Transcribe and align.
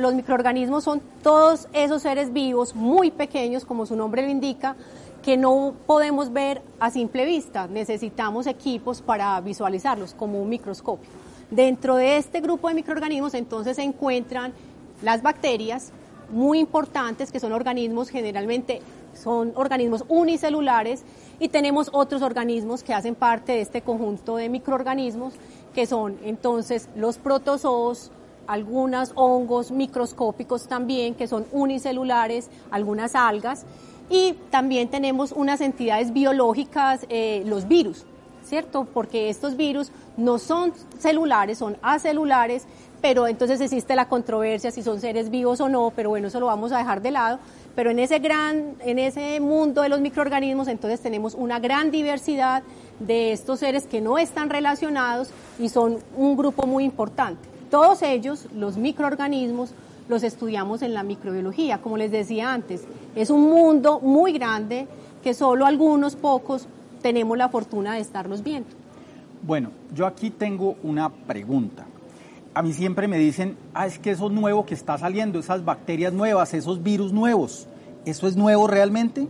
Los 0.00 0.14
microorganismos 0.14 0.84
son 0.84 1.02
todos 1.24 1.66
esos 1.72 2.02
seres 2.02 2.32
vivos 2.32 2.76
muy 2.76 3.10
pequeños, 3.10 3.64
como 3.64 3.84
su 3.84 3.96
nombre 3.96 4.22
lo 4.22 4.28
indica, 4.28 4.76
que 5.24 5.36
no 5.36 5.74
podemos 5.86 6.32
ver 6.32 6.62
a 6.78 6.92
simple 6.92 7.24
vista. 7.24 7.66
Necesitamos 7.66 8.46
equipos 8.46 9.02
para 9.02 9.40
visualizarlos, 9.40 10.14
como 10.14 10.40
un 10.40 10.50
microscopio. 10.50 11.10
Dentro 11.50 11.96
de 11.96 12.16
este 12.16 12.40
grupo 12.40 12.68
de 12.68 12.74
microorganismos 12.74 13.34
entonces 13.34 13.74
se 13.74 13.82
encuentran 13.82 14.52
las 15.02 15.20
bacterias, 15.20 15.90
muy 16.30 16.60
importantes, 16.60 17.32
que 17.32 17.40
son 17.40 17.50
organismos 17.50 18.08
generalmente, 18.08 18.80
son 19.20 19.52
organismos 19.56 20.04
unicelulares, 20.06 21.02
y 21.40 21.48
tenemos 21.48 21.90
otros 21.92 22.22
organismos 22.22 22.84
que 22.84 22.94
hacen 22.94 23.16
parte 23.16 23.50
de 23.50 23.62
este 23.62 23.82
conjunto 23.82 24.36
de 24.36 24.48
microorganismos, 24.48 25.34
que 25.74 25.86
son 25.86 26.18
entonces 26.22 26.88
los 26.94 27.18
protozoos, 27.18 28.12
algunos 28.48 29.12
hongos 29.14 29.70
microscópicos 29.70 30.66
también, 30.66 31.14
que 31.14 31.28
son 31.28 31.46
unicelulares, 31.52 32.48
algunas 32.70 33.14
algas, 33.14 33.64
y 34.10 34.32
también 34.50 34.88
tenemos 34.88 35.32
unas 35.32 35.60
entidades 35.60 36.12
biológicas, 36.12 37.06
eh, 37.10 37.42
los 37.46 37.68
virus, 37.68 38.04
¿cierto? 38.44 38.86
Porque 38.92 39.28
estos 39.28 39.56
virus 39.56 39.92
no 40.16 40.38
son 40.38 40.72
celulares, 40.98 41.58
son 41.58 41.76
acelulares, 41.82 42.66
pero 43.02 43.28
entonces 43.28 43.60
existe 43.60 43.94
la 43.94 44.08
controversia 44.08 44.70
si 44.70 44.82
son 44.82 45.00
seres 45.00 45.30
vivos 45.30 45.60
o 45.60 45.68
no, 45.68 45.92
pero 45.94 46.08
bueno, 46.08 46.28
eso 46.28 46.40
lo 46.40 46.46
vamos 46.46 46.72
a 46.72 46.78
dejar 46.78 47.02
de 47.02 47.10
lado. 47.10 47.38
Pero 47.76 47.90
en 47.90 48.00
ese 48.00 48.18
gran, 48.18 48.74
en 48.80 48.98
ese 48.98 49.38
mundo 49.38 49.82
de 49.82 49.88
los 49.88 50.00
microorganismos, 50.00 50.66
entonces 50.66 51.00
tenemos 51.00 51.34
una 51.34 51.60
gran 51.60 51.92
diversidad 51.92 52.64
de 52.98 53.32
estos 53.32 53.60
seres 53.60 53.86
que 53.86 54.00
no 54.00 54.18
están 54.18 54.50
relacionados 54.50 55.30
y 55.60 55.68
son 55.68 55.98
un 56.16 56.36
grupo 56.36 56.66
muy 56.66 56.82
importante. 56.82 57.47
Todos 57.70 58.02
ellos, 58.02 58.46
los 58.54 58.76
microorganismos, 58.76 59.72
los 60.08 60.22
estudiamos 60.22 60.82
en 60.82 60.94
la 60.94 61.02
microbiología, 61.02 61.78
como 61.78 61.96
les 61.96 62.10
decía 62.10 62.52
antes. 62.52 62.84
Es 63.14 63.30
un 63.30 63.42
mundo 63.42 64.00
muy 64.00 64.32
grande 64.32 64.86
que 65.22 65.34
solo 65.34 65.66
algunos 65.66 66.16
pocos 66.16 66.66
tenemos 67.02 67.36
la 67.36 67.48
fortuna 67.48 67.94
de 67.94 68.00
estarlos 68.00 68.42
viendo. 68.42 68.68
Bueno, 69.42 69.70
yo 69.94 70.06
aquí 70.06 70.30
tengo 70.30 70.76
una 70.82 71.10
pregunta. 71.10 71.86
A 72.54 72.62
mí 72.62 72.72
siempre 72.72 73.06
me 73.06 73.18
dicen, 73.18 73.56
ah, 73.74 73.86
es 73.86 73.98
que 73.98 74.12
eso 74.12 74.28
nuevo 74.30 74.64
que 74.66 74.74
está 74.74 74.98
saliendo, 74.98 75.38
esas 75.38 75.64
bacterias 75.64 76.12
nuevas, 76.12 76.54
esos 76.54 76.82
virus 76.82 77.12
nuevos, 77.12 77.68
¿eso 78.04 78.26
es 78.26 78.36
nuevo 78.36 78.66
realmente? 78.66 79.28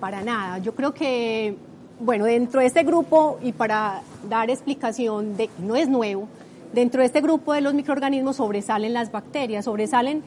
Para 0.00 0.22
nada. 0.22 0.58
Yo 0.58 0.74
creo 0.74 0.92
que, 0.92 1.56
bueno, 2.00 2.24
dentro 2.24 2.60
de 2.60 2.66
este 2.66 2.82
grupo, 2.82 3.38
y 3.42 3.52
para 3.52 4.02
dar 4.28 4.50
explicación 4.50 5.36
de 5.36 5.48
que 5.48 5.62
no 5.62 5.76
es 5.76 5.88
nuevo, 5.88 6.28
Dentro 6.72 7.00
de 7.00 7.06
este 7.06 7.20
grupo 7.20 7.52
de 7.52 7.60
los 7.60 7.74
microorganismos 7.74 8.36
sobresalen 8.36 8.94
las 8.94 9.12
bacterias, 9.12 9.66
sobresalen 9.66 10.22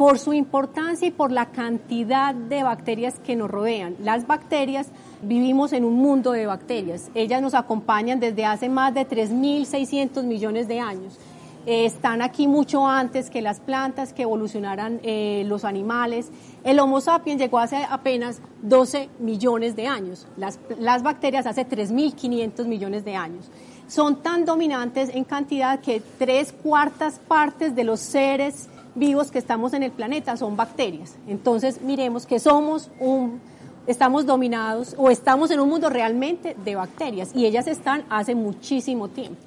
por 0.00 0.18
su 0.18 0.32
importancia 0.32 1.08
y 1.08 1.10
por 1.10 1.30
la 1.30 1.50
cantidad 1.50 2.34
de 2.34 2.62
bacterias 2.62 3.18
que 3.18 3.36
nos 3.36 3.50
rodean. 3.50 3.96
Las 4.02 4.26
bacterias, 4.26 4.88
vivimos 5.20 5.74
en 5.74 5.84
un 5.84 5.96
mundo 5.96 6.32
de 6.32 6.46
bacterias. 6.46 7.10
Ellas 7.14 7.42
nos 7.42 7.52
acompañan 7.52 8.18
desde 8.18 8.46
hace 8.46 8.70
más 8.70 8.94
de 8.94 9.06
3.600 9.06 10.22
millones 10.22 10.68
de 10.68 10.80
años. 10.80 11.18
Eh, 11.66 11.84
están 11.84 12.22
aquí 12.22 12.46
mucho 12.46 12.86
antes 12.86 13.28
que 13.28 13.42
las 13.42 13.60
plantas, 13.60 14.14
que 14.14 14.22
evolucionaran 14.22 15.00
eh, 15.02 15.44
los 15.46 15.66
animales. 15.66 16.30
El 16.64 16.80
Homo 16.80 17.02
sapiens 17.02 17.38
llegó 17.38 17.58
hace 17.58 17.84
apenas 17.90 18.40
12 18.62 19.10
millones 19.18 19.76
de 19.76 19.86
años. 19.86 20.26
Las, 20.38 21.02
bacterias 21.02 21.46
hace 21.46 21.68
3.500 21.68 22.64
millones 22.64 23.04
de 23.04 23.16
años 23.16 23.50
son 23.90 24.22
tan 24.22 24.44
dominantes 24.44 25.10
en 25.12 25.24
cantidad 25.24 25.80
que 25.80 26.00
tres 26.18 26.52
cuartas 26.52 27.18
partes 27.18 27.74
de 27.74 27.82
los 27.82 27.98
seres 27.98 28.68
vivos 28.94 29.30
que 29.30 29.38
estamos 29.38 29.72
en 29.72 29.82
el 29.82 29.90
planeta 29.90 30.36
son 30.36 30.56
bacterias. 30.56 31.16
Entonces, 31.26 31.80
miremos 31.82 32.24
que 32.24 32.38
somos 32.38 32.88
un, 33.00 33.40
estamos 33.88 34.26
dominados 34.26 34.94
o 34.96 35.10
estamos 35.10 35.50
en 35.50 35.58
un 35.58 35.68
mundo 35.68 35.90
realmente 35.90 36.56
de 36.64 36.76
bacterias 36.76 37.30
y 37.34 37.46
ellas 37.46 37.66
están 37.66 38.04
hace 38.10 38.34
muchísimo 38.34 39.08
tiempo. 39.08 39.40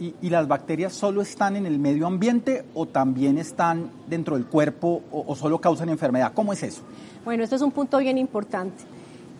¿Y, 0.00 0.28
las 0.28 0.46
bacterias 0.46 0.92
solo 0.92 1.22
están 1.22 1.56
en 1.56 1.66
el 1.66 1.78
medio 1.80 2.06
ambiente 2.06 2.64
o 2.74 2.86
también 2.86 3.36
están 3.36 3.90
dentro 4.08 4.36
del 4.36 4.46
cuerpo 4.46 5.02
o, 5.10 5.24
o 5.26 5.34
solo 5.34 5.60
causan 5.60 5.88
enfermedad? 5.88 6.32
¿Cómo 6.34 6.52
es 6.52 6.62
eso? 6.62 6.82
Bueno, 7.24 7.42
esto 7.42 7.56
es 7.56 7.62
un 7.62 7.72
punto 7.72 7.98
bien 7.98 8.16
importante. 8.16 8.84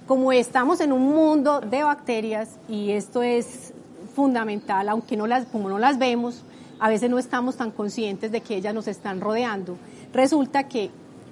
Como 0.07 0.33
estamos 0.33 0.81
en 0.81 0.93
un 0.93 1.03
mundo 1.03 1.61
de 1.61 1.85
bacterias 1.85 2.59
y 2.69 2.91
esto 2.91 3.23
es 3.23 3.73
fundamental, 4.19 4.89
aunque 4.89 5.17
no 5.17 5.29
las, 5.29 5.47
como 5.47 5.69
no 5.69 5.79
las 5.79 5.97
vemos, 5.97 6.43
a 6.81 6.89
veces 6.89 7.09
no 7.09 7.21
estamos 7.21 7.57
tan 7.57 7.71
conscientes 7.71 8.33
de 8.33 8.41
que 8.41 8.57
ellas 8.57 8.75
nos 8.75 8.89
están 8.89 9.21
rodeando. 9.21 9.77
Resulta 10.13 10.65
que 10.65 10.91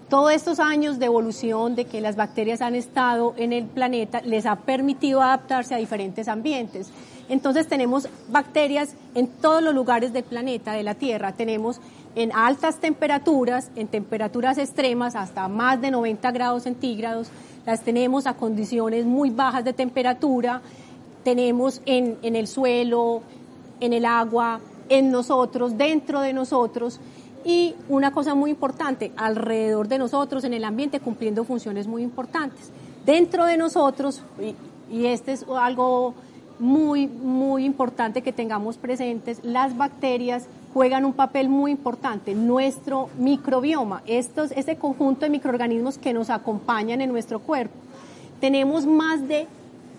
todos 0.09 0.31
estos 0.31 0.61
años 0.61 1.01
de 1.01 1.07
evolución, 1.07 1.75
de 1.75 1.87
que 1.87 2.01
las 2.01 2.15
bacterias 2.15 2.61
han 2.63 2.77
estado 2.77 3.35
en 3.39 3.53
el 3.53 3.65
planeta, 3.65 4.21
les 4.21 4.47
ha 4.47 4.55
permitido 4.55 5.21
adaptarse 5.21 5.75
a 5.75 5.79
diferentes 5.79 6.29
ambientes. 6.29 6.93
Entonces 7.29 7.67
tenemos 7.67 8.09
bacterias 8.29 8.95
en 9.17 9.27
todos 9.27 9.65
los 9.65 9.75
lugares 9.75 10.13
del 10.13 10.23
planeta, 10.23 10.73
de 10.73 10.85
la 10.85 10.95
Tierra. 10.95 11.33
Tenemos 11.33 11.81
en 12.15 12.31
altas 12.33 12.79
temperaturas, 12.79 13.73
en 13.75 13.89
temperaturas 13.89 14.59
extremas, 14.59 15.17
hasta 15.17 15.49
más 15.49 15.81
de 15.81 15.91
90 15.91 16.31
grados 16.31 16.63
centígrados. 16.63 17.31
Las 17.67 17.81
tenemos 17.83 18.29
a 18.29 18.35
condiciones 18.35 19.07
muy 19.07 19.31
bajas 19.31 19.65
de 19.65 19.73
temperatura, 19.73 20.63
tenemos 21.27 21.83
en, 21.87 22.19
en 22.23 22.37
el 22.37 22.47
suelo, 22.47 23.21
en 23.81 23.93
el 23.93 24.05
agua, 24.05 24.61
en 24.89 25.11
nosotros, 25.11 25.77
dentro 25.77 26.21
de 26.21 26.33
nosotros. 26.33 27.01
Y 27.45 27.75
una 27.89 28.13
cosa 28.13 28.37
muy 28.37 28.49
importante, 28.53 29.11
alrededor 29.17 29.89
de 29.89 29.99
nosotros, 29.99 30.45
en 30.45 30.55
el 30.55 30.63
ambiente, 30.63 31.01
cumpliendo 31.01 31.43
funciones 31.43 31.89
muy 31.89 32.05
importantes. 32.05 32.71
Dentro 33.05 33.45
de 33.45 33.57
nosotros, 33.57 34.23
y, 34.41 34.55
y 34.97 35.07
este 35.07 35.33
es 35.33 35.45
algo 35.49 36.15
muy, 36.61 37.09
muy 37.09 37.65
importante 37.65 38.23
que 38.23 38.33
tengamos 38.33 38.77
presentes, 38.77 39.41
las 39.43 39.77
bacterias 39.77 40.47
juegan 40.73 41.05
un 41.05 41.13
papel 41.13 41.49
muy 41.49 41.73
importante. 41.73 42.37
Nuestro 42.37 43.09
microbioma, 43.19 44.01
estos, 44.07 44.53
este 44.53 44.77
conjunto 44.77 45.23
de 45.23 45.31
microorganismos 45.31 45.99
que 45.99 46.13
nos 46.13 46.31
acompañan 46.31 47.01
en 47.01 47.11
nuestro 47.11 47.41
cuerpo. 47.41 47.75
Tenemos 48.39 48.87
más 48.87 49.27
de 49.27 49.49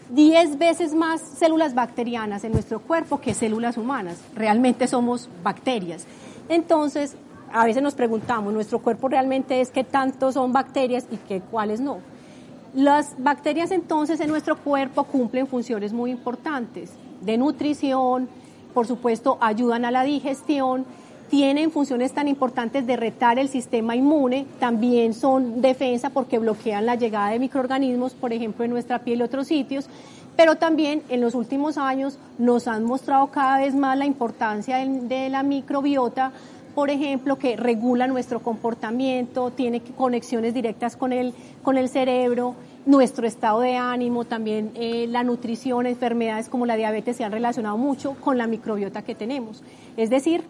10 0.10 0.58
veces 0.58 0.94
más 0.94 1.22
células 1.22 1.76
bacterianas 1.76 2.44
en 2.44 2.54
nuestro 2.54 2.80
cuerpo 2.80 3.20
que 3.20 3.34
células 3.34 3.78
humanas. 3.78 4.20
Realmente 4.36 4.88
somos 4.88 5.30
bacterias. 5.44 6.06
Entonces, 6.50 7.16
a 7.52 7.66
veces 7.66 7.84
nos 7.84 7.96
preguntamos, 7.96 8.54
¿nuestro 8.54 8.80
cuerpo 8.80 9.08
realmente 9.10 9.62
es 9.62 9.70
qué 9.70 9.84
tanto 9.84 10.32
son 10.32 10.54
bacterias 10.54 11.06
y 11.12 11.18
qué 11.18 11.42
cuáles 11.42 11.80
no? 11.80 12.00
Las 12.74 13.16
bacterias 13.18 13.72
entonces 13.72 14.20
en 14.20 14.30
nuestro 14.30 14.58
cuerpo 14.58 15.06
cumplen 15.06 15.48
funciones 15.48 15.94
muy 15.94 16.12
importantes 16.12 16.92
de 17.22 17.38
nutrición, 17.38 18.30
por 18.74 18.86
supuesto 18.86 19.38
ayudan 19.42 19.86
a 19.86 19.92
la 19.92 20.04
digestión, 20.04 20.86
tienen 21.30 21.72
funciones 21.72 22.14
tan 22.14 22.28
importantes 22.28 22.88
de 22.88 22.96
retar 22.96 23.40
el 23.40 23.50
sistema 23.50 23.96
inmune, 23.96 24.46
también 24.60 25.14
son 25.14 25.62
defensa 25.62 26.10
porque 26.10 26.40
bloquean 26.40 26.86
la 26.86 26.96
llegada 26.96 27.30
de 27.30 27.40
microorganismos, 27.40 28.14
por 28.14 28.34
ejemplo, 28.34 28.64
en 28.64 28.72
nuestra 28.72 29.00
piel 29.00 29.20
y 29.20 29.24
otros 29.24 29.48
sitios, 29.48 29.90
pero 30.36 30.56
también 30.56 31.02
en 31.10 31.20
los 31.20 31.36
últimos 31.36 31.78
años 31.78 32.18
nos 32.38 32.68
han 32.68 32.84
mostrado 32.84 33.28
cada 33.28 33.58
vez 33.58 33.76
más 33.76 33.98
la 33.98 34.06
importancia 34.06 34.78
de, 34.78 35.30
la 35.30 35.44
microbiota, 35.44 36.32
por 36.76 36.92
ejemplo, 36.92 37.38
que 37.38 37.58
regula 37.58 38.06
nuestro 38.06 38.40
comportamiento, 38.40 39.50
tiene 39.50 39.82
conexiones 39.82 40.54
directas 40.54 40.96
con 40.96 41.12
el, 41.12 41.34
con 41.64 41.78
el 41.78 41.90
cerebro, 41.90 42.54
nuestro 42.86 43.28
estado 43.28 43.62
de 43.62 43.76
ánimo, 43.76 44.26
también 44.26 44.72
eh, 44.76 45.08
la 45.10 45.24
nutrición, 45.24 45.88
enfermedades 45.88 46.48
como 46.48 46.66
la 46.66 46.76
diabetes 46.76 47.18
se 47.18 47.24
han 47.24 47.32
relacionado 47.32 47.78
mucho 47.78 48.16
con 48.22 48.38
la 48.38 48.48
microbiota 48.48 49.02
que 49.02 49.16
tenemos. 49.16 49.64
Es 49.98 50.10
decir, 50.10 50.44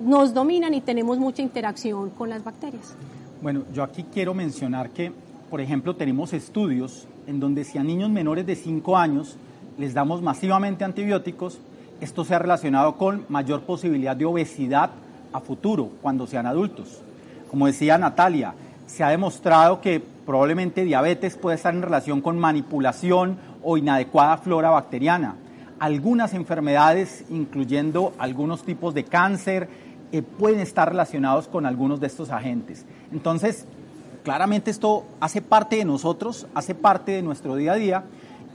nos 0.00 0.34
dominan 0.34 0.74
y 0.74 0.80
tenemos 0.80 1.18
mucha 1.18 1.42
interacción 1.42 2.10
con 2.10 2.28
las 2.28 2.44
bacterias. 2.44 2.94
Bueno, 3.42 3.62
yo 3.72 3.82
aquí 3.82 4.04
quiero 4.12 4.34
mencionar 4.34 4.90
que, 4.90 5.12
por 5.50 5.60
ejemplo, 5.60 5.94
tenemos 5.96 6.32
estudios 6.32 7.06
en 7.26 7.40
donde 7.40 7.64
si 7.64 7.78
a 7.78 7.84
niños 7.84 8.10
menores 8.10 8.46
de 8.46 8.56
5 8.56 8.96
años 8.96 9.36
les 9.78 9.94
damos 9.94 10.22
masivamente 10.22 10.84
antibióticos, 10.84 11.58
esto 12.00 12.24
se 12.24 12.34
ha 12.34 12.38
relacionado 12.38 12.96
con 12.96 13.24
mayor 13.28 13.62
posibilidad 13.62 14.16
de 14.16 14.24
obesidad 14.24 14.90
a 15.32 15.40
futuro, 15.40 15.90
cuando 16.02 16.26
sean 16.26 16.46
adultos. 16.46 17.00
Como 17.50 17.66
decía 17.66 17.98
Natalia, 17.98 18.54
se 18.86 19.02
ha 19.02 19.08
demostrado 19.08 19.80
que 19.80 20.00
probablemente 20.00 20.84
diabetes 20.84 21.36
puede 21.36 21.56
estar 21.56 21.74
en 21.74 21.82
relación 21.82 22.20
con 22.20 22.38
manipulación 22.38 23.38
o 23.62 23.76
inadecuada 23.76 24.38
flora 24.38 24.70
bacteriana. 24.70 25.36
Algunas 25.78 26.32
enfermedades, 26.34 27.24
incluyendo 27.30 28.12
algunos 28.18 28.62
tipos 28.62 28.94
de 28.94 29.04
cáncer, 29.04 29.68
eh, 30.12 30.22
pueden 30.22 30.60
estar 30.60 30.88
relacionados 30.88 31.48
con 31.48 31.66
algunos 31.66 32.00
de 32.00 32.06
estos 32.06 32.30
agentes. 32.30 32.84
Entonces, 33.12 33.66
claramente 34.22 34.70
esto 34.70 35.04
hace 35.20 35.42
parte 35.42 35.76
de 35.76 35.84
nosotros, 35.84 36.46
hace 36.54 36.74
parte 36.74 37.12
de 37.12 37.22
nuestro 37.22 37.56
día 37.56 37.72
a 37.72 37.76
día, 37.76 38.04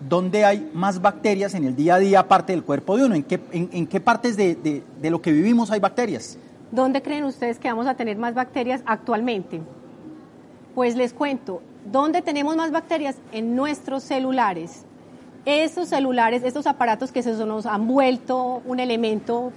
donde 0.07 0.45
hay 0.45 0.69
más 0.73 1.01
bacterias 1.01 1.53
en 1.53 1.63
el 1.63 1.75
día 1.75 1.95
a 1.95 1.99
día 1.99 2.19
aparte 2.21 2.53
del 2.53 2.63
cuerpo 2.63 2.97
de 2.97 3.05
uno. 3.05 3.15
¿En 3.15 3.23
qué, 3.23 3.39
en, 3.51 3.87
qué 3.87 3.99
partes 3.99 4.35
de, 4.37 4.55
de, 4.55 5.09
lo 5.09 5.21
que 5.21 5.31
vivimos 5.31 5.71
hay 5.71 5.79
bacterias? 5.79 6.37
¿Dónde 6.71 7.01
creen 7.01 7.25
ustedes 7.25 7.59
que 7.59 7.67
vamos 7.67 7.87
a 7.87 7.95
tener 7.95 8.17
más 8.17 8.33
bacterias 8.33 8.81
actualmente? 8.85 9.61
Pues 10.73 10.95
les 10.95 11.13
cuento, 11.13 11.61
¿dónde 11.91 12.21
tenemos 12.21 12.55
más 12.55 12.71
bacterias? 12.71 13.17
En 13.31 13.55
nuestros 13.55 14.03
celulares. 14.03 14.85
Esos 15.45 15.89
celulares, 15.89 16.43
estos 16.43 16.67
aparatos 16.67 17.11
que 17.11 17.23
se 17.23 17.33
nos 17.45 17.65
han 17.65 17.87
vuelto 17.87 18.61
un 18.65 18.79
elemento 18.79 19.51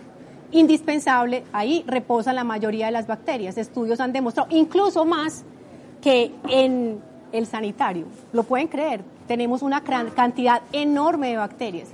indispensable, 0.52 1.44
ahí 1.52 1.84
reposan 1.86 2.36
la 2.36 2.44
mayoría 2.44 2.86
de 2.86 2.92
las 2.92 3.06
bacterias. 3.06 3.58
Estudios 3.58 4.00
han 4.00 4.12
demostrado, 4.12 4.48
incluso 4.50 5.04
más 5.04 5.44
que 6.00 6.32
en 6.48 7.00
el 7.32 7.46
sanitario. 7.46 8.06
Lo 8.32 8.44
pueden 8.44 8.68
creer, 8.68 9.02
tenemos 9.26 9.62
una 9.62 9.82
cantidad 9.82 10.62
enorme 10.72 11.30
de 11.30 11.36
bacterias. 11.36 11.88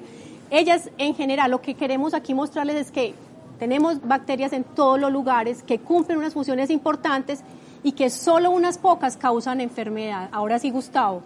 Ellas, 0.50 0.90
en 0.98 1.14
general, 1.14 1.50
lo 1.50 1.60
que 1.60 1.74
queremos 1.74 2.12
aquí 2.12 2.34
mostrarles 2.34 2.76
es 2.76 2.90
que 2.90 3.14
tenemos 3.58 4.06
bacterias 4.06 4.52
en 4.52 4.64
todos 4.64 4.98
los 4.98 5.12
lugares 5.12 5.62
que 5.62 5.78
cumplen 5.78 6.18
unas 6.18 6.34
funciones 6.34 6.70
importantes 6.70 7.42
y 7.82 7.92
que 7.92 8.10
solo 8.10 8.50
unas 8.50 8.78
pocas 8.78 9.16
causan 9.16 9.60
enfermedad. 9.60 10.28
Ahora 10.32 10.58
sí, 10.58 10.70
Gustavo, 10.70 11.22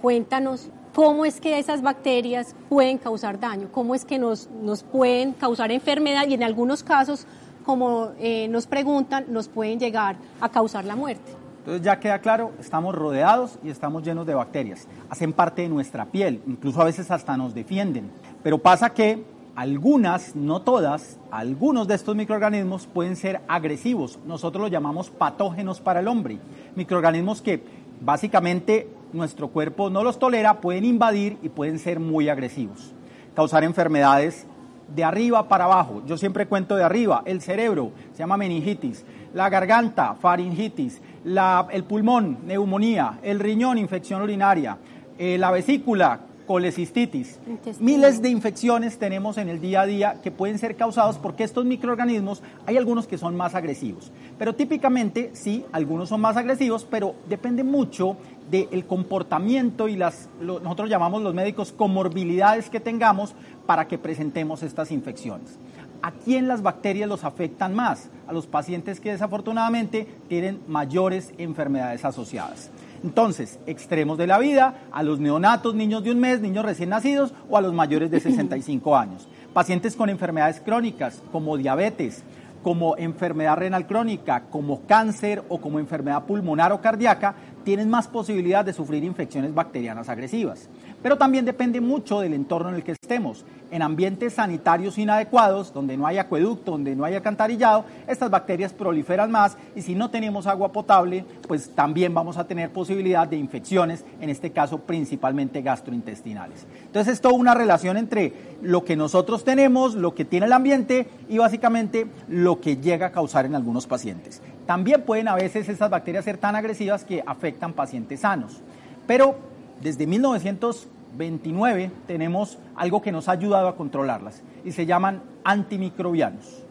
cuéntanos 0.00 0.68
cómo 0.94 1.24
es 1.24 1.40
que 1.40 1.58
esas 1.58 1.82
bacterias 1.82 2.54
pueden 2.68 2.98
causar 2.98 3.38
daño, 3.38 3.68
cómo 3.72 3.94
es 3.94 4.04
que 4.04 4.18
nos, 4.18 4.48
nos 4.62 4.82
pueden 4.82 5.32
causar 5.32 5.72
enfermedad 5.72 6.26
y 6.28 6.34
en 6.34 6.42
algunos 6.42 6.82
casos, 6.82 7.26
como 7.64 8.10
eh, 8.18 8.48
nos 8.48 8.66
preguntan, 8.66 9.26
nos 9.28 9.48
pueden 9.48 9.78
llegar 9.78 10.16
a 10.40 10.48
causar 10.48 10.84
la 10.84 10.96
muerte. 10.96 11.32
Entonces 11.60 11.82
ya 11.82 12.00
queda 12.00 12.18
claro, 12.18 12.50
estamos 12.58 12.92
rodeados 12.92 13.58
y 13.62 13.70
estamos 13.70 14.02
llenos 14.02 14.26
de 14.26 14.34
bacterias. 14.34 14.88
Hacen 15.08 15.32
parte 15.32 15.62
de 15.62 15.68
nuestra 15.68 16.06
piel, 16.06 16.42
incluso 16.46 16.82
a 16.82 16.84
veces 16.84 17.08
hasta 17.10 17.36
nos 17.36 17.54
defienden. 17.54 18.10
Pero 18.42 18.58
pasa 18.58 18.90
que 18.90 19.22
algunas, 19.54 20.34
no 20.34 20.62
todas, 20.62 21.18
algunos 21.30 21.86
de 21.86 21.94
estos 21.94 22.16
microorganismos 22.16 22.88
pueden 22.88 23.14
ser 23.14 23.42
agresivos. 23.46 24.18
Nosotros 24.26 24.62
los 24.62 24.70
llamamos 24.72 25.10
patógenos 25.10 25.80
para 25.80 26.00
el 26.00 26.08
hombre. 26.08 26.38
Microorganismos 26.74 27.40
que 27.40 27.62
básicamente 28.00 28.88
nuestro 29.12 29.48
cuerpo 29.48 29.90
no 29.90 30.02
los 30.02 30.18
tolera, 30.18 30.60
pueden 30.60 30.84
invadir 30.84 31.38
y 31.42 31.48
pueden 31.48 31.78
ser 31.78 32.00
muy 32.00 32.28
agresivos. 32.28 32.92
Causar 33.34 33.64
enfermedades 33.64 34.46
de 34.94 35.04
arriba 35.04 35.48
para 35.48 35.64
abajo. 35.64 36.02
Yo 36.06 36.16
siempre 36.16 36.46
cuento 36.46 36.76
de 36.76 36.84
arriba, 36.84 37.22
el 37.24 37.40
cerebro, 37.40 37.92
se 38.12 38.18
llama 38.18 38.36
meningitis, 38.36 39.04
la 39.34 39.48
garganta, 39.48 40.14
faringitis, 40.14 41.00
el 41.24 41.84
pulmón, 41.84 42.38
neumonía, 42.44 43.18
el 43.22 43.40
riñón, 43.40 43.78
infección 43.78 44.22
urinaria, 44.22 44.76
eh, 45.18 45.38
la 45.38 45.50
vesícula, 45.50 46.20
colecistitis. 46.46 47.38
Miles 47.80 48.22
de 48.22 48.28
infecciones 48.28 48.98
tenemos 48.98 49.38
en 49.38 49.48
el 49.48 49.60
día 49.60 49.82
a 49.82 49.86
día 49.86 50.20
que 50.22 50.30
pueden 50.30 50.58
ser 50.58 50.76
causados 50.76 51.18
porque 51.18 51.44
estos 51.44 51.64
microorganismos, 51.64 52.42
hay 52.66 52.76
algunos 52.76 53.06
que 53.06 53.18
son 53.18 53.36
más 53.36 53.54
agresivos. 53.54 54.10
Pero 54.38 54.54
típicamente, 54.54 55.30
sí, 55.34 55.64
algunos 55.72 56.08
son 56.08 56.20
más 56.20 56.36
agresivos, 56.36 56.86
pero 56.88 57.14
depende 57.28 57.64
mucho 57.64 58.16
del 58.50 58.84
comportamiento 58.86 59.88
y 59.88 59.96
las, 59.96 60.28
nosotros 60.40 60.90
llamamos 60.90 61.22
los 61.22 61.34
médicos 61.34 61.72
comorbilidades 61.72 62.68
que 62.68 62.80
tengamos 62.80 63.34
para 63.66 63.88
que 63.88 63.98
presentemos 63.98 64.62
estas 64.62 64.90
infecciones. 64.90 65.58
¿A 66.02 66.10
quién 66.10 66.48
las 66.48 66.62
bacterias 66.62 67.08
los 67.08 67.22
afectan 67.22 67.74
más? 67.74 68.10
A 68.26 68.32
los 68.32 68.46
pacientes 68.46 68.98
que 68.98 69.12
desafortunadamente 69.12 70.06
tienen 70.28 70.60
mayores 70.66 71.32
enfermedades 71.38 72.04
asociadas. 72.04 72.70
Entonces, 73.04 73.58
extremos 73.66 74.16
de 74.18 74.26
la 74.26 74.38
vida, 74.38 74.82
a 74.92 75.02
los 75.02 75.18
neonatos, 75.18 75.74
niños 75.74 76.04
de 76.04 76.12
un 76.12 76.20
mes, 76.20 76.40
niños 76.40 76.64
recién 76.64 76.90
nacidos 76.90 77.32
o 77.50 77.56
a 77.56 77.60
los 77.60 77.72
mayores 77.72 78.10
de 78.10 78.20
65 78.20 78.96
años. 78.96 79.26
Pacientes 79.52 79.96
con 79.96 80.08
enfermedades 80.08 80.60
crónicas 80.60 81.20
como 81.30 81.56
diabetes, 81.56 82.22
como 82.62 82.96
enfermedad 82.96 83.56
renal 83.56 83.86
crónica, 83.86 84.44
como 84.50 84.82
cáncer 84.86 85.42
o 85.48 85.60
como 85.60 85.80
enfermedad 85.80 86.24
pulmonar 86.24 86.72
o 86.72 86.80
cardíaca, 86.80 87.34
tienen 87.64 87.90
más 87.90 88.08
posibilidad 88.08 88.64
de 88.64 88.72
sufrir 88.72 89.04
infecciones 89.04 89.52
bacterianas 89.52 90.08
agresivas. 90.08 90.68
Pero 91.02 91.18
también 91.18 91.44
depende 91.44 91.80
mucho 91.80 92.20
del 92.20 92.34
entorno 92.34 92.68
en 92.68 92.76
el 92.76 92.84
que 92.84 92.92
estemos. 92.92 93.44
En 93.70 93.82
ambientes 93.82 94.34
sanitarios 94.34 94.98
inadecuados, 94.98 95.72
donde 95.72 95.96
no 95.96 96.06
hay 96.06 96.18
acueducto, 96.18 96.72
donde 96.72 96.94
no 96.94 97.04
hay 97.04 97.14
alcantarillado, 97.14 97.84
estas 98.06 98.30
bacterias 98.30 98.72
proliferan 98.72 99.30
más 99.30 99.56
y 99.74 99.82
si 99.82 99.94
no 99.94 100.10
tenemos 100.10 100.46
agua 100.46 100.72
potable, 100.72 101.24
pues 101.48 101.70
también 101.74 102.12
vamos 102.12 102.36
a 102.36 102.46
tener 102.46 102.70
posibilidad 102.70 103.26
de 103.26 103.36
infecciones, 103.36 104.04
en 104.20 104.28
este 104.28 104.50
caso 104.52 104.78
principalmente 104.78 105.62
gastrointestinales. 105.62 106.66
Entonces 106.84 107.14
es 107.14 107.20
toda 107.20 107.34
una 107.34 107.54
relación 107.54 107.96
entre 107.96 108.34
lo 108.60 108.84
que 108.84 108.94
nosotros 108.94 109.42
tenemos, 109.42 109.94
lo 109.94 110.14
que 110.14 110.26
tiene 110.26 110.46
el 110.46 110.52
ambiente 110.52 111.08
y 111.28 111.38
básicamente 111.38 112.06
lo 112.28 112.60
que 112.60 112.76
llega 112.76 113.06
a 113.06 113.12
causar 113.12 113.46
en 113.46 113.54
algunos 113.54 113.86
pacientes. 113.86 114.42
También 114.66 115.02
pueden 115.02 115.28
a 115.28 115.34
veces 115.34 115.68
estas 115.68 115.90
bacterias 115.90 116.24
ser 116.24 116.38
tan 116.38 116.56
agresivas 116.56 117.04
que 117.04 117.22
afectan 117.26 117.72
pacientes 117.72 118.20
sanos. 118.20 118.60
Pero 119.06 119.51
desde 119.82 120.06
1929 120.06 121.90
tenemos 122.06 122.58
algo 122.76 123.02
que 123.02 123.12
nos 123.12 123.28
ha 123.28 123.32
ayudado 123.32 123.68
a 123.68 123.76
controlarlas 123.76 124.40
y 124.64 124.72
se 124.72 124.86
llaman 124.86 125.20
antimicrobianos. 125.44 126.62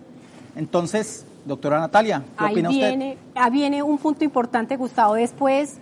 Entonces, 0.56 1.26
doctora 1.46 1.80
Natalia, 1.80 2.24
¿qué 2.38 2.46
Ahí 2.46 2.54
opina 2.54 2.70
viene, 2.70 3.12
usted? 3.14 3.42
Ahí 3.42 3.52
viene 3.52 3.84
un 3.84 3.98
punto 3.98 4.24
importante, 4.24 4.78
Gustavo. 4.78 5.16
Después 5.16 5.78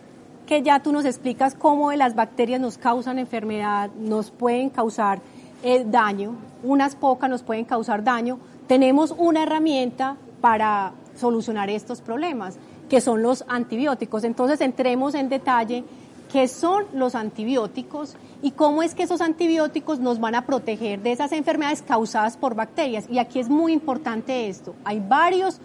que 0.46 0.64
ya 0.64 0.80
tú 0.80 0.92
nos 0.92 1.06
explicas 1.06 1.54
cómo 1.54 1.92
las 1.94 2.16
bacterias 2.16 2.60
nos 2.60 2.78
causan 2.78 3.20
enfermedad, 3.20 3.92
nos 4.00 4.32
pueden 4.32 4.72
causar 4.72 5.22
eh, 5.62 5.86
daño, 5.86 6.36
unas 6.64 6.96
pocas 6.96 7.30
nos 7.30 7.44
pueden 7.44 7.66
causar 7.66 8.04
daño, 8.04 8.40
tenemos 8.68 9.14
una 9.16 9.44
herramienta 9.44 10.18
para 10.42 10.94
solucionar 11.16 11.70
estos 11.70 12.02
problemas, 12.02 12.58
que 12.90 13.02
son 13.02 13.22
los 13.22 13.46
antibióticos. 13.48 14.24
Entonces, 14.24 14.62
entremos 14.62 15.14
en 15.14 15.30
detalle 15.30 15.84
qué 16.32 16.48
son 16.48 16.86
los 16.94 17.16
antibióticos 17.16 18.16
y 18.42 18.52
cómo 18.52 18.84
es 18.84 18.96
que 18.96 19.04
esos 19.04 19.22
antibióticos 19.22 20.00
nos 20.00 20.20
van 20.20 20.36
a 20.36 20.46
proteger 20.46 21.02
de 21.02 21.12
esas 21.12 21.32
enfermedades 21.32 21.82
causadas 21.82 22.38
por 22.38 22.56
bacterias. 22.56 23.06
Y 23.10 23.20
aquí 23.20 23.40
es 23.40 23.50
muy 23.50 23.74
importante 23.74 24.48
esto. 24.48 24.76
Hay 24.86 25.00
varios 25.00 25.60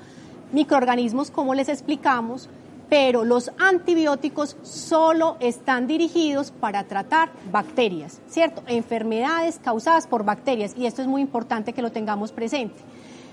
microorganismos, 0.53 1.31
como 1.31 1.55
les 1.55 1.69
explicamos, 1.69 2.49
pero 2.89 3.25
los 3.25 3.51
antibióticos 3.59 4.57
solo 4.63 5.37
están 5.41 5.87
dirigidos 5.87 6.51
para 6.51 6.85
tratar 6.85 7.31
bacterias, 7.51 8.21
¿cierto? 8.29 8.63
Enfermedades 8.67 9.61
causadas 9.63 10.07
por 10.07 10.25
bacterias. 10.25 10.75
Y 10.77 10.87
esto 10.87 11.03
es 11.03 11.09
muy 11.09 11.21
importante 11.21 11.73
que 11.73 11.83
lo 11.83 11.93
tengamos 11.93 12.33
presente. 12.33 12.77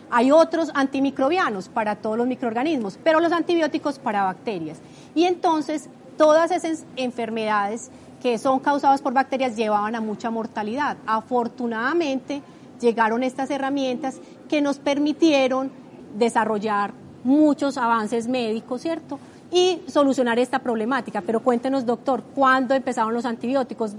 Hay 0.09 0.31
otros 0.31 0.71
antimicrobianos 0.73 1.69
para 1.69 1.95
todos 1.95 2.17
los 2.17 2.27
microorganismos, 2.27 2.99
pero 3.01 3.21
los 3.21 3.31
antibióticos 3.31 3.97
para 3.97 4.23
bacterias. 4.23 4.79
Y 5.15 5.23
entonces 5.23 5.89
todas 6.17 6.51
esas 6.51 6.85
enfermedades 6.95 7.89
que 8.21 8.37
son 8.37 8.59
causadas 8.59 9.01
por 9.01 9.13
bacterias 9.13 9.55
llevaban 9.55 9.95
a 9.95 10.01
mucha 10.01 10.29
mortalidad. 10.29 10.97
Afortunadamente 11.05 12.41
llegaron 12.79 13.23
estas 13.23 13.49
herramientas 13.49 14.19
que 14.47 14.61
nos 14.61 14.79
permitieron 14.79 15.71
desarrollar 16.17 16.93
muchos 17.23 17.77
avances 17.77 18.27
médicos, 18.27 18.81
¿cierto? 18.81 19.19
Y 19.51 19.81
solucionar 19.87 20.39
esta 20.39 20.59
problemática. 20.59 21.21
Pero 21.21 21.41
cuéntenos, 21.41 21.85
doctor, 21.85 22.23
¿cuándo 22.35 22.73
empezaron 22.73 23.13
los 23.13 23.25
antibióticos? 23.25 23.93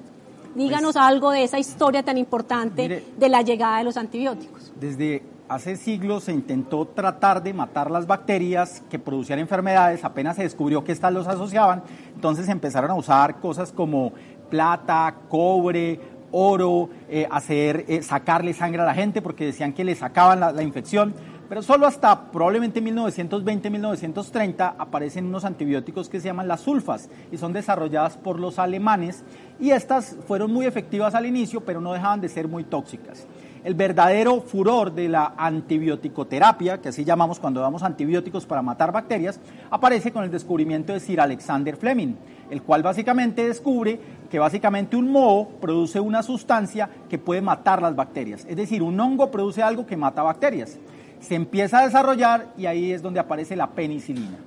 Díganos 0.54 0.92
pues, 0.92 1.04
algo 1.04 1.30
de 1.30 1.44
esa 1.44 1.58
historia 1.58 2.02
tan 2.02 2.18
importante 2.18 2.82
mire, 2.82 3.04
de 3.16 3.28
la 3.28 3.42
llegada 3.42 3.78
de 3.78 3.84
los 3.84 3.96
antibióticos. 3.96 4.72
Desde 4.78 5.22
hace 5.54 5.76
siglos 5.76 6.24
se 6.24 6.32
intentó 6.32 6.86
tratar 6.86 7.42
de 7.42 7.52
matar 7.52 7.90
las 7.90 8.06
bacterias 8.06 8.82
que 8.90 8.98
producían 8.98 9.38
enfermedades, 9.38 10.02
apenas 10.04 10.36
se 10.36 10.42
descubrió 10.42 10.82
que 10.82 10.92
estas 10.92 11.12
los 11.12 11.28
asociaban, 11.28 11.82
entonces 12.14 12.48
empezaron 12.48 12.90
a 12.90 12.94
usar 12.94 13.38
cosas 13.38 13.70
como 13.70 14.12
plata, 14.48 15.14
cobre, 15.28 16.00
oro, 16.30 16.88
eh, 17.08 17.28
hacer, 17.30 17.84
eh, 17.88 18.02
sacarle 18.02 18.54
sangre 18.54 18.80
a 18.80 18.86
la 18.86 18.94
gente 18.94 19.20
porque 19.20 19.44
decían 19.44 19.74
que 19.74 19.84
le 19.84 19.94
sacaban 19.94 20.40
la, 20.40 20.52
la 20.52 20.62
infección. 20.62 21.14
Pero 21.50 21.60
solo 21.60 21.86
hasta 21.86 22.30
probablemente 22.32 22.82
1920-1930 22.82 24.74
aparecen 24.78 25.26
unos 25.26 25.44
antibióticos 25.44 26.08
que 26.08 26.18
se 26.18 26.28
llaman 26.28 26.48
las 26.48 26.62
sulfas 26.62 27.10
y 27.30 27.36
son 27.36 27.52
desarrolladas 27.52 28.16
por 28.16 28.40
los 28.40 28.58
alemanes 28.58 29.22
y 29.60 29.70
estas 29.70 30.16
fueron 30.26 30.50
muy 30.50 30.64
efectivas 30.64 31.14
al 31.14 31.26
inicio, 31.26 31.60
pero 31.60 31.82
no 31.82 31.92
dejaban 31.92 32.22
de 32.22 32.30
ser 32.30 32.48
muy 32.48 32.64
tóxicas. 32.64 33.26
El 33.64 33.74
verdadero 33.74 34.40
furor 34.40 34.92
de 34.92 35.08
la 35.08 35.34
antibioticoterapia, 35.36 36.80
que 36.80 36.88
así 36.88 37.04
llamamos 37.04 37.38
cuando 37.38 37.60
damos 37.60 37.84
antibióticos 37.84 38.44
para 38.44 38.60
matar 38.60 38.90
bacterias, 38.90 39.38
aparece 39.70 40.10
con 40.10 40.24
el 40.24 40.32
descubrimiento 40.32 40.92
de 40.92 40.98
Sir 40.98 41.20
Alexander 41.20 41.76
Fleming, 41.76 42.14
el 42.50 42.62
cual 42.62 42.82
básicamente 42.82 43.46
descubre 43.46 44.00
que 44.28 44.40
básicamente 44.40 44.96
un 44.96 45.12
moho 45.12 45.48
produce 45.60 46.00
una 46.00 46.24
sustancia 46.24 46.90
que 47.08 47.18
puede 47.18 47.40
matar 47.40 47.80
las 47.80 47.94
bacterias. 47.94 48.44
Es 48.48 48.56
decir, 48.56 48.82
un 48.82 48.98
hongo 48.98 49.30
produce 49.30 49.62
algo 49.62 49.86
que 49.86 49.96
mata 49.96 50.24
bacterias. 50.24 50.78
Se 51.20 51.36
empieza 51.36 51.78
a 51.78 51.84
desarrollar 51.84 52.48
y 52.58 52.66
ahí 52.66 52.90
es 52.90 53.00
donde 53.00 53.20
aparece 53.20 53.54
la 53.54 53.70
penicilina. 53.70 54.38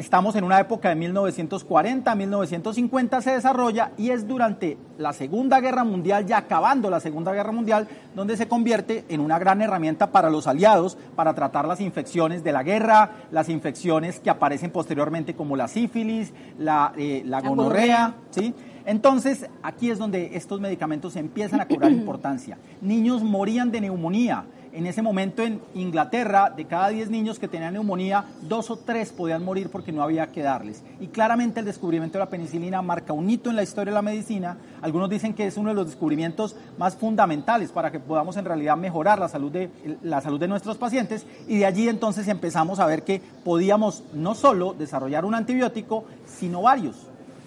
Estamos 0.00 0.34
en 0.34 0.44
una 0.44 0.58
época 0.58 0.88
de 0.88 0.94
1940, 0.94 2.14
1950 2.14 3.20
se 3.20 3.32
desarrolla 3.32 3.92
y 3.98 4.08
es 4.08 4.26
durante 4.26 4.78
la 4.96 5.12
Segunda 5.12 5.60
Guerra 5.60 5.84
Mundial, 5.84 6.24
ya 6.24 6.38
acabando 6.38 6.88
la 6.88 7.00
Segunda 7.00 7.34
Guerra 7.34 7.52
Mundial, 7.52 7.86
donde 8.16 8.38
se 8.38 8.48
convierte 8.48 9.04
en 9.10 9.20
una 9.20 9.38
gran 9.38 9.60
herramienta 9.60 10.10
para 10.10 10.30
los 10.30 10.46
aliados 10.46 10.96
para 11.14 11.34
tratar 11.34 11.68
las 11.68 11.82
infecciones 11.82 12.42
de 12.42 12.50
la 12.50 12.62
guerra, 12.62 13.10
las 13.30 13.50
infecciones 13.50 14.20
que 14.20 14.30
aparecen 14.30 14.70
posteriormente 14.70 15.34
como 15.34 15.54
la 15.54 15.68
sífilis, 15.68 16.32
la, 16.58 16.94
eh, 16.96 17.22
la 17.26 17.42
gonorrea, 17.42 18.14
¿sí? 18.30 18.54
Entonces, 18.86 19.50
aquí 19.62 19.90
es 19.90 19.98
donde 19.98 20.34
estos 20.34 20.62
medicamentos 20.62 21.14
empiezan 21.16 21.60
a 21.60 21.68
cobrar 21.68 21.92
importancia. 21.92 22.56
Niños 22.80 23.22
morían 23.22 23.70
de 23.70 23.82
neumonía 23.82 24.46
en 24.72 24.86
ese 24.86 25.02
momento 25.02 25.42
en 25.42 25.60
Inglaterra, 25.74 26.52
de 26.54 26.64
cada 26.64 26.88
10 26.88 27.10
niños 27.10 27.38
que 27.38 27.48
tenían 27.48 27.74
neumonía, 27.74 28.24
dos 28.42 28.70
o 28.70 28.76
tres 28.76 29.10
podían 29.10 29.44
morir 29.44 29.68
porque 29.70 29.92
no 29.92 30.02
había 30.02 30.28
que 30.28 30.42
darles. 30.42 30.82
Y 31.00 31.08
claramente 31.08 31.60
el 31.60 31.66
descubrimiento 31.66 32.18
de 32.18 32.24
la 32.24 32.30
penicilina 32.30 32.82
marca 32.82 33.12
un 33.12 33.28
hito 33.28 33.50
en 33.50 33.56
la 33.56 33.62
historia 33.62 33.90
de 33.90 33.94
la 33.94 34.02
medicina. 34.02 34.58
Algunos 34.82 35.10
dicen 35.10 35.34
que 35.34 35.46
es 35.46 35.56
uno 35.56 35.70
de 35.70 35.74
los 35.74 35.86
descubrimientos 35.86 36.56
más 36.78 36.94
fundamentales 36.96 37.72
para 37.72 37.90
que 37.90 38.00
podamos 38.00 38.36
en 38.36 38.44
realidad 38.44 38.76
mejorar 38.76 39.18
la 39.18 39.28
salud 39.28 39.50
de, 39.50 39.70
la 40.02 40.20
salud 40.20 40.38
de 40.38 40.48
nuestros 40.48 40.78
pacientes. 40.78 41.26
Y 41.48 41.58
de 41.58 41.66
allí 41.66 41.88
entonces 41.88 42.28
empezamos 42.28 42.78
a 42.78 42.86
ver 42.86 43.02
que 43.02 43.20
podíamos 43.44 44.04
no 44.12 44.34
solo 44.34 44.74
desarrollar 44.74 45.24
un 45.24 45.34
antibiótico, 45.34 46.04
sino 46.26 46.62
varios. 46.62 46.96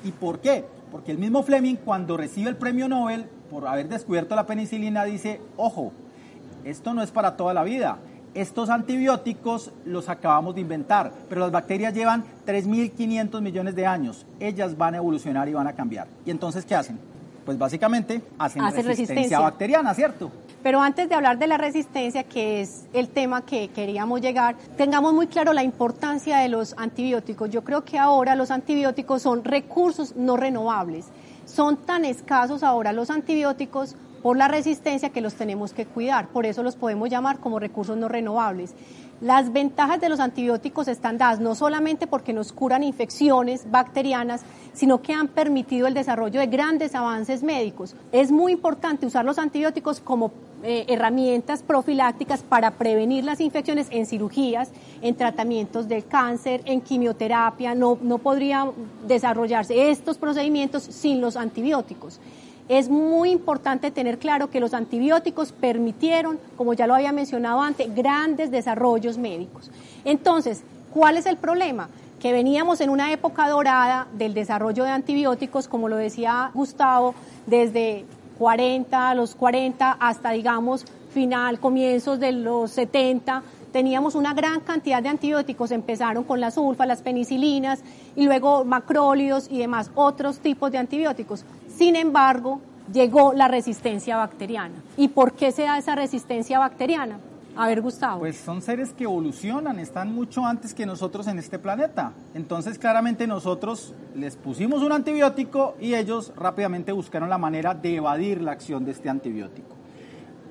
¿Y 0.03 0.11
por 0.11 0.39
qué? 0.39 0.65
Porque 0.91 1.11
el 1.11 1.17
mismo 1.17 1.41
Fleming, 1.43 1.75
cuando 1.75 2.17
recibe 2.17 2.49
el 2.49 2.57
premio 2.57 2.87
Nobel 2.87 3.25
por 3.49 3.67
haber 3.67 3.87
descubierto 3.87 4.35
la 4.35 4.45
penicilina, 4.45 5.05
dice, 5.05 5.41
ojo, 5.57 5.91
esto 6.63 6.93
no 6.93 7.01
es 7.01 7.11
para 7.11 7.35
toda 7.35 7.53
la 7.53 7.63
vida. 7.63 7.97
Estos 8.33 8.69
antibióticos 8.69 9.71
los 9.85 10.09
acabamos 10.09 10.55
de 10.55 10.61
inventar, 10.61 11.11
pero 11.29 11.41
las 11.41 11.51
bacterias 11.51 11.93
llevan 11.93 12.23
3.500 12.47 13.41
millones 13.41 13.75
de 13.75 13.85
años. 13.85 14.25
Ellas 14.39 14.75
van 14.75 14.95
a 14.95 14.97
evolucionar 14.97 15.47
y 15.47 15.53
van 15.53 15.67
a 15.67 15.73
cambiar. 15.73 16.07
¿Y 16.25 16.31
entonces 16.31 16.65
qué 16.65 16.73
hacen? 16.73 16.97
Pues 17.45 17.57
básicamente 17.57 18.21
hacen 18.39 18.63
resistencia, 18.83 19.39
bacteriana, 19.39 19.93
¿cierto? 19.93 20.31
Pero 20.63 20.81
antes 20.81 21.09
de 21.09 21.15
hablar 21.15 21.37
de 21.37 21.45
la 21.45 21.57
resistencia, 21.57 22.23
que 22.23 22.61
es 22.61 22.85
el 22.93 23.09
tema 23.09 23.45
que 23.45 23.67
queríamos 23.67 24.21
llegar, 24.21 24.55
tengamos 24.77 25.13
muy 25.13 25.27
claro 25.27 25.51
la 25.51 25.61
importancia 25.61 26.37
de 26.37 26.47
los 26.47 26.73
antibióticos. 26.77 27.49
Yo 27.49 27.63
creo 27.63 27.83
que 27.83 27.99
ahora 27.99 28.33
los 28.35 28.49
antibióticos 28.49 29.21
son 29.21 29.43
recursos 29.43 30.15
no 30.15 30.37
renovables. 30.37 31.05
Son 31.45 31.75
tan 31.75 32.05
escasos 32.05 32.63
ahora 32.63 32.93
los 32.93 33.09
antibióticos 33.09 33.95
por 34.23 34.37
la 34.37 34.47
resistencia 34.47 35.09
que 35.09 35.21
los 35.21 35.35
tenemos 35.35 35.73
que 35.73 35.85
cuidar. 35.85 36.29
Por 36.29 36.45
eso 36.45 36.63
los 36.63 36.77
podemos 36.77 37.09
llamar 37.09 37.39
como 37.39 37.59
recursos 37.59 37.97
no 37.97 38.07
renovables. 38.07 38.73
Las 39.19 39.53
ventajas 39.53 40.01
de 40.01 40.09
los 40.09 40.19
antibióticos 40.19 40.87
están 40.87 41.17
dadas 41.17 41.39
no 41.39 41.55
solamente 41.55 42.07
porque 42.07 42.33
nos 42.33 42.51
curan 42.51 42.83
infecciones 42.83 43.69
bacterianas, 43.69 44.41
sino 44.73 45.01
que 45.01 45.13
han 45.13 45.27
permitido 45.27 45.87
el 45.87 45.93
desarrollo 45.93 46.39
de 46.39 46.47
grandes 46.47 46.95
avances 46.95 47.43
médicos. 47.43 47.95
Es 48.11 48.31
muy 48.31 48.53
importante 48.53 49.05
usar 49.05 49.25
los 49.25 49.37
antibióticos 49.37 49.99
como 49.99 50.31
eh, 50.63 50.85
herramientas 50.87 51.61
profilácticas 51.61 52.43
para 52.43 52.71
prevenir 52.71 53.25
las 53.25 53.41
infecciones 53.41 53.87
en 53.91 54.05
cirugías, 54.05 54.71
en 55.01 55.15
tratamientos 55.15 55.89
del 55.89 56.05
cáncer, 56.05 56.61
en 56.63 56.79
quimioterapia. 56.79 57.75
No, 57.75 57.97
no 58.01 58.19
podrían 58.19 58.71
desarrollarse 59.05 59.91
estos 59.91 60.17
procedimientos 60.17 60.83
sin 60.83 61.19
los 61.19 61.35
antibióticos 61.35 62.21
es 62.69 62.89
muy 62.89 63.31
importante 63.31 63.91
tener 63.91 64.17
claro 64.19 64.49
que 64.49 64.59
los 64.59 64.73
antibióticos 64.73 65.51
permitieron, 65.51 66.39
como 66.55 66.73
ya 66.73 66.87
lo 66.87 66.95
había 66.95 67.11
mencionado 67.11 67.61
antes, 67.61 67.93
grandes 67.93 68.51
desarrollos 68.51 69.17
médicos. 69.17 69.69
Entonces, 70.05 70.63
¿cuál 70.93 71.17
es 71.17 71.25
el 71.25 71.37
problema? 71.37 71.89
Que 72.19 72.31
veníamos 72.31 72.79
en 72.81 72.89
una 72.89 73.11
época 73.11 73.49
dorada 73.49 74.07
del 74.13 74.33
desarrollo 74.33 74.85
de 74.85 74.91
antibióticos, 74.91 75.67
como 75.67 75.89
lo 75.89 75.97
decía 75.97 76.51
Gustavo, 76.53 77.15
desde 77.45 78.05
40, 78.39 79.09
a 79.09 79.15
los 79.15 79.35
40 79.35 79.91
hasta, 79.99 80.31
digamos, 80.31 80.85
final, 81.13 81.59
comienzos 81.59 82.19
de 82.19 82.31
los 82.31 82.71
70, 82.71 83.43
teníamos 83.73 84.15
una 84.15 84.33
gran 84.33 84.61
cantidad 84.61 85.01
de 85.01 85.09
antibióticos, 85.09 85.71
empezaron 85.71 86.23
con 86.23 86.39
las 86.39 86.53
sulfa, 86.53 86.85
las 86.85 87.01
penicilinas 87.01 87.81
y 88.15 88.25
luego 88.25 88.63
macrólidos 88.63 89.47
y 89.49 89.57
demás, 89.57 89.91
otros 89.95 90.39
tipos 90.39 90.71
de 90.71 90.77
antibióticos. 90.77 91.43
Sin 91.77 91.95
embargo, 91.95 92.61
llegó 92.91 93.33
la 93.33 93.47
resistencia 93.47 94.17
bacteriana. 94.17 94.75
¿Y 94.97 95.09
por 95.09 95.33
qué 95.33 95.51
se 95.51 95.63
da 95.63 95.77
esa 95.77 95.95
resistencia 95.95 96.59
bacteriana? 96.59 97.19
A 97.55 97.67
ver, 97.67 97.81
Gustavo. 97.81 98.19
Pues 98.19 98.37
son 98.37 98.63
seres 98.63 98.93
que 98.93 99.03
evolucionan, 99.03 99.77
están 99.77 100.13
mucho 100.13 100.43
antes 100.43 100.73
que 100.73 100.87
nosotros 100.87 101.27
en 101.27 101.37
este 101.37 101.59
planeta. 101.59 102.11
Entonces, 102.33 102.79
claramente 102.79 103.27
nosotros 103.27 103.93
les 104.15 104.35
pusimos 104.35 104.81
un 104.81 104.91
antibiótico 104.91 105.75
y 105.79 105.93
ellos 105.93 106.31
rápidamente 106.35 106.91
buscaron 106.91 107.29
la 107.29 107.37
manera 107.37 107.75
de 107.75 107.95
evadir 107.95 108.41
la 108.41 108.53
acción 108.53 108.85
de 108.85 108.91
este 108.91 109.07
antibiótico. 109.07 109.75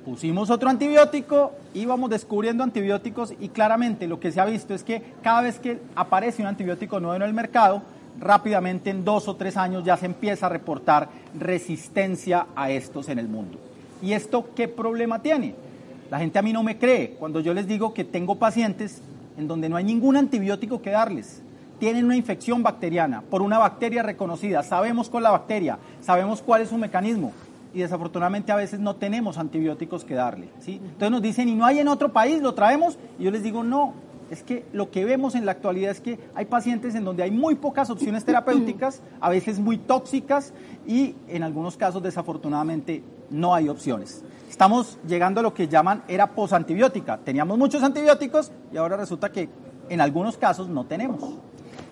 Pusimos 0.04 0.50
otro 0.50 0.68
antibiótico, 0.68 1.52
íbamos 1.74 2.10
descubriendo 2.10 2.64
antibióticos 2.64 3.34
y 3.38 3.48
claramente 3.48 4.08
lo 4.08 4.18
que 4.18 4.32
se 4.32 4.40
ha 4.40 4.44
visto 4.44 4.74
es 4.74 4.82
que 4.82 5.14
cada 5.22 5.42
vez 5.42 5.60
que 5.60 5.80
aparece 5.94 6.42
un 6.42 6.48
antibiótico 6.48 6.98
nuevo 6.98 7.16
en 7.16 7.22
el 7.22 7.34
mercado, 7.34 7.82
rápidamente 8.18 8.90
en 8.90 9.04
dos 9.04 9.28
o 9.28 9.36
tres 9.36 9.56
años 9.56 9.84
ya 9.84 9.96
se 9.96 10.06
empieza 10.06 10.46
a 10.46 10.48
reportar 10.48 11.08
resistencia 11.38 12.46
a 12.54 12.70
estos 12.70 13.08
en 13.08 13.18
el 13.18 13.28
mundo. 13.28 13.58
¿Y 14.00 14.12
esto 14.12 14.50
qué 14.54 14.68
problema 14.68 15.20
tiene? 15.20 15.54
La 16.10 16.18
gente 16.18 16.38
a 16.38 16.42
mí 16.42 16.52
no 16.52 16.62
me 16.62 16.78
cree 16.78 17.16
cuando 17.18 17.40
yo 17.40 17.54
les 17.54 17.66
digo 17.66 17.94
que 17.94 18.04
tengo 18.04 18.36
pacientes 18.36 19.00
en 19.38 19.48
donde 19.48 19.68
no 19.68 19.76
hay 19.76 19.84
ningún 19.84 20.16
antibiótico 20.16 20.82
que 20.82 20.90
darles. 20.90 21.40
Tienen 21.78 22.04
una 22.04 22.16
infección 22.16 22.62
bacteriana 22.62 23.22
por 23.22 23.42
una 23.42 23.58
bacteria 23.58 24.02
reconocida. 24.02 24.62
Sabemos 24.62 25.08
cuál 25.08 25.24
la 25.24 25.30
bacteria, 25.30 25.78
sabemos 26.00 26.42
cuál 26.42 26.62
es 26.62 26.68
su 26.68 26.78
mecanismo 26.78 27.32
y 27.74 27.80
desafortunadamente 27.80 28.52
a 28.52 28.56
veces 28.56 28.80
no 28.80 28.96
tenemos 28.96 29.38
antibióticos 29.38 30.04
que 30.04 30.14
darle. 30.14 30.48
Entonces 30.66 31.10
nos 31.10 31.22
dicen, 31.22 31.48
¿y 31.48 31.54
no 31.54 31.64
hay 31.64 31.78
en 31.78 31.88
otro 31.88 32.12
país? 32.12 32.42
¿Lo 32.42 32.54
traemos? 32.54 32.98
Y 33.18 33.24
yo 33.24 33.30
les 33.30 33.42
digo, 33.42 33.64
no, 33.64 33.94
es 34.32 34.42
que 34.42 34.64
lo 34.72 34.90
que 34.90 35.04
vemos 35.04 35.34
en 35.34 35.44
la 35.44 35.52
actualidad 35.52 35.90
es 35.90 36.00
que 36.00 36.18
hay 36.34 36.46
pacientes 36.46 36.94
en 36.94 37.04
donde 37.04 37.22
hay 37.22 37.30
muy 37.30 37.54
pocas 37.54 37.90
opciones 37.90 38.24
terapéuticas, 38.24 39.02
a 39.20 39.28
veces 39.28 39.58
muy 39.58 39.76
tóxicas 39.76 40.54
y 40.86 41.14
en 41.28 41.42
algunos 41.42 41.76
casos 41.76 42.02
desafortunadamente 42.02 43.04
no 43.28 43.54
hay 43.54 43.68
opciones. 43.68 44.24
Estamos 44.48 44.98
llegando 45.06 45.40
a 45.40 45.42
lo 45.42 45.52
que 45.52 45.68
llaman 45.68 46.02
era 46.08 46.28
posantibiótica. 46.28 47.18
Teníamos 47.18 47.58
muchos 47.58 47.82
antibióticos 47.82 48.50
y 48.72 48.78
ahora 48.78 48.96
resulta 48.96 49.30
que 49.30 49.50
en 49.90 50.00
algunos 50.00 50.38
casos 50.38 50.66
no 50.66 50.86
tenemos. 50.86 51.20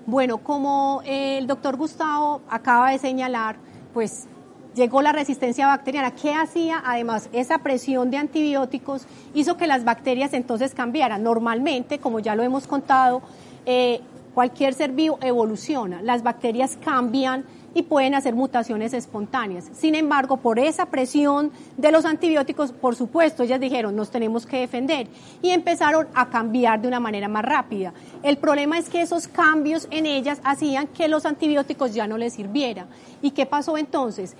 Bueno, 0.06 0.38
como 0.38 1.02
el 1.04 1.47
doctor 1.47 1.76
Gustavo 1.76 2.40
acaba 2.49 2.92
de 2.92 2.99
señalar, 2.99 3.56
pues 3.92 4.28
llegó 4.75 5.03
la 5.03 5.12
resistencia 5.12 5.67
bacteriana. 5.67 6.12
¿Qué 6.12 6.33
hacía? 6.33 6.83
Además, 6.85 7.29
esa 7.33 7.59
presión 7.59 8.11
de 8.11 8.19
antibióticos 8.19 9.07
hizo 9.35 9.57
que 9.57 9.67
las 9.67 9.85
bacterias 9.85 10.33
entonces 10.33 10.75
cambiaran. 10.75 11.23
Normalmente, 11.23 11.99
como 11.99 12.21
ya 12.21 12.35
lo 12.35 12.43
hemos 12.43 12.67
contado, 12.67 13.23
eh, 13.67 14.00
cualquier 14.35 14.75
ser 14.75 14.93
vivo 14.93 15.19
evoluciona. 15.23 16.03
Las 16.03 16.23
bacterias 16.23 16.79
cambian 16.83 17.45
y 17.75 17.83
pueden 17.83 18.15
hacer 18.15 18.35
mutaciones 18.35 18.93
espontáneas. 18.93 19.69
Sin 19.73 19.95
embargo, 19.95 20.39
por 20.39 20.59
esa 20.59 20.87
presión 20.87 21.53
de 21.77 21.93
los 21.93 22.05
antibióticos, 22.05 22.73
por 22.73 22.97
supuesto, 22.97 23.43
ellas 23.43 23.61
dijeron, 23.61 23.95
nos 23.95 24.11
tenemos 24.11 24.47
que 24.47 24.59
defender 24.59 25.07
y 25.43 25.50
empezaron 25.50 26.09
a 26.15 26.29
cambiar 26.29 26.81
de 26.81 26.89
una 26.89 27.00
manera 27.00 27.29
más 27.29 27.45
rápida. 27.45 27.93
El 28.23 28.39
problema 28.39 28.79
es 28.79 28.89
que 28.89 29.03
esos 29.03 29.29
cambios 29.29 29.87
en 29.91 30.07
ellas 30.07 30.41
hacían 30.45 30.89
que 30.89 31.09
los 31.09 31.27
antibióticos 31.27 31.95
ya 31.95 32.07
no 32.07 32.19
les 32.19 32.35
sirvieran. 32.35 32.87
¿Y 33.23 33.31
qué 33.33 33.47
pasó 33.47 33.77
entonces? 33.77 34.35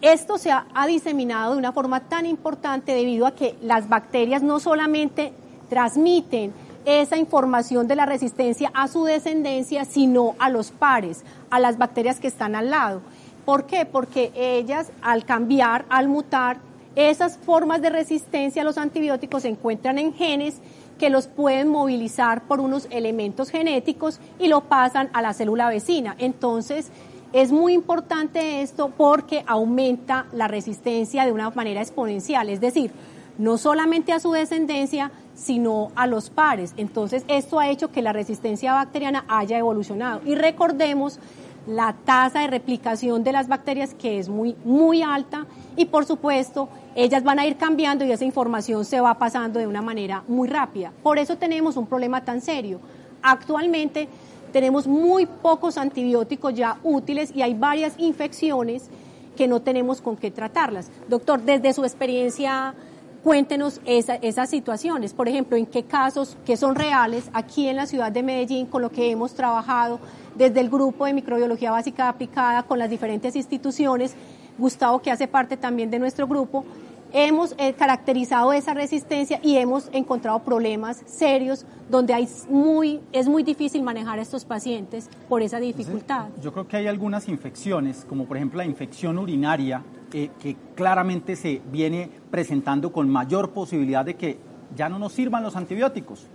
Esto 0.00 0.38
se 0.38 0.52
ha, 0.52 0.64
diseminado 0.86 1.52
de 1.52 1.58
una 1.58 1.72
forma 1.72 2.00
tan 2.00 2.24
importante 2.24 2.92
debido 2.92 3.26
a 3.26 3.34
que 3.34 3.56
las 3.60 3.88
bacterias 3.88 4.42
no 4.42 4.60
solamente 4.60 5.32
transmiten 5.68 6.52
esa 6.84 7.16
información 7.16 7.88
de 7.88 7.96
la 7.96 8.06
resistencia 8.06 8.70
a 8.74 8.86
su 8.86 9.04
descendencia, 9.04 9.84
sino 9.84 10.36
a 10.38 10.50
los 10.50 10.70
pares, 10.70 11.24
a 11.50 11.58
las 11.58 11.78
bacterias 11.78 12.20
que 12.20 12.28
están 12.28 12.54
al 12.54 12.70
lado. 12.70 13.00
¿Por 13.44 13.66
qué? 13.66 13.86
Porque 13.86 14.30
ellas, 14.36 14.92
al 15.02 15.24
cambiar, 15.24 15.84
al 15.88 16.06
mutar, 16.08 16.58
esas 16.94 17.36
formas 17.36 17.82
de 17.82 17.90
resistencia 17.90 18.62
a 18.62 18.64
los 18.64 18.78
antibióticos 18.78 19.42
se 19.42 19.48
encuentran 19.48 19.98
en 19.98 20.14
genes 20.14 20.60
que 20.98 21.10
los 21.10 21.26
pueden 21.26 21.68
movilizar 21.68 22.42
por 22.42 22.60
unos 22.60 22.86
elementos 22.90 23.50
genéticos 23.50 24.20
y 24.38 24.48
lo 24.48 24.62
pasan 24.62 25.10
a 25.12 25.22
la 25.22 25.32
célula 25.32 25.68
vecina. 25.68 26.14
Entonces, 26.18 26.90
es 27.32 27.52
muy 27.52 27.72
importante 27.72 28.62
esto 28.62 28.90
porque 28.96 29.44
aumenta 29.46 30.26
la 30.32 30.48
resistencia 30.48 31.24
de 31.24 31.32
una 31.32 31.50
manera 31.50 31.80
exponencial, 31.80 32.48
es 32.48 32.60
decir, 32.60 32.90
no 33.38 33.56
solamente 33.56 34.12
a 34.12 34.20
su 34.20 34.32
descendencia, 34.32 35.12
sino 35.34 35.92
a 35.94 36.06
los 36.06 36.28
pares. 36.30 36.74
Entonces, 36.76 37.24
esto 37.28 37.60
ha 37.60 37.68
hecho 37.68 37.92
que 37.92 38.02
la 38.02 38.12
resistencia 38.12 38.72
bacteriana 38.72 39.24
haya 39.28 39.58
evolucionado. 39.58 40.20
Y 40.24 40.34
recordemos 40.34 41.20
la 41.68 41.94
tasa 42.04 42.40
de 42.40 42.46
replicación 42.46 43.22
de 43.22 43.32
las 43.32 43.46
bacterias 43.46 43.94
que 43.94 44.18
es 44.18 44.28
muy, 44.28 44.56
muy 44.64 45.02
alta 45.02 45.46
y 45.76 45.84
por 45.84 46.06
supuesto 46.06 46.70
ellas 46.94 47.22
van 47.22 47.38
a 47.38 47.46
ir 47.46 47.58
cambiando 47.58 48.06
y 48.06 48.10
esa 48.10 48.24
información 48.24 48.86
se 48.86 49.00
va 49.00 49.14
pasando 49.18 49.58
de 49.58 49.66
una 49.66 49.82
manera 49.82 50.24
muy 50.28 50.48
rápida. 50.48 50.92
Por 51.02 51.18
eso 51.18 51.36
tenemos 51.36 51.76
un 51.76 51.86
problema 51.86 52.24
tan 52.24 52.40
serio. 52.40 52.80
Actualmente 53.22 54.08
tenemos 54.48 54.86
muy 54.86 55.26
pocos 55.26 55.78
antibióticos 55.78 56.54
ya 56.54 56.78
útiles 56.82 57.32
y 57.34 57.42
hay 57.42 57.54
varias 57.54 57.94
infecciones 57.98 58.90
que 59.36 59.46
no 59.48 59.62
tenemos 59.62 60.00
con 60.00 60.16
qué 60.16 60.30
tratarlas. 60.30 60.90
Doctor, 61.08 61.40
desde 61.42 61.72
su 61.72 61.84
experiencia, 61.84 62.74
cuéntenos 63.22 63.80
esas 63.84 64.50
situaciones. 64.50 65.12
Por 65.12 65.28
ejemplo, 65.28 65.56
en 65.56 65.66
qué 65.66 65.84
casos 65.84 66.36
que 66.44 66.56
son 66.56 66.74
reales 66.74 67.30
aquí 67.32 67.68
en 67.68 67.76
la 67.76 67.86
ciudad 67.86 68.10
de 68.10 68.22
Medellín, 68.22 68.66
con 68.66 68.82
lo 68.82 68.90
que 68.90 69.10
hemos 69.10 69.34
trabajado 69.34 70.00
desde 70.34 70.60
el 70.60 70.70
grupo 70.70 71.04
de 71.06 71.12
microbiología 71.12 71.70
básica 71.70 72.08
aplicada 72.08 72.62
con 72.64 72.78
las 72.78 72.90
diferentes 72.90 73.36
instituciones. 73.36 74.14
Gustavo, 74.58 75.00
que 75.00 75.12
hace 75.12 75.28
parte 75.28 75.56
también 75.56 75.88
de 75.90 76.00
nuestro 76.00 76.26
grupo, 76.26 76.64
hemos 77.12 77.54
eh, 77.58 77.72
caracterizado 77.74 78.52
esa 78.52 78.74
resistencia 78.74 79.40
y 79.42 79.56
hemos 79.56 79.88
encontrado 79.92 80.40
problemas 80.40 81.02
serios 81.06 81.64
donde 81.90 82.12
hay 82.14 82.28
muy, 82.48 83.00
es 83.12 83.28
muy 83.28 83.42
difícil 83.42 83.82
manejar 83.82 84.18
a 84.18 84.22
estos 84.22 84.44
pacientes 84.44 85.08
por 85.28 85.42
esa 85.42 85.58
dificultad. 85.58 86.28
yo 86.42 86.52
creo 86.52 86.68
que 86.68 86.76
hay 86.76 86.86
algunas 86.86 87.28
infecciones, 87.28 88.04
como 88.08 88.26
por 88.26 88.36
ejemplo 88.36 88.58
la 88.58 88.66
infección 88.66 89.18
urinaria, 89.18 89.82
eh, 90.12 90.30
que 90.40 90.56
claramente 90.74 91.36
se 91.36 91.62
viene 91.70 92.10
presentando 92.30 92.92
con 92.92 93.08
mayor 93.08 93.50
posibilidad 93.50 94.04
de 94.04 94.14
que 94.14 94.38
ya 94.76 94.88
no 94.88 94.98
nos 94.98 95.12
sirvan 95.12 95.42
los 95.42 95.56
antibióticos. 95.56 96.26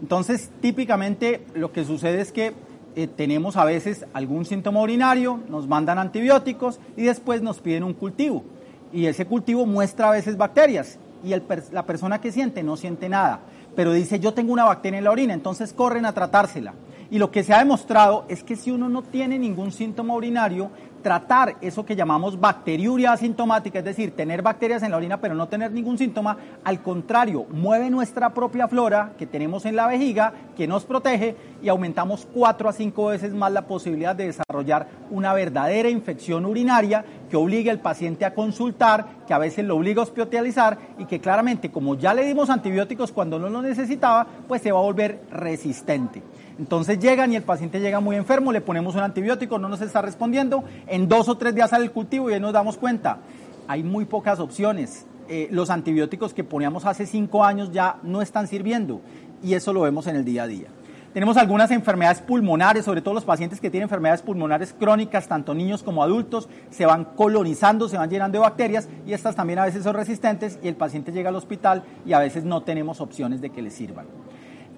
Entonces, 0.00 0.50
típicamente 0.60 1.44
lo 1.54 1.72
que 1.72 1.84
sucede 1.84 2.20
es 2.20 2.32
que 2.32 2.54
eh, 2.96 3.06
tenemos 3.06 3.56
a 3.56 3.64
veces 3.64 4.06
algún 4.12 4.44
síntoma 4.44 4.80
urinario, 4.80 5.40
nos 5.48 5.68
mandan 5.68 5.98
antibióticos 5.98 6.80
y 6.96 7.02
después 7.02 7.42
nos 7.42 7.60
piden 7.60 7.84
un 7.84 7.94
cultivo 7.94 8.44
y 8.92 9.06
ese 9.06 9.26
cultivo 9.26 9.66
muestra 9.66 10.08
a 10.08 10.12
veces 10.12 10.36
bacterias 10.36 10.98
y 11.24 11.34
la 11.72 11.84
persona 11.84 12.20
que 12.20 12.32
siente 12.32 12.62
no 12.62 12.76
siente 12.76 13.08
nada, 13.08 13.40
pero 13.76 13.92
dice 13.92 14.20
yo 14.20 14.32
tengo 14.34 14.52
una 14.52 14.64
bacteria 14.64 14.98
en 14.98 15.04
la 15.04 15.10
orina, 15.10 15.34
entonces 15.34 15.72
corren 15.72 16.06
a 16.06 16.12
tratársela. 16.12 16.74
Y 17.10 17.18
lo 17.18 17.32
que 17.32 17.42
se 17.42 17.52
ha 17.52 17.58
demostrado 17.58 18.24
es 18.28 18.44
que 18.44 18.54
si 18.54 18.70
uno 18.70 18.88
no 18.88 19.02
tiene 19.02 19.36
ningún 19.38 19.72
síntoma 19.72 20.14
urinario, 20.14 20.70
tratar 21.02 21.56
eso 21.60 21.84
que 21.84 21.96
llamamos 21.96 22.38
bacteriuria 22.38 23.12
asintomática, 23.12 23.78
es 23.78 23.84
decir, 23.84 24.14
tener 24.16 24.42
bacterias 24.42 24.82
en 24.82 24.90
la 24.90 24.96
orina 24.96 25.20
pero 25.20 25.34
no 25.34 25.48
tener 25.48 25.72
ningún 25.72 25.98
síntoma, 25.98 26.36
al 26.64 26.82
contrario, 26.82 27.46
mueve 27.50 27.90
nuestra 27.90 28.30
propia 28.34 28.68
flora 28.68 29.12
que 29.18 29.26
tenemos 29.26 29.64
en 29.66 29.76
la 29.76 29.86
vejiga, 29.86 30.32
que 30.56 30.66
nos 30.66 30.84
protege 30.84 31.36
y 31.62 31.68
aumentamos 31.68 32.26
cuatro 32.32 32.68
a 32.68 32.72
cinco 32.72 33.06
veces 33.06 33.34
más 33.34 33.52
la 33.52 33.66
posibilidad 33.66 34.14
de 34.14 34.26
desarrollar 34.26 34.88
una 35.10 35.32
verdadera 35.32 35.88
infección 35.88 36.46
urinaria 36.46 37.04
que 37.28 37.36
obligue 37.36 37.70
al 37.70 37.80
paciente 37.80 38.24
a 38.24 38.34
consultar, 38.34 39.06
que 39.26 39.34
a 39.34 39.38
veces 39.38 39.64
lo 39.64 39.76
obliga 39.76 40.00
a 40.00 40.04
hospitalizar 40.04 40.78
y 40.98 41.04
que 41.04 41.20
claramente 41.20 41.70
como 41.70 41.94
ya 41.94 42.14
le 42.14 42.24
dimos 42.24 42.50
antibióticos 42.50 43.12
cuando 43.12 43.38
no 43.38 43.48
lo 43.48 43.62
necesitaba, 43.62 44.26
pues 44.48 44.62
se 44.62 44.72
va 44.72 44.78
a 44.78 44.82
volver 44.82 45.20
resistente. 45.30 46.22
Entonces 46.60 46.98
llegan 46.98 47.32
y 47.32 47.36
el 47.36 47.42
paciente 47.42 47.80
llega 47.80 48.00
muy 48.00 48.16
enfermo, 48.16 48.52
le 48.52 48.60
ponemos 48.60 48.94
un 48.94 49.00
antibiótico, 49.00 49.58
no 49.58 49.70
nos 49.70 49.80
está 49.80 50.02
respondiendo, 50.02 50.62
en 50.88 51.08
dos 51.08 51.26
o 51.30 51.38
tres 51.38 51.54
días 51.54 51.70
sale 51.70 51.84
el 51.84 51.90
cultivo 51.90 52.28
y 52.28 52.34
ahí 52.34 52.40
nos 52.40 52.52
damos 52.52 52.76
cuenta. 52.76 53.20
Hay 53.66 53.82
muy 53.82 54.04
pocas 54.04 54.40
opciones. 54.40 55.06
Eh, 55.30 55.48
los 55.50 55.70
antibióticos 55.70 56.34
que 56.34 56.44
poníamos 56.44 56.84
hace 56.84 57.06
cinco 57.06 57.44
años 57.44 57.72
ya 57.72 57.96
no 58.02 58.20
están 58.20 58.46
sirviendo 58.46 59.00
y 59.42 59.54
eso 59.54 59.72
lo 59.72 59.80
vemos 59.80 60.06
en 60.06 60.16
el 60.16 60.24
día 60.26 60.42
a 60.42 60.46
día. 60.46 60.66
Tenemos 61.14 61.38
algunas 61.38 61.70
enfermedades 61.70 62.20
pulmonares, 62.20 62.84
sobre 62.84 63.00
todo 63.00 63.14
los 63.14 63.24
pacientes 63.24 63.58
que 63.58 63.70
tienen 63.70 63.84
enfermedades 63.84 64.20
pulmonares 64.20 64.74
crónicas, 64.78 65.28
tanto 65.28 65.54
niños 65.54 65.82
como 65.82 66.02
adultos, 66.02 66.50
se 66.68 66.84
van 66.84 67.06
colonizando, 67.06 67.88
se 67.88 67.96
van 67.96 68.10
llenando 68.10 68.36
de 68.36 68.42
bacterias 68.42 68.86
y 69.06 69.14
estas 69.14 69.34
también 69.34 69.60
a 69.60 69.64
veces 69.64 69.82
son 69.82 69.94
resistentes 69.94 70.58
y 70.62 70.68
el 70.68 70.76
paciente 70.76 71.10
llega 71.10 71.30
al 71.30 71.36
hospital 71.36 71.84
y 72.04 72.12
a 72.12 72.18
veces 72.18 72.44
no 72.44 72.64
tenemos 72.64 73.00
opciones 73.00 73.40
de 73.40 73.48
que 73.48 73.62
le 73.62 73.70
sirvan 73.70 74.04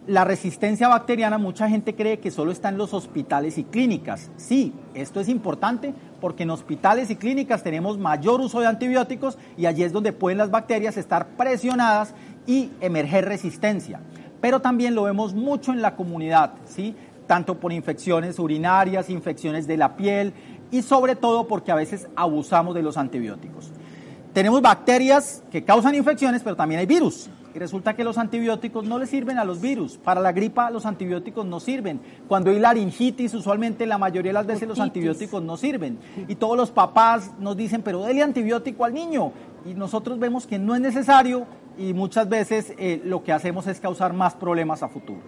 la 0.06 0.24
resistencia 0.24 0.88
bacteriana, 0.88 1.38
mucha 1.38 1.68
gente 1.68 1.94
cree 1.94 2.18
que 2.18 2.30
solo 2.30 2.50
está 2.50 2.68
en 2.68 2.78
los 2.78 2.92
hospitales 2.92 3.56
y 3.58 3.64
clínicas. 3.64 4.30
Sí, 4.36 4.72
esto 4.94 5.20
es 5.20 5.28
importante 5.28 5.94
porque 6.20 6.42
en 6.42 6.50
hospitales 6.50 7.10
y 7.10 7.16
clínicas 7.16 7.62
tenemos 7.62 7.98
mayor 7.98 8.40
uso 8.40 8.60
de 8.60 8.66
antibióticos 8.66 9.38
y 9.56 9.66
allí 9.66 9.84
es 9.84 9.92
donde 9.92 10.12
pueden 10.12 10.38
las 10.38 10.50
bacterias 10.50 10.96
estar 10.96 11.28
presionadas 11.36 12.14
y 12.46 12.70
emerger 12.80 13.26
resistencia. 13.26 14.00
Pero 14.40 14.60
también 14.60 14.96
lo 14.96 15.04
vemos 15.04 15.34
mucho 15.34 15.72
en 15.72 15.82
la 15.82 15.94
comunidad, 15.94 16.54
¿sí? 16.64 16.96
tanto 17.28 17.60
por 17.60 17.72
infecciones 17.72 18.38
urinarias, 18.40 19.08
infecciones 19.08 19.66
de 19.68 19.76
la 19.76 19.96
piel 19.96 20.32
y 20.72 20.82
sobre 20.82 21.14
todo 21.14 21.46
porque 21.46 21.70
a 21.70 21.76
veces 21.76 22.08
abusamos 22.16 22.74
de 22.74 22.82
los 22.82 22.96
antibióticos. 22.96 23.70
Tenemos 24.32 24.62
bacterias 24.62 25.44
que 25.50 25.62
causan 25.62 25.94
infecciones, 25.94 26.42
pero 26.42 26.56
también 26.56 26.80
hay 26.80 26.86
virus. 26.86 27.28
Y 27.54 27.58
resulta 27.58 27.94
que 27.94 28.04
los 28.04 28.18
antibióticos 28.18 28.84
no 28.84 28.98
le 28.98 29.06
sirven 29.06 29.38
a 29.38 29.44
los 29.44 29.60
virus. 29.60 29.98
Para 29.98 30.20
la 30.20 30.32
gripa 30.32 30.70
los 30.70 30.86
antibióticos 30.86 31.44
no 31.44 31.60
sirven. 31.60 32.00
Cuando 32.28 32.50
hay 32.50 32.58
laringitis, 32.58 33.34
usualmente 33.34 33.86
la 33.86 33.98
mayoría 33.98 34.30
de 34.30 34.34
las 34.34 34.46
veces 34.46 34.66
los 34.66 34.80
antibióticos 34.80 35.42
no 35.42 35.56
sirven. 35.56 35.98
Y 36.28 36.36
todos 36.36 36.56
los 36.56 36.70
papás 36.70 37.32
nos 37.38 37.56
dicen, 37.56 37.82
pero 37.82 38.02
dele 38.04 38.22
antibiótico 38.22 38.84
al 38.84 38.94
niño. 38.94 39.32
Y 39.66 39.74
nosotros 39.74 40.18
vemos 40.18 40.46
que 40.46 40.58
no 40.58 40.74
es 40.74 40.80
necesario 40.80 41.46
y 41.78 41.92
muchas 41.92 42.28
veces 42.28 42.74
eh, 42.78 43.00
lo 43.04 43.22
que 43.22 43.32
hacemos 43.32 43.66
es 43.66 43.80
causar 43.80 44.12
más 44.12 44.34
problemas 44.34 44.82
a 44.82 44.88
futuro. 44.88 45.20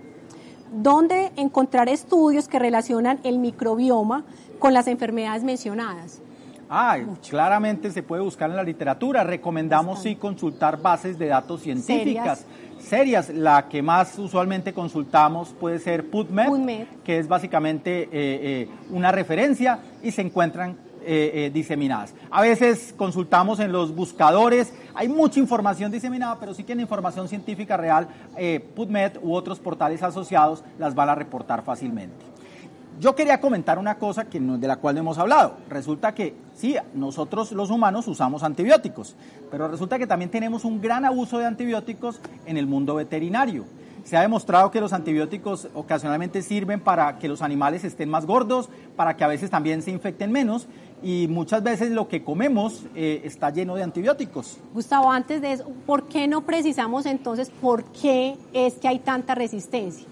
¿Dónde 0.72 1.30
encontrar 1.36 1.88
estudios 1.88 2.48
que 2.48 2.58
relacionan 2.58 3.20
el 3.22 3.38
microbioma 3.38 4.24
con 4.58 4.74
las 4.74 4.88
enfermedades 4.88 5.44
mencionadas? 5.44 6.20
Ah, 6.68 6.98
claramente 7.28 7.90
se 7.90 8.02
puede 8.02 8.22
buscar 8.22 8.50
en 8.50 8.56
la 8.56 8.62
literatura. 8.62 9.24
Recomendamos 9.24 10.02
sí 10.02 10.16
consultar 10.16 10.80
bases 10.80 11.18
de 11.18 11.26
datos 11.26 11.62
científicas. 11.62 12.46
Serias. 12.78 13.30
La 13.30 13.68
que 13.68 13.82
más 13.82 14.18
usualmente 14.18 14.72
consultamos 14.72 15.54
puede 15.58 15.78
ser 15.78 16.10
PubMed, 16.10 16.86
que 17.02 17.18
es 17.18 17.28
básicamente 17.28 18.02
eh, 18.02 18.08
eh, 18.12 18.68
una 18.90 19.10
referencia 19.10 19.78
y 20.02 20.10
se 20.10 20.22
encuentran 20.22 20.76
eh, 21.06 21.50
diseminadas. 21.52 22.14
A 22.30 22.42
veces 22.42 22.94
consultamos 22.96 23.60
en 23.60 23.72
los 23.72 23.94
buscadores, 23.94 24.72
hay 24.94 25.08
mucha 25.08 25.40
información 25.40 25.92
diseminada, 25.92 26.38
pero 26.38 26.54
sí 26.54 26.64
que 26.64 26.72
en 26.72 26.80
información 26.80 27.28
científica 27.28 27.76
real, 27.76 28.08
PubMed 28.74 29.18
u 29.22 29.34
otros 29.34 29.58
portales 29.60 30.02
asociados 30.02 30.64
las 30.78 30.94
van 30.94 31.08
a 31.10 31.14
reportar 31.14 31.62
fácilmente. 31.62 32.33
Yo 33.00 33.14
quería 33.16 33.40
comentar 33.40 33.78
una 33.78 33.96
cosa 33.96 34.26
que 34.26 34.38
de 34.38 34.68
la 34.68 34.76
cual 34.76 34.94
no 34.94 35.00
hemos 35.00 35.18
hablado. 35.18 35.56
Resulta 35.68 36.14
que 36.14 36.34
sí, 36.54 36.76
nosotros 36.94 37.50
los 37.52 37.70
humanos 37.70 38.06
usamos 38.06 38.42
antibióticos, 38.44 39.16
pero 39.50 39.66
resulta 39.66 39.98
que 39.98 40.06
también 40.06 40.30
tenemos 40.30 40.64
un 40.64 40.80
gran 40.80 41.04
abuso 41.04 41.38
de 41.38 41.46
antibióticos 41.46 42.20
en 42.46 42.56
el 42.56 42.66
mundo 42.66 42.94
veterinario. 42.94 43.64
Se 44.04 44.16
ha 44.16 44.20
demostrado 44.20 44.70
que 44.70 44.80
los 44.80 44.92
antibióticos 44.92 45.68
ocasionalmente 45.74 46.42
sirven 46.42 46.78
para 46.78 47.18
que 47.18 47.26
los 47.26 47.40
animales 47.42 47.84
estén 47.84 48.10
más 48.10 48.26
gordos, 48.26 48.68
para 48.96 49.16
que 49.16 49.24
a 49.24 49.28
veces 49.28 49.50
también 49.50 49.82
se 49.82 49.90
infecten 49.90 50.30
menos 50.30 50.68
y 51.02 51.26
muchas 51.28 51.62
veces 51.62 51.90
lo 51.90 52.06
que 52.06 52.22
comemos 52.22 52.84
eh, 52.94 53.22
está 53.24 53.50
lleno 53.50 53.74
de 53.74 53.82
antibióticos. 53.82 54.58
Gustavo, 54.72 55.10
antes 55.10 55.40
de 55.40 55.52
eso, 55.52 55.64
¿por 55.86 56.06
qué 56.06 56.28
no 56.28 56.42
precisamos 56.42 57.06
entonces 57.06 57.50
por 57.50 57.84
qué 57.84 58.36
es 58.52 58.74
que 58.74 58.88
hay 58.88 58.98
tanta 58.98 59.34
resistencia? 59.34 60.06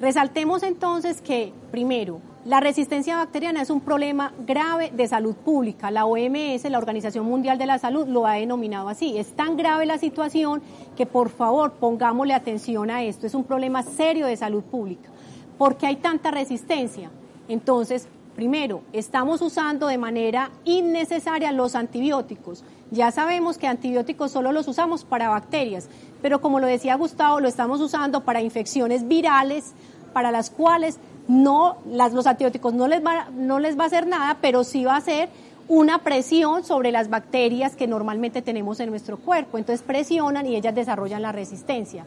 Resaltemos 0.00 0.62
entonces 0.62 1.20
que, 1.20 1.52
primero, 1.70 2.22
la 2.46 2.58
resistencia 2.58 3.18
bacteriana 3.18 3.60
es 3.60 3.68
un 3.68 3.82
problema 3.82 4.32
grave 4.46 4.90
de 4.94 5.06
salud 5.06 5.34
pública. 5.34 5.90
La 5.90 6.06
OMS, 6.06 6.64
la 6.70 6.78
Organización 6.78 7.26
Mundial 7.26 7.58
de 7.58 7.66
la 7.66 7.78
Salud, 7.78 8.08
lo 8.08 8.26
ha 8.26 8.36
denominado 8.36 8.88
así. 8.88 9.18
Es 9.18 9.36
tan 9.36 9.58
grave 9.58 9.84
la 9.84 9.98
situación 9.98 10.62
que, 10.96 11.04
por 11.04 11.28
favor, 11.28 11.72
pongámosle 11.72 12.32
atención 12.32 12.90
a 12.90 13.02
esto. 13.02 13.26
Es 13.26 13.34
un 13.34 13.44
problema 13.44 13.82
serio 13.82 14.26
de 14.26 14.38
salud 14.38 14.62
pública. 14.62 15.10
¿Por 15.58 15.76
qué 15.76 15.86
hay 15.86 15.96
tanta 15.96 16.30
resistencia? 16.30 17.10
Entonces, 17.46 18.08
primero, 18.34 18.80
estamos 18.94 19.42
usando 19.42 19.86
de 19.86 19.98
manera 19.98 20.50
innecesaria 20.64 21.52
los 21.52 21.74
antibióticos. 21.74 22.64
Ya 22.90 23.10
sabemos 23.10 23.58
que 23.58 23.66
antibióticos 23.66 24.30
solo 24.30 24.50
los 24.52 24.66
usamos 24.66 25.04
para 25.04 25.28
bacterias, 25.28 25.90
pero 26.22 26.40
como 26.40 26.58
lo 26.58 26.66
decía 26.66 26.94
Gustavo, 26.94 27.40
lo 27.40 27.48
estamos 27.48 27.82
usando 27.82 28.24
para 28.24 28.40
infecciones 28.40 29.06
virales, 29.06 29.74
para 30.12 30.30
las 30.30 30.50
cuales 30.50 30.98
no, 31.28 31.76
las, 31.86 32.12
los 32.12 32.26
antibióticos 32.26 32.74
no 32.74 32.88
les, 32.88 33.04
va, 33.04 33.28
no 33.30 33.58
les 33.58 33.78
va 33.78 33.84
a 33.84 33.86
hacer 33.86 34.06
nada, 34.06 34.38
pero 34.40 34.64
sí 34.64 34.84
va 34.84 34.94
a 34.94 34.98
hacer 34.98 35.28
una 35.68 35.98
presión 35.98 36.64
sobre 36.64 36.90
las 36.90 37.08
bacterias 37.08 37.76
que 37.76 37.86
normalmente 37.86 38.42
tenemos 38.42 38.80
en 38.80 38.90
nuestro 38.90 39.16
cuerpo. 39.16 39.56
Entonces 39.56 39.86
presionan 39.86 40.46
y 40.46 40.56
ellas 40.56 40.74
desarrollan 40.74 41.22
la 41.22 41.30
resistencia. 41.30 42.04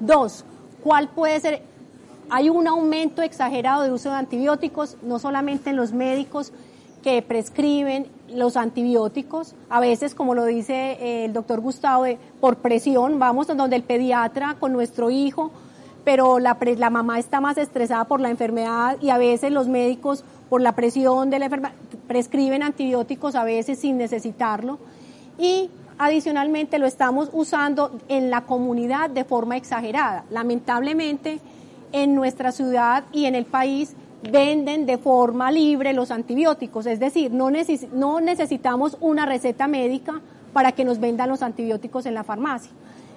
Dos, 0.00 0.44
¿cuál 0.84 1.08
puede 1.08 1.40
ser? 1.40 1.62
Hay 2.28 2.50
un 2.50 2.68
aumento 2.68 3.22
exagerado 3.22 3.84
de 3.84 3.92
uso 3.92 4.10
de 4.10 4.16
antibióticos, 4.16 4.98
no 5.02 5.18
solamente 5.18 5.70
en 5.70 5.76
los 5.76 5.92
médicos 5.92 6.52
que 7.02 7.22
prescriben 7.22 8.08
los 8.28 8.56
antibióticos, 8.56 9.54
a 9.70 9.80
veces, 9.80 10.14
como 10.14 10.34
lo 10.34 10.44
dice 10.44 10.98
eh, 11.00 11.24
el 11.24 11.32
doctor 11.32 11.60
Gustavo, 11.60 12.04
por 12.40 12.56
presión, 12.56 13.18
vamos 13.18 13.46
donde 13.46 13.76
el 13.76 13.84
pediatra 13.84 14.56
con 14.58 14.72
nuestro 14.72 15.08
hijo 15.08 15.52
pero 16.06 16.38
la, 16.38 16.56
la 16.78 16.88
mamá 16.88 17.18
está 17.18 17.40
más 17.40 17.58
estresada 17.58 18.04
por 18.04 18.20
la 18.20 18.30
enfermedad 18.30 18.96
y 19.02 19.10
a 19.10 19.18
veces 19.18 19.50
los 19.50 19.66
médicos 19.66 20.22
por 20.48 20.60
la 20.60 20.70
presión 20.70 21.30
de 21.30 21.40
la 21.40 21.46
enfermedad 21.46 21.74
prescriben 22.06 22.62
antibióticos 22.62 23.34
a 23.34 23.42
veces 23.42 23.80
sin 23.80 23.98
necesitarlo 23.98 24.78
y 25.36 25.68
adicionalmente 25.98 26.78
lo 26.78 26.86
estamos 26.86 27.28
usando 27.32 27.90
en 28.06 28.30
la 28.30 28.42
comunidad 28.42 29.10
de 29.10 29.24
forma 29.24 29.56
exagerada. 29.56 30.22
Lamentablemente 30.30 31.40
en 31.90 32.14
nuestra 32.14 32.52
ciudad 32.52 33.02
y 33.10 33.24
en 33.24 33.34
el 33.34 33.44
país 33.44 33.96
venden 34.30 34.86
de 34.86 34.98
forma 34.98 35.50
libre 35.50 35.92
los 35.92 36.12
antibióticos, 36.12 36.86
es 36.86 37.00
decir, 37.00 37.32
no, 37.32 37.50
no 37.92 38.20
necesitamos 38.20 38.96
una 39.00 39.26
receta 39.26 39.66
médica 39.66 40.20
para 40.52 40.70
que 40.70 40.84
nos 40.84 41.00
vendan 41.00 41.30
los 41.30 41.42
antibióticos 41.42 42.06
en 42.06 42.14
la 42.14 42.22
farmacia. 42.22 42.70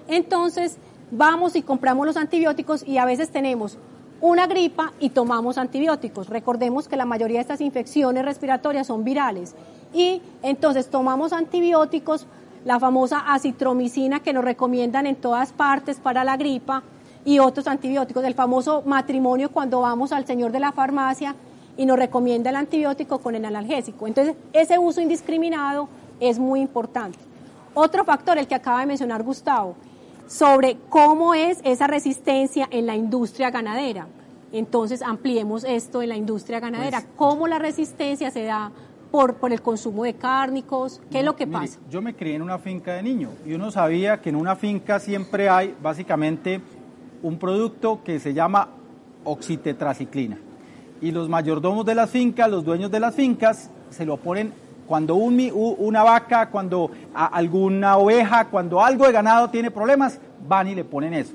Entonces, 0.08 0.76
vamos 1.10 1.56
y 1.56 1.62
compramos 1.62 2.06
los 2.06 2.16
antibióticos 2.16 2.86
y 2.86 2.98
a 2.98 3.04
veces 3.04 3.30
tenemos 3.30 3.78
una 4.20 4.46
gripa 4.46 4.92
y 5.00 5.10
tomamos 5.10 5.58
antibióticos. 5.58 6.28
Recordemos 6.28 6.88
que 6.88 6.96
la 6.96 7.06
mayoría 7.06 7.38
de 7.38 7.42
estas 7.42 7.60
infecciones 7.60 8.24
respiratorias 8.24 8.86
son 8.86 9.04
virales. 9.04 9.54
Y 9.94 10.22
entonces 10.42 10.88
tomamos 10.88 11.32
antibióticos, 11.32 12.26
la 12.64 12.78
famosa 12.78 13.20
acitromicina 13.32 14.20
que 14.20 14.32
nos 14.32 14.44
recomiendan 14.44 15.06
en 15.06 15.16
todas 15.16 15.52
partes 15.52 15.98
para 15.98 16.24
la 16.24 16.36
gripa 16.36 16.82
y 17.24 17.38
otros 17.38 17.66
antibióticos, 17.66 18.24
el 18.24 18.34
famoso 18.34 18.82
matrimonio 18.84 19.50
cuando 19.50 19.80
vamos 19.80 20.12
al 20.12 20.26
señor 20.26 20.52
de 20.52 20.60
la 20.60 20.72
farmacia 20.72 21.34
y 21.76 21.86
nos 21.86 21.98
recomienda 21.98 22.50
el 22.50 22.56
antibiótico 22.56 23.18
con 23.18 23.34
el 23.34 23.44
analgésico. 23.44 24.06
Entonces, 24.06 24.36
ese 24.52 24.78
uso 24.78 25.00
indiscriminado 25.00 25.88
es 26.20 26.38
muy 26.38 26.60
importante. 26.60 27.18
Otro 27.72 28.04
factor, 28.04 28.36
el 28.36 28.46
que 28.46 28.54
acaba 28.54 28.80
de 28.80 28.86
mencionar 28.86 29.22
Gustavo, 29.22 29.76
sobre 30.30 30.78
cómo 30.88 31.34
es 31.34 31.58
esa 31.64 31.88
resistencia 31.88 32.68
en 32.70 32.86
la 32.86 32.94
industria 32.94 33.50
ganadera. 33.50 34.06
Entonces, 34.52 35.02
ampliemos 35.02 35.64
esto 35.64 36.02
en 36.02 36.08
la 36.08 36.16
industria 36.16 36.60
ganadera, 36.60 37.00
pues, 37.00 37.12
cómo 37.16 37.48
la 37.48 37.58
resistencia 37.58 38.30
se 38.30 38.44
da 38.44 38.70
por, 39.10 39.34
por 39.34 39.52
el 39.52 39.60
consumo 39.60 40.04
de 40.04 40.14
cárnicos, 40.14 41.02
¿qué 41.10 41.18
es 41.18 41.24
lo 41.24 41.34
que 41.34 41.48
pasa? 41.48 41.80
Yo 41.90 42.00
me 42.00 42.14
crié 42.14 42.36
en 42.36 42.42
una 42.42 42.60
finca 42.60 42.94
de 42.94 43.02
niño 43.02 43.30
y 43.44 43.54
uno 43.54 43.72
sabía 43.72 44.20
que 44.20 44.28
en 44.28 44.36
una 44.36 44.54
finca 44.54 45.00
siempre 45.00 45.48
hay 45.48 45.74
básicamente 45.82 46.60
un 47.24 47.36
producto 47.36 48.04
que 48.04 48.20
se 48.20 48.32
llama 48.32 48.68
oxitetraciclina. 49.24 50.38
Y 51.00 51.10
los 51.10 51.28
mayordomos 51.28 51.84
de 51.84 51.96
las 51.96 52.08
fincas, 52.08 52.48
los 52.48 52.64
dueños 52.64 52.92
de 52.92 53.00
las 53.00 53.16
fincas, 53.16 53.68
se 53.90 54.06
lo 54.06 54.16
ponen 54.16 54.52
cuando 54.90 55.14
una 55.14 56.02
vaca, 56.02 56.50
cuando 56.50 56.90
alguna 57.14 57.96
oveja, 57.96 58.48
cuando 58.48 58.82
algo 58.82 59.06
de 59.06 59.12
ganado 59.12 59.48
tiene 59.48 59.70
problemas, 59.70 60.18
van 60.48 60.66
y 60.66 60.74
le 60.74 60.82
ponen 60.82 61.14
eso. 61.14 61.32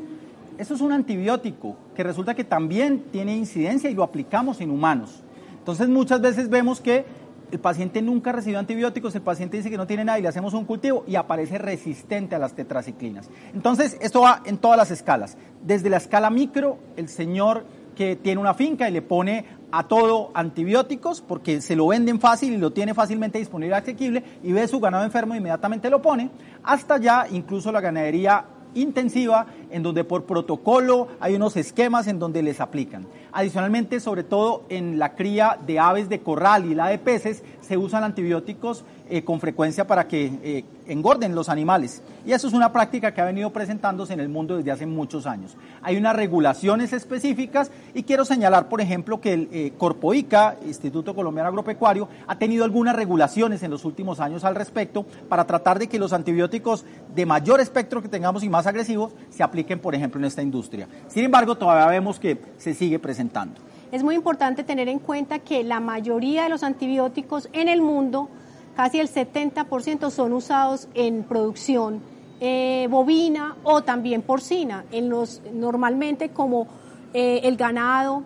Eso 0.57 0.73
es 0.73 0.81
un 0.81 0.91
antibiótico 0.91 1.77
que 1.95 2.03
resulta 2.03 2.35
que 2.35 2.43
también 2.43 3.05
tiene 3.13 3.33
incidencia 3.33 3.89
y 3.89 3.93
lo 3.93 4.03
aplicamos 4.03 4.59
en 4.59 4.71
humanos. 4.71 5.23
Entonces 5.57 5.87
muchas 5.87 6.19
veces 6.19 6.49
vemos 6.49 6.81
que 6.81 7.05
el 7.49 7.59
paciente 7.59 8.01
nunca 8.01 8.33
recibió 8.33 8.59
antibióticos, 8.59 9.15
el 9.15 9.21
paciente 9.21 9.55
dice 9.55 9.69
que 9.69 9.77
no 9.77 9.87
tiene 9.87 10.03
nada 10.03 10.19
y 10.19 10.21
le 10.21 10.27
hacemos 10.27 10.53
un 10.53 10.65
cultivo 10.65 11.05
y 11.07 11.15
aparece 11.15 11.57
resistente 11.57 12.35
a 12.35 12.39
las 12.39 12.55
tetraciclinas. 12.55 13.29
Entonces, 13.53 13.95
esto 14.01 14.19
va 14.19 14.41
en 14.43 14.57
todas 14.57 14.77
las 14.77 14.91
escalas. 14.91 15.37
Desde 15.63 15.89
la 15.89 15.95
escala 15.95 16.29
micro, 16.29 16.77
el 16.97 17.07
señor 17.07 17.63
que 17.95 18.15
tiene 18.15 18.39
una 18.39 18.53
finca 18.53 18.87
y 18.89 18.91
le 18.91 19.01
pone 19.01 19.45
a 19.71 19.87
todo 19.87 20.31
antibióticos 20.33 21.21
porque 21.21 21.61
se 21.61 21.75
lo 21.75 21.87
venden 21.87 22.19
fácil 22.19 22.53
y 22.53 22.57
lo 22.57 22.71
tiene 22.71 22.93
fácilmente 22.93 23.39
disponible 23.39 23.75
asequible 23.75 24.23
y 24.43 24.51
ve 24.51 24.67
su 24.67 24.79
ganado 24.79 25.03
enfermo 25.03 25.33
e 25.33 25.37
inmediatamente 25.37 25.89
lo 25.89 26.01
pone, 26.01 26.29
hasta 26.63 26.97
ya 26.97 27.27
incluso 27.29 27.71
la 27.71 27.81
ganadería 27.81 28.45
intensiva 28.75 29.47
en 29.71 29.81
donde 29.81 30.03
por 30.03 30.25
protocolo 30.25 31.07
hay 31.19 31.35
unos 31.35 31.57
esquemas 31.57 32.07
en 32.07 32.19
donde 32.19 32.43
les 32.43 32.61
aplican. 32.61 33.07
Adicionalmente, 33.31 33.99
sobre 33.99 34.23
todo 34.23 34.63
en 34.69 34.99
la 34.99 35.15
cría 35.15 35.57
de 35.65 35.79
aves 35.79 36.09
de 36.09 36.19
corral 36.19 36.65
y 36.65 36.75
la 36.75 36.87
de 36.87 36.99
peces, 36.99 37.43
se 37.61 37.77
usan 37.77 38.03
antibióticos 38.03 38.85
eh, 39.07 39.23
con 39.23 39.39
frecuencia 39.39 39.85
para 39.85 40.07
que 40.07 40.31
eh, 40.43 40.65
engorden 40.87 41.35
los 41.35 41.49
animales. 41.49 42.01
Y 42.25 42.31
eso 42.31 42.47
es 42.47 42.53
una 42.53 42.73
práctica 42.73 43.13
que 43.13 43.21
ha 43.21 43.25
venido 43.25 43.51
presentándose 43.51 44.13
en 44.13 44.19
el 44.19 44.29
mundo 44.29 44.57
desde 44.57 44.71
hace 44.71 44.85
muchos 44.87 45.27
años. 45.27 45.55
Hay 45.83 45.95
unas 45.95 46.15
regulaciones 46.15 46.91
específicas 46.91 47.69
y 47.93 48.01
quiero 48.01 48.25
señalar, 48.25 48.67
por 48.67 48.81
ejemplo, 48.81 49.21
que 49.21 49.33
el 49.33 49.49
eh, 49.51 49.73
Corpoica, 49.77 50.57
Instituto 50.65 51.13
Colombiano 51.13 51.49
Agropecuario, 51.49 52.09
ha 52.25 52.39
tenido 52.39 52.65
algunas 52.65 52.95
regulaciones 52.95 53.61
en 53.61 53.71
los 53.71 53.85
últimos 53.85 54.19
años 54.19 54.43
al 54.43 54.55
respecto 54.55 55.05
para 55.29 55.45
tratar 55.45 55.77
de 55.77 55.87
que 55.87 55.99
los 55.99 56.11
antibióticos 56.11 56.83
de 57.13 57.25
mayor 57.27 57.59
espectro 57.59 58.01
que 58.01 58.09
tengamos 58.09 58.43
y 58.43 58.49
más 58.49 58.65
agresivos 58.65 59.13
se 59.29 59.43
apliquen, 59.43 59.79
por 59.79 59.93
ejemplo, 59.93 60.19
en 60.19 60.25
esta 60.25 60.41
industria. 60.41 60.87
Sin 61.09 61.23
embargo, 61.25 61.55
todavía 61.55 61.85
vemos 61.87 62.19
que 62.19 62.39
se 62.57 62.73
sigue 62.73 62.97
presentando. 62.97 63.61
Es 63.91 64.03
muy 64.03 64.15
importante 64.15 64.63
tener 64.63 64.89
en 64.89 64.99
cuenta 64.99 65.39
que 65.39 65.63
la 65.63 65.79
mayoría 65.79 66.43
de 66.43 66.49
los 66.49 66.63
antibióticos 66.63 67.49
en 67.53 67.69
el 67.69 67.81
mundo 67.81 68.29
casi 68.75 68.99
el 68.99 69.09
70% 69.09 70.09
son 70.09 70.33
usados 70.33 70.87
en 70.93 71.23
producción 71.23 72.01
eh, 72.41 72.87
bovina 72.89 73.55
o 73.63 73.81
también 73.81 74.21
porcina, 74.21 74.83
en 74.91 75.09
los, 75.09 75.41
normalmente 75.53 76.29
como 76.29 76.67
eh, 77.13 77.41
el 77.43 77.55
ganado 77.55 78.23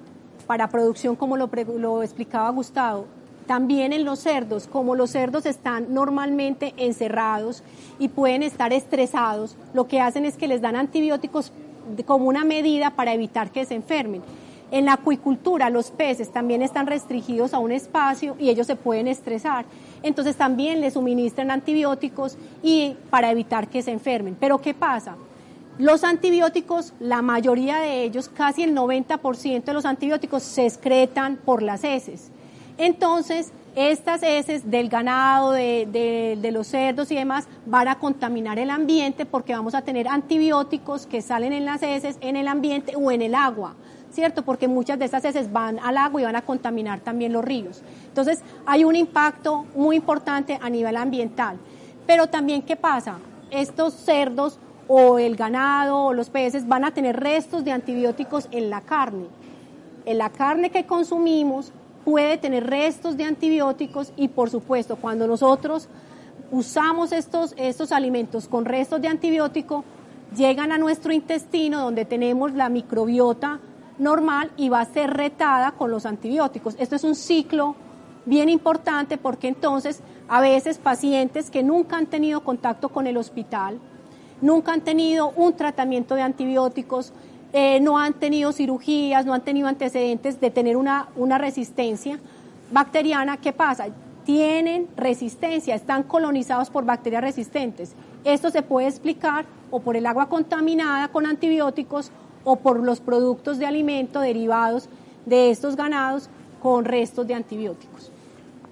para 0.47 0.69
producción, 0.69 1.15
como 1.15 1.38
lo, 1.38 1.49
lo 1.77 2.01
explicaba 2.01 2.49
Gustavo, 2.49 3.05
también 3.45 3.93
en 3.93 4.05
los 4.05 4.19
cerdos, 4.19 4.67
como 4.67 4.95
los 4.95 5.12
cerdos 5.12 5.45
están 5.45 5.93
normalmente 5.93 6.73
encerrados 6.77 7.63
y 7.99 8.07
pueden 8.07 8.43
estar 8.43 8.73
estresados, 8.73 9.55
lo 9.73 9.88
que 9.88 10.01
hacen 10.01 10.25
es 10.25 10.38
que 10.38 10.47
les 10.47 10.62
dan 10.62 10.75
antibióticos 10.75 11.51
como 12.05 12.25
una 12.25 12.43
medida 12.45 12.91
para 12.91 13.13
evitar 13.13 13.51
que 13.51 13.65
se 13.65 13.75
enfermen. 13.75 14.21
En 14.71 14.86
la 14.86 14.93
acuicultura, 14.93 15.69
los 15.69 15.89
peces 15.89 16.32
también 16.32 16.62
están 16.62 16.86
restringidos 16.86 17.53
a 17.53 17.60
un 17.60 17.71
espacio 17.71 18.36
y 18.39 18.49
ellos 18.49 18.67
se 18.67 18.75
pueden 18.75 19.08
estresar. 19.08 19.65
Entonces 20.03 20.36
también 20.36 20.79
les 20.82 20.93
suministran 20.93 21.49
antibióticos 21.49 22.38
y 22.62 22.95
para 23.10 23.32
evitar 23.32 23.67
que 23.67 23.82
se 23.82 23.91
enfermen. 23.91 24.38
Pero 24.39 24.60
¿qué 24.60 24.73
pasa? 24.73 25.15
Los 25.79 26.03
antibióticos, 26.03 26.93
la 26.99 27.21
mayoría 27.21 27.79
de 27.79 28.03
ellos, 28.03 28.29
casi 28.29 28.63
el 28.63 28.75
90% 28.75 29.63
de 29.63 29.73
los 29.73 29.86
antibióticos 29.86 30.43
se 30.43 30.65
excretan 30.65 31.38
por 31.38 31.62
las 31.63 31.84
heces. 31.84 32.32
Entonces, 32.77 33.51
estas 33.75 34.23
heces 34.23 34.69
del 34.69 34.89
ganado, 34.89 35.51
de, 35.51 36.38
de, 36.41 36.51
los 36.51 36.67
cerdos 36.67 37.12
y 37.12 37.15
demás 37.15 37.47
van 37.65 37.88
a 37.88 37.95
contaminar 37.95 38.60
el 38.60 38.69
ambiente 38.69 39.25
porque 39.25 39.53
vamos 39.53 39.73
a 39.73 39.82
tener 39.82 40.08
antibióticos 40.08 41.05
que 41.05 41.21
salen 41.21 41.53
en 41.53 41.65
las 41.65 41.82
heces, 41.82 42.17
en 42.21 42.36
el 42.36 42.47
ambiente 42.47 42.95
o 42.95 43.12
en 43.12 43.21
el 43.21 43.36
agua. 43.36 43.75
¿Cierto? 44.19 44.41
Porque 44.43 44.67
muchas 44.67 44.99
de 44.99 45.05
estas 45.05 45.23
heces 45.23 45.49
van 45.49 45.79
al 45.79 45.95
agua 45.95 46.19
y 46.19 46.25
van 46.25 46.36
a 46.36 46.41
contaminar 46.41 46.99
también 46.99 47.32
los 47.32 47.43
ríos. 47.43 47.82
Entonces, 48.10 48.41
hay 48.65 48.84
un 48.84 48.97
impacto 48.97 49.65
muy 49.75 49.95
importante 49.95 50.60
a 50.62 50.69
nivel 50.69 50.97
ambiental. 50.97 51.55
Pero 52.05 52.27
también, 52.27 52.62
¿qué 52.63 52.75
pasa? 52.75 53.17
Estos 53.49 53.93
cerdos 53.93 54.60
o 54.89 55.19
el 55.19 55.38
ganado 55.38 56.08
o 56.08 56.13
los 56.13 56.29
peces 56.29 56.67
van 56.67 56.84
a 56.84 56.91
tener 56.91 57.17
restos 57.17 57.63
de 57.63 57.71
antibióticos 57.71 58.49
en 58.51 58.69
la 58.69 58.82
carne. 58.82 59.27
En 60.05 60.17
la 60.17 60.29
carne 60.29 60.69
que 60.69 60.86
consumimos 60.86 61.71
puede 62.03 62.38
tener 62.38 62.67
restos 62.67 63.15
de 63.15 63.23
antibióticos 63.23 64.12
y, 64.17 64.27
por 64.27 64.49
supuesto, 64.49 64.97
cuando 64.97 65.27
nosotros 65.27 65.88
usamos 66.51 67.13
estos, 67.13 67.53
estos 67.55 67.93
alimentos 67.93 68.49
con 68.49 68.65
restos 68.65 69.01
de 69.01 69.08
antibiótico, 69.08 69.86
llegan 70.36 70.73
a 70.73 70.77
nuestro 70.77 71.13
intestino 71.13 71.79
donde 71.79 72.03
tenemos 72.03 72.51
la 72.53 72.67
microbiota 72.67 73.62
normal 73.99 74.51
y 74.57 74.69
va 74.69 74.81
a 74.81 74.85
ser 74.85 75.12
retada 75.12 75.71
con 75.71 75.91
los 75.91 76.05
antibióticos. 76.05 76.75
Esto 76.79 76.95
es 76.95 77.03
un 77.03 77.15
ciclo 77.15 77.75
bien 78.25 78.49
importante 78.49 79.17
porque 79.17 79.47
entonces 79.47 80.01
a 80.27 80.41
veces 80.41 80.77
pacientes 80.77 81.49
que 81.49 81.63
nunca 81.63 81.97
han 81.97 82.05
tenido 82.05 82.41
contacto 82.41 82.89
con 82.89 83.07
el 83.07 83.17
hospital, 83.17 83.79
nunca 84.41 84.73
han 84.73 84.81
tenido 84.81 85.31
un 85.35 85.53
tratamiento 85.53 86.15
de 86.15 86.21
antibióticos, 86.21 87.12
eh, 87.51 87.79
no 87.79 87.97
han 87.97 88.13
tenido 88.13 88.51
cirugías, 88.51 89.25
no 89.25 89.33
han 89.33 89.41
tenido 89.41 89.67
antecedentes 89.67 90.39
de 90.39 90.51
tener 90.51 90.77
una, 90.77 91.09
una 91.15 91.38
resistencia 91.38 92.19
bacteriana, 92.71 93.38
¿qué 93.38 93.53
pasa? 93.53 93.88
Tienen 94.23 94.88
resistencia, 94.95 95.73
están 95.73 96.03
colonizados 96.03 96.69
por 96.69 96.85
bacterias 96.85 97.23
resistentes. 97.23 97.93
Esto 98.23 98.51
se 98.51 98.62
puede 98.62 98.88
explicar 98.88 99.45
o 99.71 99.79
por 99.79 99.97
el 99.97 100.05
agua 100.05 100.29
contaminada 100.29 101.07
con 101.07 101.25
antibióticos 101.25 102.12
o 102.43 102.58
por 102.58 102.80
los 102.80 102.99
productos 102.99 103.60
de 103.60 103.65
alimento 103.65 104.19
derivados 104.19 104.89
de 105.25 105.52
estos 105.52 105.75
ganados 105.75 106.30
con 106.62 106.86
restos 106.86 107.28
de 107.28 107.34
antibióticos. 107.34 108.12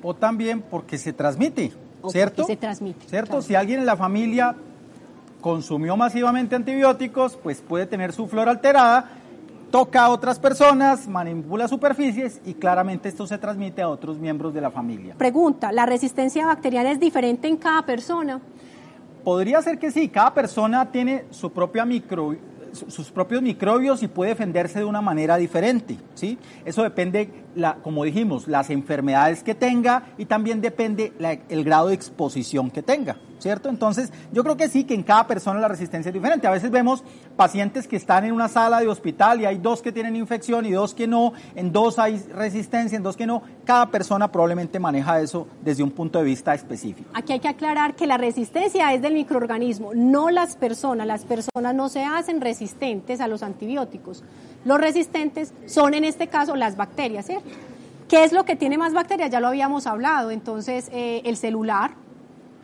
O 0.04 0.14
también 0.14 0.62
porque 0.62 0.98
se 0.98 1.14
transmite, 1.14 1.72
¿cierto? 2.10 2.46
se 2.46 2.56
transmite. 2.56 3.08
¿Cierto? 3.08 3.42
Si 3.42 3.56
alguien 3.56 3.80
en 3.80 3.86
la 3.86 3.98
familia 3.98 4.56
consumió 5.42 5.98
masivamente 5.98 6.56
antibióticos, 6.56 7.38
pues 7.42 7.62
puede 7.62 7.86
tener 7.86 8.14
su 8.14 8.28
flora 8.28 8.52
alterada, 8.52 9.10
toca 9.72 10.06
a 10.06 10.10
otras 10.10 10.40
personas, 10.40 11.08
manipula 11.08 11.68
superficies 11.68 12.42
y 12.46 12.54
claramente 12.54 13.10
esto 13.10 13.28
se 13.28 13.38
transmite 13.38 13.82
a 13.82 13.90
otros 13.90 14.18
miembros 14.18 14.54
de 14.54 14.62
la 14.62 14.72
familia. 14.72 15.16
Pregunta, 15.18 15.72
¿la 15.72 15.86
resistencia 15.86 16.46
bacteriana 16.46 16.92
es 16.92 17.00
diferente 17.00 17.48
en 17.48 17.58
cada 17.58 17.84
persona? 17.84 18.40
Podría 19.24 19.62
ser 19.62 19.78
que 19.78 19.92
sí, 19.92 20.08
cada 20.08 20.34
persona 20.34 20.90
tiene 20.90 21.26
su 21.32 21.52
propia 21.52 21.86
micro 21.86 22.34
sus 22.88 23.12
propios 23.12 23.42
microbios 23.42 24.04
y 24.04 24.08
puede 24.08 24.32
defenderse 24.32 24.80
de 24.80 24.86
una 24.86 25.02
manera 25.02 25.38
diferente, 25.38 25.98
¿sí? 26.14 26.38
Eso 26.66 26.84
depende, 26.84 27.30
la, 27.58 27.76
como 27.76 28.04
dijimos, 28.04 28.48
las 28.48 28.70
enfermedades 28.70 29.44
que 29.44 29.56
tenga 29.56 30.04
y 30.18 30.26
también 30.26 30.62
depende 30.62 31.14
el 31.50 31.64
grado 31.64 31.88
de 31.88 31.96
exposición 31.96 32.72
que 32.72 32.84
tenga. 32.84 33.18
¿cierto? 33.40 33.70
Entonces, 33.70 34.12
yo 34.32 34.44
creo 34.44 34.58
que 34.58 34.68
sí, 34.68 34.84
que 34.84 34.94
en 34.94 35.04
cada 35.04 35.28
persona 35.28 35.60
la 35.60 35.68
resistencia 35.68 36.10
es 36.10 36.14
diferente. 36.14 36.48
A 36.48 36.52
veces 36.52 36.72
vemos 36.72 37.04
pacientes 37.36 37.88
que 37.88 37.96
están 37.96 38.26
en 38.26 38.34
una 38.34 38.48
sala 38.48 38.80
de 38.80 38.88
hospital 38.88 39.42
y 39.42 39.46
hay 39.46 39.58
dos 39.58 39.82
que 39.82 39.92
tienen 39.92 40.16
infección 40.16 40.66
y 40.66 40.72
dos 40.72 40.94
que 40.94 41.08
no, 41.08 41.34
en 41.56 41.72
dos 41.72 42.00
hay 42.00 42.18
resistencia, 42.34 42.96
en 42.96 43.04
dos 43.04 43.16
que 43.16 43.28
no. 43.28 43.42
Cada 43.66 43.90
persona 43.90 44.32
probablemente 44.32 44.80
maneja 44.80 45.20
eso 45.22 45.48
desde 45.64 45.84
un 45.84 45.92
punto 45.92 46.20
de 46.20 46.26
vista 46.26 46.54
específico. 46.54 47.10
Aquí 47.14 47.34
hay 47.34 47.40
que 47.40 47.48
aclarar 47.48 47.96
que 47.96 48.08
la 48.08 48.18
resistencia 48.18 48.94
es 48.94 49.02
del 49.02 49.14
microorganismo, 49.14 49.94
no 49.94 50.30
las 50.30 50.56
personas. 50.56 51.08
Las 51.08 51.26
personas 51.26 51.76
no 51.76 51.90
se 51.90 52.04
hacen 52.04 52.42
resistentes 52.42 53.22
a 53.22 53.28
los 53.28 53.44
antibióticos. 53.44 54.24
Los 54.68 54.82
resistentes 54.82 55.54
son 55.66 55.94
en 55.94 56.04
este 56.04 56.28
caso 56.28 56.58
las 56.58 56.76
bacterias, 56.76 57.26
¿cierto? 57.26 57.48
¿Qué 58.10 58.26
es 58.26 58.34
lo 58.34 58.44
que 58.44 58.58
tiene 58.58 58.78
más 58.78 58.94
bacterias? 58.94 59.32
Ya 59.32 59.40
lo 59.40 59.48
habíamos 59.48 59.88
hablado. 59.88 60.30
Entonces, 60.30 60.90
eh, 60.92 61.22
el 61.24 61.38
celular, 61.38 61.92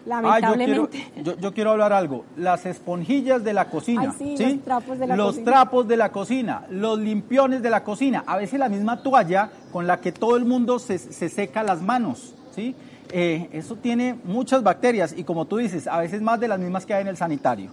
lamentablemente. 0.06 1.08
yo, 1.39 1.54
quiero, 1.54 1.72
hablar 1.72 1.94
algo. 1.94 2.26
Las 2.36 2.66
esponjillas 2.66 3.46
de 3.46 3.54
la 3.54 3.70
cocina. 3.70 4.13
sí, 4.18 4.36
Los 4.38 4.63
trapos 4.66 5.00
de 5.00 5.08
la 5.08 5.16
los 5.16 5.28
cocina. 5.28 5.52
trapos 5.52 5.88
de 5.88 5.96
la 5.96 6.12
cocina, 6.12 6.66
los 6.70 7.00
limpiones 7.00 7.62
de 7.62 7.70
la 7.70 7.86
cocina. 7.86 8.26
A 8.28 8.36
veces 8.36 8.60
la 8.60 8.68
misma 8.68 9.02
toalla 9.02 9.50
con 9.72 9.88
la 9.88 10.02
que 10.02 10.12
todo 10.12 10.36
el 10.36 10.44
mundo 10.44 10.80
se, 10.80 10.98
seca 10.98 11.63
las 11.63 11.82
manos. 11.82 12.34
¿sí? 12.54 12.76
Eh, 13.13 13.48
eso 13.54 13.78
tiene 13.78 14.18
muchas 14.26 14.62
bacterias 14.62 15.16
y 15.18 15.24
como 15.24 15.46
tú 15.46 15.56
dices, 15.56 15.88
a 15.88 16.00
veces 16.00 16.22
más 16.22 16.38
de 16.42 16.50
las 16.50 16.60
mismas 16.60 16.86
que 16.86 16.94
hay 16.94 17.02
en 17.02 17.08
el 17.08 17.16
sanitario. 17.16 17.72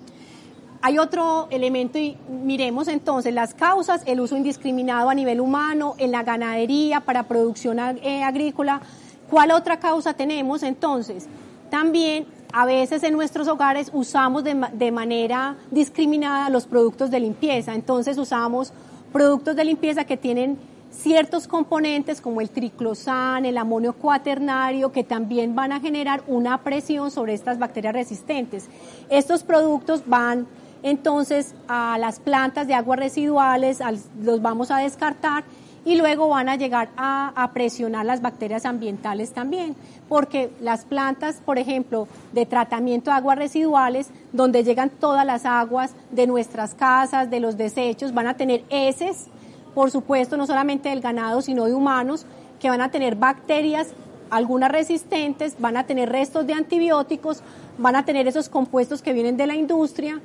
Hay 0.83 0.99
otro 0.99 1.47
elemento 1.51 1.99
y 1.99 2.16
miremos 2.29 2.88
entonces 2.88 3.35
las 3.35 3.53
causas, 3.53 4.03
el 4.07 4.19
uso 4.19 4.37
indiscriminado 4.37 5.11
a 5.11 5.14
nivel 5.14 5.40
humano, 5.40 5.95
en 5.99 6.11
la 6.11 6.23
ganadería, 6.23 7.01
para 7.01 7.25
producción 7.25 7.79
eh, 7.79 8.23
agrícola. 8.23 8.81
¿Cuál 9.29 9.51
otra 9.51 9.79
causa 9.79 10.14
tenemos 10.14 10.62
entonces? 10.62 11.29
También 11.69 12.27
a 12.53 12.64
veces 12.64 13.03
en 13.03 13.12
nuestros 13.12 13.47
hogares 13.47 13.90
usamos 13.93 14.43
de, 14.43 14.90
manera 14.90 15.57
discriminada 15.71 16.49
los 16.49 16.66
productos 16.66 17.11
de 17.11 17.21
limpieza. 17.21 17.75
Entonces 17.75 18.16
usamos 18.16 18.73
productos 19.12 19.57
de 19.57 19.64
limpieza 19.64 20.05
que 20.05 20.16
tienen 20.16 20.59
ciertos 20.90 21.47
componentes 21.47 22.23
como 22.23 22.40
el 22.40 22.49
triclosan, 22.49 23.45
el 23.45 23.59
amonio 23.59 23.93
cuaternario, 23.93 24.90
que 24.93 25.05
también 25.05 25.55
van 25.55 25.73
a 25.73 25.81
generar 25.81 26.23
una 26.27 26.62
presión 26.64 27.11
sobre 27.11 27.35
estas 27.35 27.59
bacterias 27.59 27.93
resistentes. 27.93 28.69
Estos 29.11 29.43
productos 29.43 30.03
van 30.07 30.47
entonces 30.83 31.55
a 31.69 31.99
las 31.99 32.21
plantas 32.21 32.66
de 32.66 32.75
aguas 32.75 32.99
residuales, 32.99 33.81
los 34.23 34.43
vamos 34.43 34.71
a 34.71 34.79
descartar 34.79 35.45
y 35.85 35.97
luego 35.97 36.29
van 36.29 36.49
a 36.49 36.57
llegar 36.57 36.90
a, 36.97 37.51
presionar 37.55 38.05
las 38.05 38.21
bacterias 38.21 38.66
ambientales 38.66 39.33
también, 39.33 39.75
porque 40.09 40.51
las 40.61 40.85
plantas, 40.85 41.40
por 41.45 41.59
ejemplo, 41.59 42.07
de 42.33 42.47
tratamiento 42.47 43.11
de 43.11 43.16
aguas 43.16 43.38
residuales, 43.38 44.11
donde 44.33 44.62
llegan 44.62 44.90
todas 44.90 45.25
las 45.25 45.47
aguas 45.47 45.95
de 46.11 46.27
nuestras 46.27 46.75
casas, 46.75 47.31
de 47.31 47.40
los 47.40 47.57
desechos, 47.57 48.12
van 48.12 48.27
a 48.27 48.37
tener 48.37 48.64
heces, 48.69 49.27
por 49.75 49.90
supuesto, 49.90 50.37
no 50.37 50.47
solamente 50.47 50.90
del 50.90 51.01
ganado, 51.01 51.40
sino 51.40 51.64
de 51.64 51.75
humanos, 51.75 52.27
que 52.59 52.69
van 52.69 52.83
a 52.83 52.90
tener 52.90 53.16
bacterias, 53.16 53.88
algunas 54.29 54.71
resistentes, 54.71 55.57
van 55.59 55.77
a 55.77 55.87
tener 55.87 56.11
restos 56.11 56.47
de 56.47 56.53
antibióticos, 56.53 57.43
van 57.79 57.97
a 57.97 58.05
tener 58.05 58.29
esos 58.29 58.49
compuestos 58.49 59.01
que 59.03 59.12
vienen 59.12 59.37
de 59.37 59.47
la 59.47 59.55
industria 59.55 60.21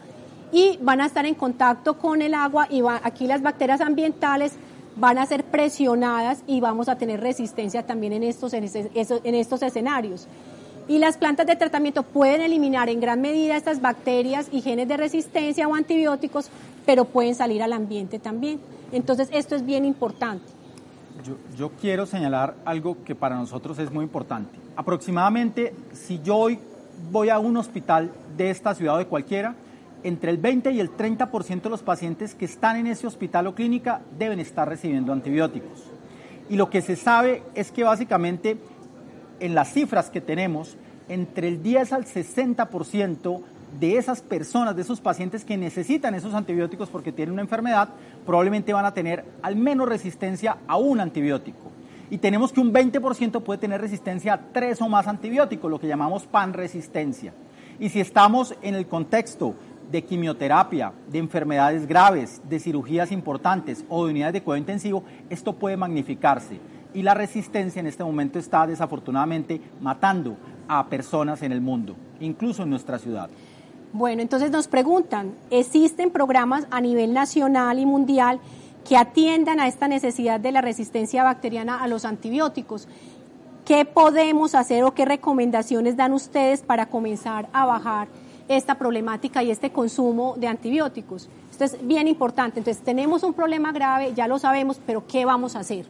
y 0.55 0.79
van 0.81 1.01
a 1.01 1.07
estar 1.07 1.25
en 1.25 1.35
contacto 1.35 1.97
con 1.97 2.21
el 2.21 2.33
agua 2.33 2.65
y 2.71 2.81
aquí 3.03 3.27
las 3.27 3.41
bacterias 3.41 3.81
ambientales 3.81 4.53
van 4.95 5.17
a 5.17 5.25
ser 5.25 5.43
presionadas 5.43 6.43
y 6.47 6.61
vamos 6.61 6.87
a 6.87 6.95
tener 6.95 7.19
resistencia 7.19 7.85
también 7.85 8.13
en 8.13 8.23
estos, 8.23 8.53
en, 8.53 8.63
estos 9.35 9.61
escenarios. 9.61 10.27
Y 10.87 10.99
las 10.99 11.17
plantas 11.17 11.45
de 11.45 11.57
tratamiento 11.57 12.03
pueden 12.03 12.39
eliminar 12.39 12.87
en 12.87 13.01
gran 13.01 13.19
medida 13.19 13.57
estas 13.57 13.81
bacterias 13.81 14.47
y 14.49 14.61
genes 14.61 14.87
de 14.87 14.95
resistencia 14.95 15.67
o 15.67 15.75
antibióticos, 15.75 16.49
pero 16.85 17.03
pueden 17.03 17.35
salir 17.35 17.61
al 17.61 17.73
ambiente 17.73 18.17
también. 18.17 18.61
Entonces, 18.93 19.27
esto 19.33 19.57
es 19.57 19.65
bien 19.65 19.83
importante. 19.83 20.45
Yo, 21.25 21.35
yo, 21.57 21.71
quiero 21.81 22.05
señalar 22.05 22.55
algo 22.63 23.03
que 23.03 23.13
para 23.13 23.35
nosotros 23.35 23.77
es 23.79 23.91
muy 23.91 24.05
importante. 24.05 24.57
Aproximadamente, 24.77 25.75
si 25.91 26.21
yo 26.21 26.37
hoy 26.37 26.59
voy 27.11 27.27
a 27.27 27.39
un 27.39 27.57
hospital 27.57 28.09
de 28.37 28.51
esta 28.51 28.73
ciudad 28.73 28.95
o 28.95 28.99
de 28.99 29.07
cualquiera, 29.07 29.55
entre 30.05 30.29
el 30.29 30.37
20 30.37 30.71
y 30.71 30.79
el 30.79 30.95
30% 30.95 31.63
de 31.63 31.69
los 31.69 31.81
pacientes 31.81 32.35
que 32.35 32.45
están 32.45 32.77
en 32.77 32.85
ese 32.85 33.07
hospital 33.07 33.47
o 33.47 33.55
clínica 33.55 34.01
deben 34.19 34.39
estar 34.39 34.69
recibiendo 34.69 35.11
antibióticos. 35.11 35.83
Y 36.47 36.57
lo 36.57 36.69
que 36.69 36.83
se 36.83 36.95
sabe 36.95 37.41
es 37.55 37.71
que 37.71 37.83
básicamente 37.83 38.57
en 39.39 39.55
las 39.55 39.73
cifras 39.73 40.11
que 40.11 40.21
tenemos, 40.21 40.77
entre 41.09 41.47
el 41.47 41.63
10 41.63 41.93
al 41.93 42.05
60% 42.05 43.41
de 43.79 43.97
esas 43.97 44.21
personas, 44.21 44.75
de 44.75 44.83
esos 44.83 45.01
pacientes 45.01 45.43
que 45.43 45.57
necesitan 45.57 46.13
esos 46.13 46.35
antibióticos 46.35 46.89
porque 46.89 47.11
tienen 47.11 47.33
una 47.33 47.41
enfermedad, 47.41 47.89
probablemente 48.27 48.73
van 48.73 48.85
a 48.85 48.93
tener 48.93 49.25
al 49.41 49.55
menos 49.55 49.89
resistencia 49.89 50.57
a 50.67 50.77
un 50.77 50.99
antibiótico. 50.99 51.71
Y 52.11 52.19
tenemos 52.19 52.53
que 52.53 52.61
un 52.61 52.71
20% 52.71 53.41
puede 53.41 53.59
tener 53.59 53.81
resistencia 53.81 54.35
a 54.35 54.39
tres 54.53 54.79
o 54.83 54.87
más 54.87 55.07
antibióticos, 55.07 55.71
lo 55.71 55.79
que 55.79 55.87
llamamos 55.87 56.27
pan-resistencia. 56.27 57.33
Y 57.79 57.89
si 57.89 57.99
estamos 57.99 58.55
en 58.61 58.75
el 58.75 58.85
contexto 58.85 59.55
de 59.91 60.03
quimioterapia, 60.03 60.93
de 61.09 61.19
enfermedades 61.19 61.87
graves, 61.87 62.41
de 62.47 62.59
cirugías 62.59 63.11
importantes 63.11 63.85
o 63.89 64.05
de 64.05 64.11
unidades 64.11 64.33
de 64.33 64.41
cuidado 64.41 64.59
intensivo, 64.59 65.03
esto 65.29 65.53
puede 65.53 65.77
magnificarse. 65.77 66.59
Y 66.93 67.03
la 67.03 67.13
resistencia 67.13 67.79
en 67.79 67.87
este 67.87 68.03
momento 68.03 68.39
está 68.39 68.65
desafortunadamente 68.65 69.61
matando 69.81 70.37
a 70.67 70.87
personas 70.87 71.41
en 71.41 71.51
el 71.51 71.61
mundo, 71.61 71.95
incluso 72.19 72.63
en 72.63 72.69
nuestra 72.69 72.97
ciudad. 72.97 73.29
Bueno, 73.93 74.21
entonces 74.21 74.51
nos 74.51 74.67
preguntan, 74.67 75.33
¿existen 75.51 76.11
programas 76.11 76.67
a 76.71 76.81
nivel 76.81 77.13
nacional 77.13 77.79
y 77.79 77.85
mundial 77.85 78.39
que 78.87 78.97
atiendan 78.97 79.59
a 79.59 79.67
esta 79.67 79.87
necesidad 79.87 80.39
de 80.39 80.51
la 80.51 80.61
resistencia 80.61 81.23
bacteriana 81.23 81.81
a 81.81 81.87
los 81.87 82.05
antibióticos? 82.05 82.87
¿Qué 83.65 83.85
podemos 83.85 84.53
hacer 84.53 84.83
o 84.83 84.93
qué 84.93 85.05
recomendaciones 85.05 85.97
dan 85.97 86.13
ustedes 86.13 86.61
para 86.61 86.87
comenzar 86.87 87.47
a 87.51 87.65
bajar 87.65 88.07
esta 88.47 88.75
problemática 88.75 89.43
y 89.43 89.51
este 89.51 89.71
consumo 89.71 90.35
de 90.37 90.47
antibióticos. 90.47 91.29
Esto 91.51 91.63
es 91.63 91.87
bien 91.87 92.07
importante. 92.07 92.59
Entonces, 92.59 92.83
tenemos 92.83 93.23
un 93.23 93.33
problema 93.33 93.71
grave, 93.71 94.13
ya 94.13 94.27
lo 94.27 94.39
sabemos, 94.39 94.79
pero 94.85 95.05
¿qué 95.07 95.25
vamos 95.25 95.55
a 95.55 95.59
hacer? 95.59 95.85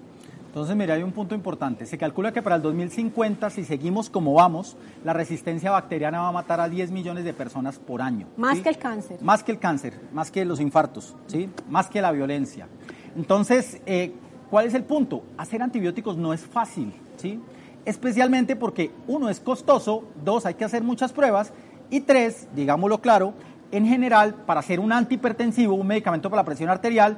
Entonces, 0.47 0.73
mira, 0.77 0.93
hay 0.93 1.03
un 1.03 1.11
punto 1.11 1.35
importante. 1.35 1.85
Se 1.85 1.97
calcula 1.97 2.31
que 2.31 2.41
para 2.41 2.55
el 2.55 2.61
2050, 2.61 3.49
si 3.49 3.65
seguimos 3.65 4.09
como 4.09 4.35
vamos, 4.35 4.77
la 5.03 5.11
resistencia 5.11 5.69
bacteriana 5.69 6.21
va 6.21 6.29
a 6.29 6.31
matar 6.31 6.61
a 6.61 6.69
10 6.69 6.91
millones 6.91 7.25
de 7.25 7.33
personas 7.33 7.77
por 7.77 8.01
año. 8.01 8.27
Más 8.37 8.61
que 8.61 8.69
el 8.69 8.77
cáncer. 8.77 9.21
Más 9.21 9.43
que 9.43 9.51
el 9.51 9.59
cáncer, 9.59 9.99
más 10.13 10.31
que 10.31 10.45
los 10.45 10.61
infartos, 10.61 11.13
¿sí? 11.27 11.49
más 11.67 11.89
que 11.89 12.01
la 12.01 12.13
violencia. 12.13 12.69
Entonces, 13.17 13.81
eh, 13.85 14.13
¿cuál 14.49 14.67
es 14.67 14.73
el 14.73 14.85
punto? 14.85 15.23
Hacer 15.37 15.61
antibióticos 15.61 16.15
no 16.15 16.31
es 16.31 16.39
fácil, 16.45 16.93
¿sí? 17.17 17.41
especialmente 17.83 18.55
porque 18.55 18.91
uno 19.07 19.29
es 19.29 19.39
costoso, 19.39 20.05
dos 20.23 20.45
hay 20.45 20.55
que 20.55 20.65
hacer 20.65 20.83
muchas 20.83 21.13
pruebas 21.13 21.53
y 21.89 22.01
tres, 22.01 22.47
digámoslo 22.55 23.01
claro, 23.01 23.33
en 23.71 23.85
general, 23.85 24.35
para 24.45 24.59
hacer 24.59 24.79
un 24.79 24.91
antihipertensivo, 24.91 25.73
un 25.75 25.87
medicamento 25.87 26.29
para 26.29 26.41
la 26.41 26.45
presión 26.45 26.69
arterial, 26.69 27.17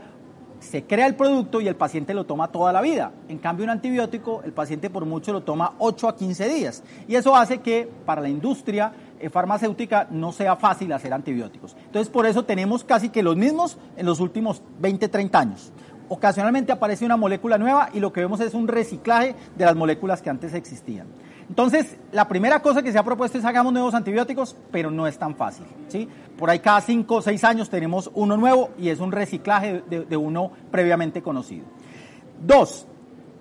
se 0.60 0.84
crea 0.84 1.06
el 1.06 1.16
producto 1.16 1.62
y 1.62 1.68
el 1.68 1.76
paciente 1.76 2.14
lo 2.14 2.26
toma 2.26 2.48
toda 2.48 2.74
la 2.74 2.82
vida. 2.82 3.12
En 3.28 3.38
cambio, 3.38 3.64
un 3.64 3.70
antibiótico, 3.70 4.42
el 4.44 4.54
paciente 4.54 4.90
por 4.90 5.06
mucho 5.06 5.32
lo 5.32 5.44
toma 5.44 5.74
8 5.78 6.10
a 6.10 6.16
15 6.16 6.50
días. 6.50 6.84
Y 7.08 7.16
eso 7.16 7.36
hace 7.36 7.60
que 7.60 7.90
para 8.06 8.22
la 8.22 8.30
industria 8.30 8.92
eh, 9.20 9.30
farmacéutica 9.30 10.08
no 10.10 10.32
sea 10.32 10.56
fácil 10.56 10.92
hacer 10.94 11.14
antibióticos. 11.14 11.76
Entonces, 11.86 12.10
por 12.10 12.26
eso 12.26 12.44
tenemos 12.46 12.84
casi 12.84 13.10
que 13.10 13.24
los 13.24 13.36
mismos 13.36 13.78
en 13.96 14.06
los 14.06 14.20
últimos 14.20 14.62
20, 14.80 15.08
30 15.08 15.40
años. 15.40 15.72
Ocasionalmente 16.10 16.72
aparece 16.72 17.06
una 17.06 17.18
molécula 17.18 17.58
nueva 17.58 17.90
y 17.94 18.00
lo 18.00 18.14
que 18.14 18.22
vemos 18.22 18.40
es 18.40 18.54
un 18.54 18.68
reciclaje 18.68 19.36
de 19.56 19.66
las 19.66 19.76
moléculas 19.76 20.22
que 20.22 20.30
antes 20.30 20.54
existían. 20.54 21.08
Entonces, 21.50 21.98
la 22.12 22.28
primera 22.28 22.62
cosa 22.62 22.82
que 22.82 22.92
se 22.92 22.98
ha 22.98 23.04
propuesto 23.04 23.38
es 23.38 23.46
hagamos 23.46 23.72
nuevos 23.72 23.94
antibióticos, 23.94 24.56
pero 24.72 24.92
no 24.92 25.08
es 25.08 25.18
tan 25.18 25.36
fácil. 25.36 25.66
¿sí? 25.88 26.08
Por 26.38 26.50
ahí 26.50 26.60
cada 26.60 26.82
cinco 26.82 27.16
o 27.16 27.22
seis 27.22 27.44
años 27.44 27.70
tenemos 27.70 28.12
uno 28.14 28.36
nuevo 28.36 28.72
y 28.78 28.90
es 28.90 29.00
un 29.00 29.12
reciclaje 29.12 29.82
de, 29.90 30.18
uno 30.18 30.52
previamente 30.72 31.22
conocido. 31.22 31.66
Dos, 32.42 32.86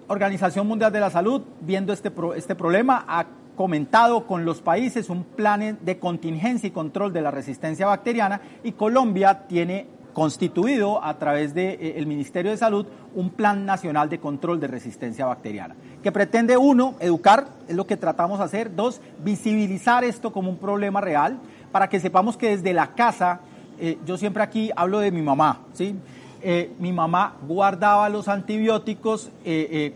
Organización 0.09 0.69
Mundial 0.69 0.92
de 0.92 1.01
la 1.01 1.11
Salud, 1.11 1.42
viendo 1.61 1.92
este, 1.92 2.12
este 2.37 2.55
problema, 2.55 3.05
ha 3.09 3.27
comentado 3.57 4.27
con 4.27 4.45
los 4.45 4.61
países 4.61 5.11
un 5.11 5.25
plan 5.25 5.79
de 5.81 5.99
contingencia 5.99 6.69
y 6.69 6.71
control 6.71 7.12
de 7.12 7.23
la 7.23 7.31
resistencia 7.31 7.87
bacteriana 7.87 8.40
y 8.62 8.73
Colombia 8.73 9.47
tiene 9.49 9.88
constituido 10.16 11.05
a 11.05 11.18
través 11.18 11.52
del 11.52 11.79
de, 11.79 11.98
eh, 11.98 12.07
Ministerio 12.07 12.50
de 12.50 12.57
Salud 12.57 12.87
un 13.14 13.29
Plan 13.29 13.66
Nacional 13.66 14.09
de 14.09 14.18
Control 14.18 14.59
de 14.59 14.66
Resistencia 14.66 15.26
Bacteriana, 15.26 15.74
que 16.02 16.11
pretende, 16.11 16.57
uno, 16.57 16.94
educar, 17.00 17.48
es 17.68 17.76
lo 17.76 17.87
que 17.87 17.98
tratamos 17.98 18.38
de 18.38 18.46
hacer, 18.46 18.74
dos, 18.74 19.02
visibilizar 19.22 20.05
esto 20.05 20.33
como 20.33 20.48
un 20.48 20.57
problema 20.57 21.02
real, 21.02 21.38
para 21.70 21.90
que 21.90 22.00
sepamos 22.00 22.38
que 22.38 22.57
desde 22.57 22.72
la 22.72 22.94
casa, 22.94 23.40
eh, 23.79 23.98
yo 24.07 24.16
siempre 24.16 24.42
aquí 24.42 24.70
hablo 24.74 25.00
de 25.00 25.11
mi 25.11 25.20
mamá, 25.20 25.61
¿sí? 25.74 25.94
Eh, 26.40 26.72
mi 26.79 26.94
mamá 26.94 27.35
guardaba 27.46 28.09
los 28.09 28.26
antibióticos 28.29 29.31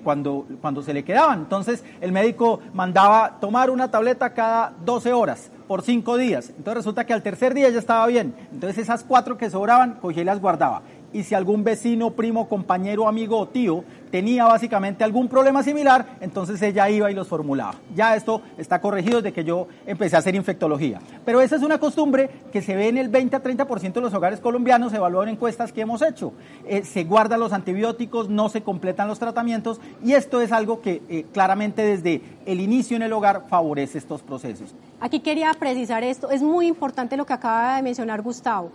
cuando, 0.02 0.46
cuando 0.60 0.82
se 0.82 0.92
le 0.92 1.02
quedaban. 1.02 1.38
Entonces 1.38 1.82
el 2.00 2.12
médico 2.12 2.60
mandaba 2.74 3.38
tomar 3.40 3.70
una 3.70 3.90
tableta 3.90 4.34
cada 4.34 4.74
12 4.84 5.12
horas 5.14 5.50
por 5.70 5.82
cinco 5.82 6.16
días. 6.16 6.48
Entonces 6.48 6.78
resulta 6.78 7.06
que 7.06 7.12
al 7.12 7.22
tercer 7.22 7.54
día 7.54 7.68
ya 7.68 7.78
estaba 7.78 8.04
bien. 8.08 8.34
Entonces 8.50 8.76
esas 8.78 9.04
cuatro 9.04 9.38
que 9.38 9.48
sobraban, 9.50 10.00
cogía 10.00 10.22
y 10.22 10.24
las 10.24 10.40
guardaba 10.40 10.82
y 11.12 11.22
si 11.22 11.34
algún 11.34 11.64
vecino, 11.64 12.10
primo, 12.10 12.48
compañero, 12.48 13.08
amigo 13.08 13.38
o 13.38 13.48
tío 13.48 13.84
tenía 14.10 14.44
básicamente 14.44 15.04
algún 15.04 15.28
problema 15.28 15.62
similar, 15.62 16.16
entonces 16.20 16.60
ella 16.62 16.88
iba 16.90 17.10
y 17.10 17.14
los 17.14 17.28
formulaba. 17.28 17.76
Ya 17.94 18.16
esto 18.16 18.42
está 18.58 18.80
corregido 18.80 19.22
desde 19.22 19.32
que 19.32 19.44
yo 19.44 19.68
empecé 19.86 20.16
a 20.16 20.18
hacer 20.18 20.34
infectología. 20.34 21.00
Pero 21.24 21.40
esa 21.40 21.56
es 21.56 21.62
una 21.62 21.78
costumbre 21.78 22.28
que 22.52 22.60
se 22.60 22.74
ve 22.74 22.88
en 22.88 22.98
el 22.98 23.08
20 23.08 23.36
a 23.36 23.42
30% 23.42 23.92
de 23.92 24.00
los 24.00 24.14
hogares 24.14 24.40
colombianos, 24.40 24.92
evaluado 24.92 25.24
en 25.24 25.30
encuestas 25.30 25.72
que 25.72 25.82
hemos 25.82 26.02
hecho. 26.02 26.32
Eh, 26.66 26.82
se 26.82 27.04
guardan 27.04 27.40
los 27.40 27.52
antibióticos, 27.52 28.28
no 28.28 28.48
se 28.48 28.62
completan 28.62 29.08
los 29.08 29.18
tratamientos 29.18 29.80
y 30.04 30.12
esto 30.12 30.40
es 30.40 30.52
algo 30.52 30.80
que 30.80 31.02
eh, 31.08 31.26
claramente 31.32 31.82
desde 31.82 32.22
el 32.46 32.60
inicio 32.60 32.96
en 32.96 33.02
el 33.02 33.12
hogar 33.12 33.44
favorece 33.48 33.98
estos 33.98 34.22
procesos. 34.22 34.74
Aquí 35.00 35.20
quería 35.20 35.52
precisar 35.54 36.02
esto, 36.02 36.30
es 36.30 36.42
muy 36.42 36.66
importante 36.66 37.16
lo 37.16 37.26
que 37.26 37.32
acaba 37.32 37.76
de 37.76 37.82
mencionar 37.82 38.22
Gustavo. 38.22 38.70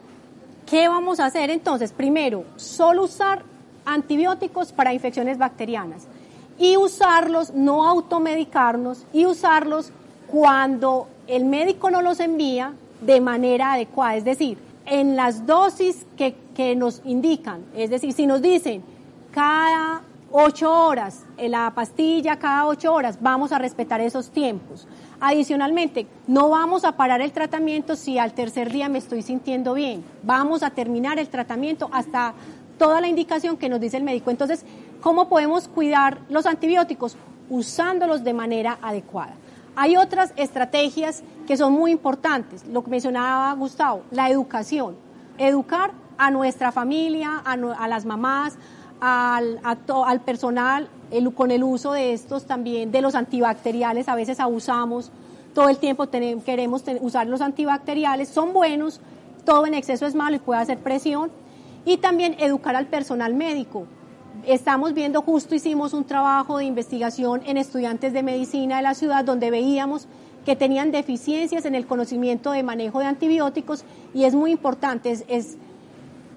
¿Qué 0.66 0.88
vamos 0.88 1.20
a 1.20 1.26
hacer 1.26 1.52
entonces? 1.52 1.92
Primero, 1.92 2.44
solo 2.56 3.04
usar 3.04 3.44
antibióticos 3.86 4.72
para 4.72 4.94
infecciones 4.94 5.38
bacterianas 5.38 6.08
y 6.58 6.76
usarlos, 6.78 7.54
no 7.54 7.88
automedicarnos 7.88 9.06
y 9.14 9.26
usarlos 9.26 9.92
cuando 10.28 11.08
el 11.28 11.46
médico 11.46 11.92
no 11.92 12.02
los 12.02 12.20
envía 12.20 12.74
de 13.02 13.22
manera 13.22 13.74
adecuada, 13.74 14.16
es 14.16 14.26
decir, 14.26 14.58
en 14.86 15.16
las 15.16 15.46
dosis 15.46 16.06
que, 16.18 16.36
que 16.56 16.76
nos 16.76 17.02
indican, 17.06 17.64
es 17.76 17.90
decir, 17.90 18.14
si 18.14 18.26
nos 18.26 18.42
dicen 18.42 18.84
cada 19.32 20.02
ocho 20.32 20.72
horas, 20.72 21.24
la 21.38 21.72
pastilla 21.76 22.38
cada 22.38 22.66
ocho 22.68 22.94
horas, 22.94 23.18
vamos 23.22 23.52
a 23.52 23.60
respetar 23.60 24.02
esos 24.02 24.30
tiempos. 24.30 24.88
Adicionalmente, 25.20 26.08
no 26.28 26.50
vamos 26.50 26.84
a 26.86 26.94
parar 26.94 27.22
el 27.22 27.32
tratamiento 27.32 27.96
si 27.96 28.20
al 28.20 28.34
tercer 28.34 28.72
día 28.72 28.90
me 28.90 28.98
estoy 28.98 29.22
sintiendo 29.22 29.74
bien. 29.74 30.04
Vamos 30.24 30.64
a 30.64 30.70
terminar 30.70 31.20
el 31.20 31.30
tratamiento 31.30 31.90
hasta 31.92 32.34
toda 32.78 33.02
la 33.02 33.08
indicación 33.08 33.58
que 33.58 33.70
nos 33.70 33.80
dice 33.80 33.98
el 33.98 34.04
médico. 34.04 34.32
Entonces, 34.32 34.66
¿cómo 35.02 35.30
podemos 35.30 35.68
cuidar 35.68 36.20
los 36.30 36.46
antibióticos? 36.46 37.18
Usándolos 37.50 38.24
de 38.24 38.34
manera 38.34 38.78
adecuada. 38.82 39.34
Hay 39.76 39.98
otras 39.98 40.34
estrategias 40.38 41.24
que 41.48 41.58
son 41.58 41.74
muy 41.74 41.92
importantes, 41.92 42.66
lo 42.66 42.84
que 42.84 42.90
mencionaba 42.90 43.54
Gustavo, 43.54 44.04
la 44.12 44.30
educación. 44.30 44.96
Educar 45.38 45.92
a 46.18 46.32
nuestra 46.32 46.72
familia, 46.72 47.42
a, 47.46 47.88
las 47.88 48.06
mamás, 48.06 48.58
al, 49.06 49.60
al 49.64 50.22
personal 50.22 50.90
con 51.36 51.52
el 51.52 51.64
uso 51.64 51.94
de 51.94 52.14
estos 52.14 52.46
también, 52.46 52.92
de 52.92 53.02
los 53.02 53.16
antibacteriales, 53.16 54.10
a 54.10 54.16
veces 54.16 54.40
abusamos, 54.40 55.12
todo 55.54 55.70
el 55.70 55.78
tiempo 55.78 56.10
queremos 56.10 56.84
usar 57.02 57.28
los 57.28 57.42
antibacteriales, 57.42 58.28
son 58.28 58.52
buenos, 58.52 59.00
todo 59.46 59.68
en 59.68 59.76
exceso 59.76 60.06
es 60.06 60.16
malo 60.16 60.36
y 60.36 60.40
puede 60.40 60.62
hacer 60.62 60.80
presión, 60.80 61.32
y 61.86 61.98
también 61.98 62.36
educar 62.40 62.76
al 62.76 62.88
personal 62.88 63.36
médico. 63.36 63.86
Estamos 64.46 64.94
viendo, 64.94 65.22
justo 65.22 65.56
hicimos 65.56 65.94
un 65.94 66.04
trabajo 66.04 66.58
de 66.58 66.66
investigación 66.66 67.42
en 67.46 67.58
estudiantes 67.58 68.12
de 68.12 68.24
medicina 68.24 68.78
de 68.78 68.84
la 68.84 68.96
ciudad 68.96 69.24
donde 69.24 69.52
veíamos 69.52 70.08
que 70.46 70.56
tenían 70.56 70.92
deficiencias 70.92 71.66
en 71.66 71.76
el 71.76 71.86
conocimiento 71.86 72.52
de 72.52 72.64
manejo 72.64 73.00
de 73.00 73.06
antibióticos 73.06 73.86
y 74.14 74.26
es 74.26 74.36
muy 74.36 74.52
importante, 74.52 75.12
es 75.28 75.58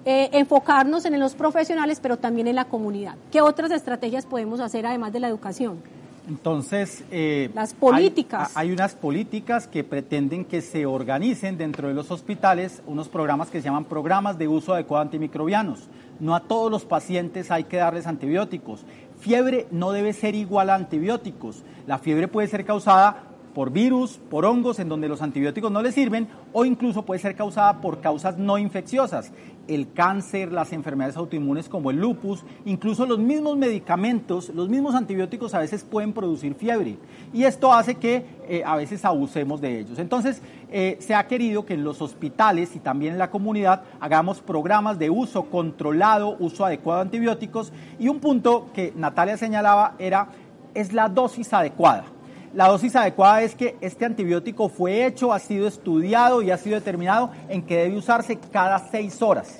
eh, 0.05 0.31
enfocarnos 0.33 1.05
en 1.05 1.19
los 1.19 1.35
profesionales, 1.35 1.99
pero 2.01 2.17
también 2.17 2.47
en 2.47 2.57
la 2.57 2.65
comunidad. 2.67 3.17
¿Qué 3.31 3.41
otras 3.41 3.71
estrategias 3.71 4.27
podemos 4.27 4.61
hacer 4.61 4.87
además 4.87 5.13
de 5.13 5.21
la 5.21 5.29
educación? 5.29 5.83
Entonces, 6.29 7.05
eh, 7.11 7.51
las 7.55 7.73
políticas. 7.73 8.53
Hay, 8.55 8.71
unas 8.71 8.95
políticas 8.95 9.67
que 9.67 9.83
pretenden 9.83 10.45
que 10.45 10.61
se 10.61 10.85
organicen 10.85 11.57
dentro 11.57 11.89
de 11.89 11.95
los 11.95 12.11
hospitales 12.11 12.83
unos 12.87 13.09
programas 13.09 13.49
que 13.49 13.63
se 13.63 13.65
llaman 13.65 13.87
programas 13.87 14.37
de 14.37 14.47
uso 14.47 14.75
adecuado 14.75 15.05
de 15.05 15.07
antimicrobianos. 15.09 15.89
No 16.21 16.35
a 16.35 16.41
todos 16.41 16.71
los 16.71 16.85
pacientes 16.85 17.51
hay 17.51 17.65
que 17.65 17.79
darles 17.79 18.07
antibióticos. 18.07 18.85
Fiebre 19.19 19.67
no 19.71 19.91
debe 19.93 20.13
ser 20.13 20.35
igual 20.35 20.69
a 20.69 20.75
antibióticos. 20.75 21.63
La 21.87 21.99
fiebre 21.99 22.29
puede 22.29 22.49
ser 22.49 22.67
causada 22.67 23.25
por 23.55 23.71
virus, 23.71 24.21
por 24.31 24.45
hongos 24.45 24.79
en 24.79 24.89
donde 24.89 25.09
los 25.09 25.23
antibióticos 25.23 25.73
no 25.73 25.83
le 25.83 25.93
sirven 25.93 26.29
o 26.53 26.65
incluso 26.65 27.07
puede 27.07 27.21
ser 27.21 27.35
causada 27.35 27.81
por 27.81 28.01
causas 28.01 28.37
no 28.37 28.59
infecciosas. 28.59 29.33
El 29.68 29.92
cáncer, 29.92 30.50
las 30.50 30.72
enfermedades 30.72 31.16
autoinmunes 31.16 31.68
como 31.68 31.90
el 31.90 31.98
lupus, 31.98 32.44
incluso 32.64 33.07
los 33.07 33.18
mismos 33.18 33.57
medicamentos, 33.57 34.48
los 34.48 34.68
mismos 34.68 34.94
antibióticos 34.94 35.54
a 35.54 35.61
veces 35.61 35.85
pueden 35.85 36.12
producir 36.12 36.54
fiebre 36.54 36.98
y 37.33 37.44
esto 37.44 37.72
hace 37.72 37.94
que 37.94 38.24
eh, 38.48 38.62
a 38.64 38.74
veces 38.76 39.04
abusemos 39.04 39.61
de 39.61 39.81
ellos. 39.81 39.98
Entonces 39.98 40.42
eh, 40.70 40.96
se 41.00 41.14
ha 41.14 41.26
querido 41.26 41.64
que 41.64 41.74
en 41.74 41.85
los 41.85 42.02
hospitales 42.02 42.74
y 42.74 42.81
también 42.81 43.12
en 43.12 43.18
la 43.18 43.31
comunidad 43.31 43.83
hagamos 44.00 44.40
programas 44.40 44.98
de 44.98 45.11
uso 45.11 45.44
controlado, 45.44 46.37
uso 46.40 46.64
adecuado 46.64 47.00
de 47.00 47.02
antibióticos 47.07 47.72
y 47.98 48.09
un 48.09 48.20
punto 48.20 48.66
que 48.74 48.92
Natalia 48.96 49.37
señalaba 49.37 49.94
era 49.98 50.28
es 50.74 50.92
la 50.92 51.09
dosis 51.09 51.52
adecuada. 51.52 52.04
La 52.55 52.69
dosis 52.69 52.97
adecuada 52.97 53.43
es 53.43 53.55
que 53.55 53.77
este 53.83 54.07
antibiótico 54.07 54.69
fue 54.71 55.05
hecho, 55.05 55.33
ha 55.33 55.39
sido 55.39 55.69
estudiado 55.69 56.41
y 56.41 56.51
ha 56.51 56.57
sido 56.57 56.77
determinado 56.77 57.31
en 57.49 57.63
que 57.63 57.77
debe 57.77 57.99
usarse 57.99 58.39
cada 58.51 58.79
seis 58.91 59.21
horas, 59.21 59.59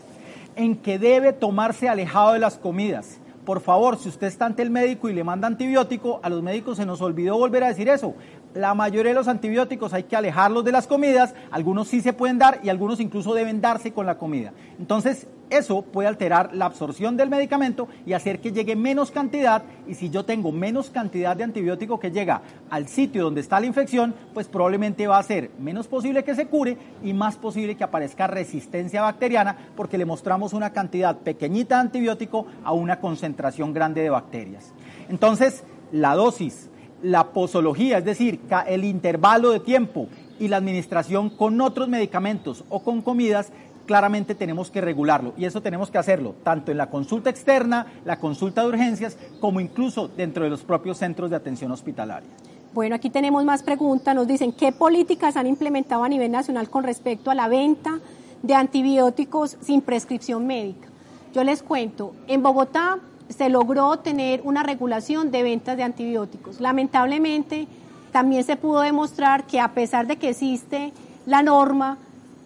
en 0.57 0.75
que 0.75 0.99
debe 0.99 1.35
tomarse 1.35 1.89
alejado 1.89 2.33
de 2.33 2.39
las 2.39 2.57
comidas. 2.57 3.19
Por 3.45 3.61
favor, 3.61 3.99
si 3.99 4.09
usted 4.09 4.27
está 4.27 4.47
ante 4.47 4.63
el 4.63 4.71
médico 4.71 5.09
y 5.09 5.13
le 5.13 5.25
manda 5.25 5.47
antibiótico, 5.47 6.21
a 6.23 6.29
los 6.31 6.43
médicos 6.43 6.79
se 6.79 6.87
nos 6.87 7.01
olvidó 7.01 7.39
volver 7.39 7.65
a 7.65 7.69
decir 7.69 7.89
eso. 7.89 8.15
La 8.55 8.75
mayoría 8.75 9.11
de 9.11 9.19
los 9.19 9.29
antibióticos 9.29 9.93
hay 9.93 10.05
que 10.05 10.17
alejarlos 10.17 10.65
de 10.65 10.73
las 10.73 10.87
comidas, 10.87 11.35
algunos 11.51 11.89
sí 11.89 12.01
se 12.01 12.13
pueden 12.13 12.39
dar 12.39 12.61
y 12.63 12.71
algunos 12.71 12.99
incluso 13.01 13.35
deben 13.35 13.61
darse 13.61 13.93
con 13.93 14.07
la 14.07 14.17
comida. 14.17 14.53
Entonces, 14.79 15.27
eso 15.51 15.83
puede 15.83 16.09
alterar 16.09 16.55
la 16.55 16.67
absorción 16.67 17.17
del 17.17 17.31
medicamento 17.31 17.89
y 18.05 18.13
hacer 18.13 18.41
que 18.41 18.53
llegue 18.53 18.77
menos 18.77 19.11
cantidad 19.11 19.63
y 19.87 19.95
si 19.95 20.11
yo 20.11 20.25
tengo 20.25 20.53
menos 20.53 20.91
cantidad 20.91 21.37
de 21.37 21.45
antibiótico 21.45 21.99
que 21.99 22.11
llega 22.11 22.43
al 22.71 22.89
sitio 22.89 23.25
donde 23.25 23.41
está 23.41 23.59
la 23.61 23.67
infección, 23.67 24.15
pues 24.35 24.49
probablemente 24.49 25.07
va 25.07 25.19
a 25.19 25.23
ser 25.23 25.51
menos 25.59 25.87
posible 25.87 26.25
que 26.25 26.35
se 26.35 26.47
cure 26.47 26.77
y 27.03 27.13
más 27.13 27.37
posible 27.37 27.77
que 27.77 27.85
aparezca 27.85 28.27
resistencia 28.27 29.03
bacteriana 29.03 29.57
porque 29.77 29.99
le 29.99 30.05
mostramos 30.05 30.53
una 30.53 30.73
cantidad 30.73 31.17
pequeñita 31.17 31.77
de 31.77 31.83
antibiótico 31.83 32.47
a 32.65 32.73
una 32.73 33.01
concentración 33.01 33.73
grande 33.73 34.03
de 34.03 34.11
bacterias. 34.11 34.73
Entonces, 35.09 35.65
la 35.93 36.15
dosis 36.15 36.69
la 37.03 37.29
posología, 37.29 37.99
es 37.99 38.05
decir, 38.05 38.41
el 38.67 38.85
intervalo 38.85 39.51
de 39.51 39.61
tiempo 39.61 40.09
y 40.39 40.49
la 40.49 40.57
administración 40.57 41.31
con 41.31 41.61
otros 41.61 41.89
medicamentos 41.89 42.65
o 42.69 42.81
con 42.81 43.03
comidas, 43.03 43.53
claramente 43.87 44.35
tenemos 44.35 44.71
que 44.71 44.81
regularlo 44.81 45.33
y 45.37 45.47
eso 45.47 45.63
tenemos 45.63 45.91
que 45.91 45.99
hacerlo 45.99 46.35
tanto 46.43 46.71
en 46.71 46.79
la 46.79 46.91
consulta 46.91 47.31
externa, 47.31 47.87
la 48.05 48.19
consulta 48.19 48.63
de 48.63 48.69
urgencias, 48.69 49.17
como 49.41 49.61
incluso 49.61 50.09
dentro 50.09 50.45
de 50.45 50.51
los 50.51 50.61
propios 50.61 50.99
centros 50.99 51.31
de 51.31 51.37
atención 51.37 51.73
hospitalaria. 51.73 52.29
Bueno, 52.75 52.95
aquí 52.95 53.09
tenemos 53.09 53.45
más 53.45 53.63
preguntas. 53.63 54.15
Nos 54.15 54.29
dicen, 54.29 54.53
¿qué 54.53 54.73
políticas 54.73 55.37
han 55.37 55.47
implementado 55.47 56.05
a 56.05 56.09
nivel 56.09 56.31
nacional 56.31 56.69
con 56.69 56.85
respecto 56.85 57.31
a 57.31 57.35
la 57.35 57.49
venta 57.49 57.99
de 58.43 58.55
antibióticos 58.55 59.57
sin 59.61 59.81
prescripción 59.81 60.47
médica? 60.47 60.87
Yo 61.33 61.43
les 61.45 61.63
cuento, 61.63 62.13
en 62.27 62.43
Bogotá 62.43 62.99
se 63.29 63.49
logró 63.49 63.99
tener 63.99 64.41
una 64.45 64.63
regulación 64.63 65.31
de 65.31 65.43
ventas 65.43 65.77
de 65.77 65.83
antibióticos. 65.83 66.61
Lamentablemente, 66.61 67.69
también 68.13 68.45
se 68.45 68.57
pudo 68.57 68.81
demostrar 68.81 69.45
que 69.45 69.61
a 69.61 69.73
pesar 69.73 70.07
de 70.07 70.17
que 70.17 70.31
existe 70.31 70.93
la 71.27 71.43
norma, 71.43 71.99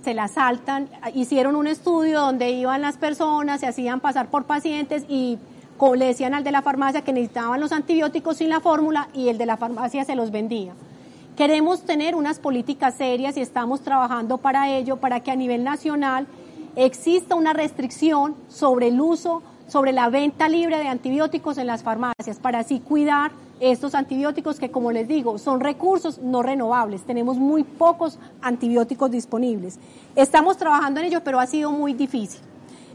se 0.02 0.14
la 0.14 0.28
saltan. 0.28 0.88
Hicieron 1.14 1.54
un 1.54 1.66
estudio 1.66 2.20
donde 2.20 2.50
iban 2.50 2.82
las 2.82 2.96
personas, 2.96 3.60
se 3.60 3.66
hacían 3.66 4.00
pasar 4.00 4.28
por 4.28 4.44
pacientes 4.44 5.04
y 5.08 5.38
le 5.96 6.06
decían 6.06 6.32
al 6.34 6.44
de 6.44 6.52
la 6.52 6.62
farmacia 6.62 7.02
que 7.02 7.12
necesitaban 7.12 7.60
los 7.60 7.72
antibióticos 7.72 8.36
sin 8.36 8.48
la 8.48 8.60
fórmula 8.60 9.08
y 9.14 9.28
el 9.28 9.38
de 9.38 9.46
la 9.46 9.56
farmacia 9.56 10.04
se 10.04 10.14
los 10.14 10.30
vendía. 10.30 10.74
Queremos 11.36 11.82
tener 11.82 12.14
unas 12.14 12.38
políticas 12.38 12.94
serias 12.94 13.36
y 13.36 13.40
estamos 13.40 13.80
trabajando 13.80 14.38
para 14.38 14.70
ello, 14.70 14.98
para 14.98 15.20
que 15.20 15.32
a 15.32 15.36
nivel 15.36 15.64
nacional 15.64 16.28
exista 16.76 17.34
una 17.34 17.52
restricción 17.52 18.36
sobre 18.48 18.88
el 18.88 19.00
uso 19.00 19.42
sobre 19.72 19.92
la 19.92 20.10
venta 20.10 20.50
libre 20.50 20.76
de 20.76 20.86
antibióticos 20.86 21.56
en 21.56 21.66
las 21.66 21.82
farmacias 21.82 22.38
para 22.38 22.58
así 22.58 22.78
cuidar 22.78 23.32
estos 23.58 23.94
antibióticos 23.94 24.60
que, 24.60 24.70
como 24.70 24.92
les 24.92 25.08
digo, 25.08 25.38
son 25.38 25.60
recursos 25.60 26.18
no 26.18 26.42
renovables. 26.42 27.04
Tenemos 27.04 27.38
muy 27.38 27.64
pocos 27.64 28.18
antibióticos 28.42 29.10
disponibles. 29.10 29.78
Estamos 30.14 30.58
trabajando 30.58 31.00
en 31.00 31.06
ello, 31.06 31.24
pero 31.24 31.40
ha 31.40 31.46
sido 31.46 31.70
muy 31.72 31.94
difícil. 31.94 32.40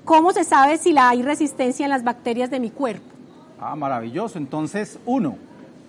¿Cómo 0.06 0.34
se 0.34 0.44
sabe 0.44 0.78
si 0.78 0.94
la 0.94 1.10
hay 1.10 1.24
resistencia 1.24 1.84
en 1.84 1.90
las 1.90 2.04
bacterias 2.04 2.52
de 2.52 2.60
mi 2.60 2.70
cuerpo? 2.70 3.08
Ah, 3.60 3.76
maravilloso. 3.76 4.38
Entonces, 4.38 5.00
uno, 5.08 5.36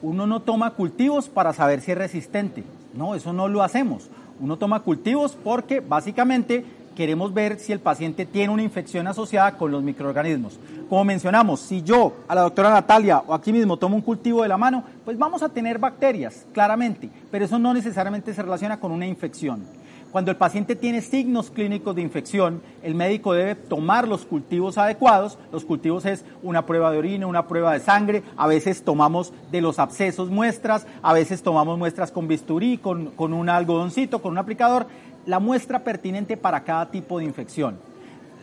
uno 0.01 0.27
no 0.27 0.41
toma 0.41 0.71
cultivos 0.71 1.29
para 1.29 1.53
saber 1.53 1.83
si 1.83 1.93
es 1.93 1.99
resistente. 1.99 2.65
No, 2.95 3.15
eso 3.15 3.35
no 3.35 3.47
lo 3.47 3.63
hacemos. 3.63 4.09
Uno 4.41 4.57
toma 4.57 4.81
cultivos 4.81 5.37
porque 5.45 5.81
básicamente 5.81 6.65
queremos 6.99 7.33
ver 7.33 7.61
si 7.61 7.71
el 7.71 7.79
paciente 7.79 8.27
tiene 8.27 8.53
una 8.53 8.65
infección 8.65 9.07
asociada 9.07 9.57
con 9.57 9.71
los 9.71 9.85
microorganismos. 9.85 10.59
Como 10.89 11.05
mencionamos, 11.05 11.61
si 11.61 11.85
yo 11.85 12.13
a 12.27 12.35
la 12.35 12.41
doctora 12.41 12.71
Natalia 12.71 13.23
o 13.25 13.35
aquí 13.35 13.53
mismo 13.53 13.77
tomo 13.77 13.95
un 13.95 14.03
cultivo 14.03 14.43
de 14.43 14.49
la 14.49 14.57
mano, 14.57 14.83
pues 15.05 15.17
vamos 15.17 15.45
a 15.45 15.49
tener 15.49 15.79
bacterias, 15.79 16.45
claramente, 16.53 17.09
pero 17.31 17.45
eso 17.45 17.57
no 17.57 17.73
necesariamente 17.73 18.35
se 18.35 18.43
relaciona 18.43 18.81
con 18.81 18.91
una 18.91 19.07
infección. 19.07 19.65
Cuando 20.11 20.31
el 20.31 20.39
paciente 20.39 20.75
tiene 20.75 21.03
signos 21.03 21.51
clínicos 21.51 21.95
de 21.95 22.01
infección, 22.01 22.63
el 22.83 22.95
médico 22.95 23.35
debe 23.35 23.55
tomar 23.55 24.09
los 24.09 24.25
cultivos 24.25 24.79
adecuados. 24.79 25.39
Los 25.53 25.67
cultivos 25.67 26.07
es 26.07 26.25
una 26.43 26.65
prueba 26.65 26.91
de 26.91 26.97
orina, 26.97 27.27
una 27.27 27.47
prueba 27.47 27.75
de 27.75 27.81
sangre. 27.81 28.23
A 28.39 28.47
veces 28.47 28.83
tomamos 28.83 29.35
de 29.53 29.61
los 29.61 29.79
abscesos 29.79 30.31
muestras, 30.31 30.87
a 31.03 31.13
veces 31.13 31.43
tomamos 31.43 31.79
muestras 31.79 32.11
con 32.11 32.27
bisturí, 32.27 32.79
con, 32.79 33.11
con 33.11 33.35
un 33.35 33.51
algodoncito, 33.51 34.23
con 34.23 34.33
un 34.33 34.39
aplicador. 34.39 34.87
La 35.29 35.39
muestra 35.39 35.85
pertinente 35.85 36.37
para 36.37 36.65
cada 36.65 36.91
tipo 36.91 37.19
de 37.19 37.25
infección 37.25 37.79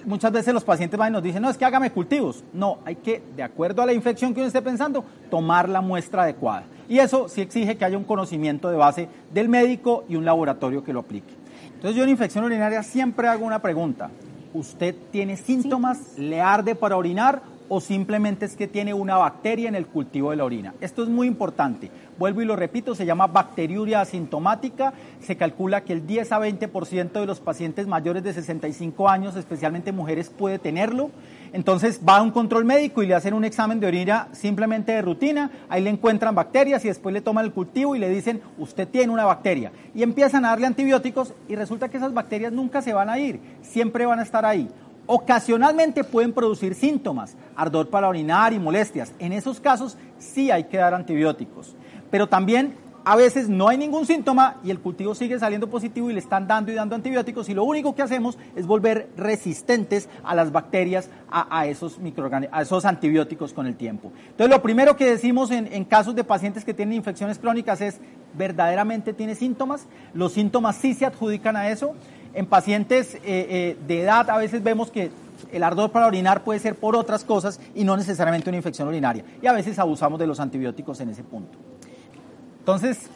muchas 0.05 0.31
veces 0.31 0.53
los 0.53 0.63
pacientes 0.63 0.97
van 0.97 1.11
y 1.11 1.13
nos 1.13 1.23
dicen, 1.23 1.41
no, 1.41 1.49
es 1.49 1.57
que 1.57 1.65
hágame 1.65 1.91
cultivos. 1.91 2.43
No, 2.53 2.77
hay 2.85 2.95
que, 2.95 3.21
de 3.35 3.43
acuerdo 3.43 3.81
a 3.81 3.85
la 3.85 3.93
infección 3.93 4.33
que 4.33 4.39
uno 4.39 4.47
esté 4.47 4.61
pensando, 4.61 5.03
tomar 5.29 5.67
la 5.67 5.81
muestra 5.81 6.23
adecuada. 6.23 6.63
Y 6.87 6.99
eso 6.99 7.27
sí 7.27 7.41
exige 7.41 7.75
que 7.75 7.85
haya 7.85 7.97
un 7.97 8.03
conocimiento 8.03 8.69
de 8.69 8.77
base 8.77 9.09
del 9.33 9.49
médico 9.49 10.05
y 10.07 10.15
un 10.15 10.25
laboratorio 10.25 10.83
que 10.83 10.93
lo 10.93 10.99
aplique. 10.99 11.33
Entonces 11.73 11.95
yo 11.95 12.03
en 12.03 12.09
infección 12.09 12.43
urinaria 12.43 12.83
siempre 12.83 13.27
hago 13.27 13.45
una 13.45 13.59
pregunta. 13.61 14.11
¿Usted 14.53 14.95
tiene 15.11 15.35
síntomas? 15.35 16.17
¿Le 16.17 16.39
arde 16.39 16.75
para 16.75 16.95
orinar? 16.95 17.41
¿O 17.67 17.81
simplemente 17.81 18.45
es 18.45 18.55
que 18.55 18.67
tiene 18.67 18.93
una 18.93 19.17
bacteria 19.17 19.67
en 19.67 19.75
el 19.75 19.87
cultivo 19.87 20.29
de 20.29 20.35
la 20.35 20.45
orina? 20.45 20.75
Esto 20.81 21.01
es 21.01 21.09
muy 21.09 21.25
importante. 21.25 21.89
Vuelvo 22.19 22.41
y 22.41 22.45
lo 22.45 22.55
repito, 22.55 22.93
se 22.93 23.07
llama 23.07 23.25
bacteriuria 23.25 24.01
asintomática. 24.01 24.93
Se 25.19 25.35
calcula 25.35 25.81
que 25.81 25.93
el 25.93 26.05
10 26.05 26.31
a 26.31 26.39
20% 26.39 27.11
de 27.11 27.25
los 27.25 27.39
pacientes 27.39 27.87
mayores 27.87 28.23
de 28.23 28.33
65 28.33 29.09
años, 29.09 29.35
especialmente 29.35 29.91
mujeres, 29.91 30.29
puede 30.29 30.59
tenerlo. 30.59 31.09
Entonces 31.53 32.01
va 32.07 32.17
a 32.17 32.21
un 32.21 32.31
control 32.31 32.65
médico 32.65 33.01
y 33.01 33.07
le 33.07 33.15
hacen 33.15 33.33
un 33.33 33.45
examen 33.45 33.79
de 33.79 33.87
orina 33.87 34.27
simplemente 34.33 34.91
de 34.91 35.01
rutina, 35.01 35.49
ahí 35.69 35.81
le 35.81 35.89
encuentran 35.89 36.35
bacterias 36.35 36.83
y 36.85 36.89
después 36.89 37.13
le 37.13 37.21
toman 37.21 37.45
el 37.45 37.53
cultivo 37.53 37.95
y 37.95 37.99
le 37.99 38.09
dicen, 38.09 38.41
usted 38.57 38.87
tiene 38.87 39.11
una 39.11 39.25
bacteria. 39.25 39.71
Y 39.93 40.03
empiezan 40.03 40.45
a 40.45 40.49
darle 40.49 40.67
antibióticos 40.67 41.33
y 41.47 41.55
resulta 41.55 41.89
que 41.89 41.97
esas 41.97 42.13
bacterias 42.13 42.51
nunca 42.51 42.81
se 42.81 42.93
van 42.93 43.09
a 43.09 43.17
ir, 43.17 43.39
siempre 43.61 44.05
van 44.05 44.19
a 44.19 44.23
estar 44.23 44.45
ahí. 44.45 44.69
Ocasionalmente 45.07 46.03
pueden 46.03 46.33
producir 46.33 46.73
síntomas, 46.75 47.35
ardor 47.55 47.89
para 47.89 48.09
orinar 48.09 48.53
y 48.53 48.59
molestias. 48.59 49.13
En 49.19 49.33
esos 49.33 49.59
casos 49.59 49.97
sí 50.17 50.51
hay 50.51 50.65
que 50.65 50.77
dar 50.77 50.93
antibióticos. 50.93 51.75
Pero 52.09 52.27
también 52.27 52.75
a 53.05 53.15
veces 53.15 53.47
no 53.47 53.67
hay 53.67 53.77
ningún 53.77 54.07
síntoma 54.07 54.55
y 54.63 54.71
el 54.71 54.79
cultivo 54.79 55.13
sigue 55.13 55.37
saliendo 55.37 55.69
positivo 55.69 56.09
y 56.09 56.13
le 56.13 56.19
están 56.19 56.47
dando 56.47 56.71
y 56.71 56.75
dando 56.75 56.95
antibióticos 56.95 57.47
y 57.49 57.53
lo 57.53 57.63
único 57.63 57.93
que 57.93 58.01
hacemos 58.01 58.35
es 58.55 58.65
volver 58.65 59.09
resistentes 59.15 60.09
a 60.23 60.33
las 60.33 60.51
bacterias, 60.51 61.09
a, 61.29 61.67
esos, 61.67 61.99
a 62.51 62.61
esos 62.63 62.83
antibióticos 62.83 63.53
con 63.53 63.67
el 63.67 63.75
tiempo. 63.75 64.11
Entonces 64.31 64.49
lo 64.49 64.61
primero 64.63 64.97
que 64.97 65.05
decimos 65.05 65.51
en, 65.51 65.85
casos 65.85 66.15
de 66.15 66.23
pacientes 66.23 66.65
que 66.65 66.73
tienen 66.73 66.95
infecciones 66.95 67.37
crónicas 67.37 67.79
es, 67.79 67.99
¿verdaderamente 68.33 69.13
tiene 69.13 69.35
síntomas? 69.35 69.85
Los 70.15 70.33
síntomas 70.33 70.75
sí 70.75 70.95
se 70.95 71.05
adjudican 71.05 71.55
a 71.55 71.69
eso. 71.69 71.93
En 72.35 72.47
pacientes 72.47 73.15
eh, 73.15 73.21
eh, 73.23 73.77
de 73.87 74.01
edad 74.01 74.29
a 74.29 74.37
veces 74.37 74.61
vemos 74.61 74.91
que 74.91 75.09
el 75.53 75.63
ardor 75.63 75.91
para 75.91 76.05
orinar 76.05 76.43
puede 76.43 76.59
ser 76.59 76.75
por 76.75 76.95
otras 76.95 77.23
cosas 77.23 77.61
y 77.73 77.85
no 77.85 77.95
necesariamente 77.95 78.49
una 78.49 78.57
infección 78.57 78.89
urinaria. 78.89 79.23
Y 79.41 79.47
a 79.47 79.53
veces 79.53 79.79
abusamos 79.79 80.19
de 80.19 80.27
los 80.27 80.41
antibióticos 80.41 80.99
en 80.99 81.09
ese 81.09 81.23
punto. 81.23 81.57
Entonces, 82.59 83.09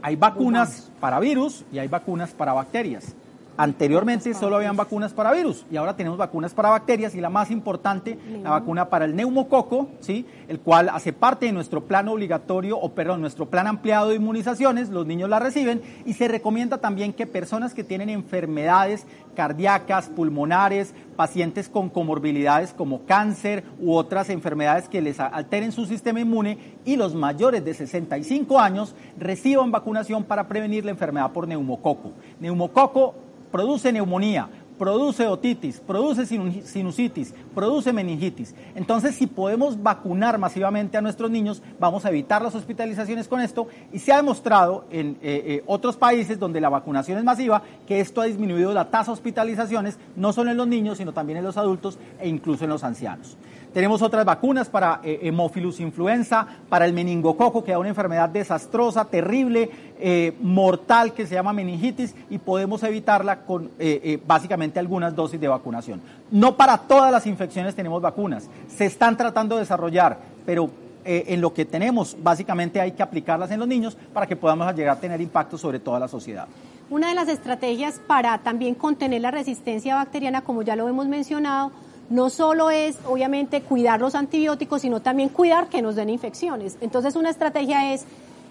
hay 0.00 0.16
vacunas 0.16 0.90
para 0.98 1.20
virus 1.20 1.64
y 1.72 1.78
hay 1.78 1.88
vacunas 1.88 2.30
para 2.32 2.54
bacterias. 2.54 3.14
Anteriormente 3.56 4.34
solo 4.34 4.56
habían 4.56 4.76
vacunas 4.76 5.12
para 5.12 5.32
virus 5.32 5.64
y 5.70 5.76
ahora 5.76 5.94
tenemos 5.94 6.18
vacunas 6.18 6.52
para 6.52 6.70
bacterias 6.70 7.14
y 7.14 7.20
la 7.20 7.30
más 7.30 7.52
importante, 7.52 8.18
la 8.42 8.50
vacuna 8.50 8.88
para 8.88 9.04
el 9.04 9.14
neumococo, 9.14 9.88
¿sí? 10.00 10.26
el 10.48 10.58
cual 10.58 10.88
hace 10.88 11.12
parte 11.12 11.46
de 11.46 11.52
nuestro 11.52 11.84
plan 11.84 12.08
obligatorio 12.08 12.76
o 12.76 12.94
perdón, 12.94 13.20
nuestro 13.20 13.46
plan 13.46 13.68
ampliado 13.68 14.08
de 14.08 14.16
inmunizaciones, 14.16 14.88
los 14.88 15.06
niños 15.06 15.30
la 15.30 15.38
reciben 15.38 15.82
y 16.04 16.14
se 16.14 16.26
recomienda 16.26 16.78
también 16.78 17.12
que 17.12 17.28
personas 17.28 17.74
que 17.74 17.84
tienen 17.84 18.10
enfermedades 18.10 19.06
cardíacas, 19.36 20.08
pulmonares, 20.08 20.94
pacientes 21.16 21.68
con 21.68 21.90
comorbilidades 21.90 22.72
como 22.72 23.04
cáncer 23.04 23.62
u 23.78 23.94
otras 23.94 24.30
enfermedades 24.30 24.88
que 24.88 25.00
les 25.00 25.20
alteren 25.20 25.70
su 25.70 25.86
sistema 25.86 26.20
inmune 26.20 26.58
y 26.84 26.96
los 26.96 27.14
mayores 27.14 27.64
de 27.64 27.74
65 27.74 28.58
años 28.58 28.96
reciban 29.18 29.70
vacunación 29.70 30.24
para 30.24 30.48
prevenir 30.48 30.84
la 30.84 30.90
enfermedad 30.90 31.30
por 31.32 31.46
neumococo. 31.46 32.12
Neumococo 32.40 33.14
produce 33.54 33.92
neumonía, 33.92 34.48
produce 34.76 35.28
otitis, 35.28 35.78
produce 35.78 36.26
sinusitis, 36.26 37.32
produce 37.54 37.92
meningitis. 37.92 38.52
Entonces, 38.74 39.14
si 39.14 39.28
podemos 39.28 39.80
vacunar 39.80 40.38
masivamente 40.38 40.98
a 40.98 41.00
nuestros 41.00 41.30
niños, 41.30 41.62
vamos 41.78 42.04
a 42.04 42.08
evitar 42.08 42.42
las 42.42 42.56
hospitalizaciones 42.56 43.28
con 43.28 43.40
esto 43.40 43.68
y 43.92 44.00
se 44.00 44.12
ha 44.12 44.16
demostrado 44.16 44.86
en 44.90 45.10
eh, 45.22 45.44
eh, 45.46 45.62
otros 45.66 45.96
países 45.96 46.36
donde 46.40 46.60
la 46.60 46.68
vacunación 46.68 47.16
es 47.16 47.22
masiva 47.22 47.62
que 47.86 48.00
esto 48.00 48.20
ha 48.20 48.24
disminuido 48.24 48.74
la 48.74 48.90
tasa 48.90 49.12
de 49.12 49.18
hospitalizaciones 49.18 50.00
no 50.16 50.32
solo 50.32 50.50
en 50.50 50.56
los 50.56 50.66
niños, 50.66 50.98
sino 50.98 51.12
también 51.12 51.38
en 51.38 51.44
los 51.44 51.56
adultos 51.56 51.96
e 52.18 52.28
incluso 52.28 52.64
en 52.64 52.70
los 52.70 52.82
ancianos. 52.82 53.36
Tenemos 53.74 54.02
otras 54.02 54.24
vacunas 54.24 54.68
para 54.68 55.00
eh, 55.02 55.18
hemófilus 55.22 55.80
influenza, 55.80 56.46
para 56.68 56.86
el 56.86 56.92
meningococo, 56.92 57.64
que 57.64 57.72
es 57.72 57.76
una 57.76 57.88
enfermedad 57.88 58.28
desastrosa, 58.28 59.04
terrible, 59.04 59.68
eh, 59.98 60.32
mortal, 60.40 61.12
que 61.12 61.26
se 61.26 61.34
llama 61.34 61.52
meningitis, 61.52 62.14
y 62.30 62.38
podemos 62.38 62.84
evitarla 62.84 63.40
con 63.40 63.72
eh, 63.80 64.20
básicamente 64.24 64.78
algunas 64.78 65.16
dosis 65.16 65.40
de 65.40 65.48
vacunación. 65.48 66.00
No 66.30 66.56
para 66.56 66.78
todas 66.78 67.10
las 67.10 67.26
infecciones 67.26 67.74
tenemos 67.74 68.00
vacunas, 68.00 68.48
se 68.68 68.86
están 68.86 69.16
tratando 69.16 69.56
de 69.56 69.62
desarrollar, 69.62 70.18
pero 70.46 70.70
en 71.06 71.42
lo 71.42 71.52
que 71.52 71.66
tenemos, 71.66 72.16
básicamente 72.22 72.80
hay 72.80 72.92
que 72.92 73.02
aplicarlas 73.02 73.50
en 73.50 73.58
los 73.58 73.68
niños 73.68 73.94
para 74.14 74.26
que 74.26 74.36
podamos 74.36 74.74
llegar 74.74 74.96
a 74.96 75.00
tener 75.00 75.20
impacto 75.20 75.58
sobre 75.58 75.78
toda 75.78 75.98
la 76.00 76.08
sociedad. 76.08 76.46
Una 76.88 77.08
de 77.08 77.14
las 77.14 77.28
estrategias 77.28 78.00
para 78.06 78.38
también 78.38 78.74
contener 78.74 79.20
la 79.20 79.30
resistencia 79.30 79.96
bacteriana, 79.96 80.40
como 80.40 80.62
ya 80.62 80.76
lo 80.76 80.88
hemos 80.88 81.06
mencionado, 81.06 81.72
no 82.14 82.30
solo 82.30 82.70
es, 82.70 82.96
obviamente, 83.08 83.60
cuidar 83.60 84.00
los 84.00 84.14
antibióticos, 84.14 84.82
sino 84.82 85.02
también 85.02 85.30
cuidar 85.30 85.68
que 85.68 85.82
nos 85.82 85.96
den 85.96 86.10
infecciones. 86.10 86.78
Entonces, 86.80 87.16
una 87.16 87.28
estrategia 87.28 87.92
es 87.92 88.04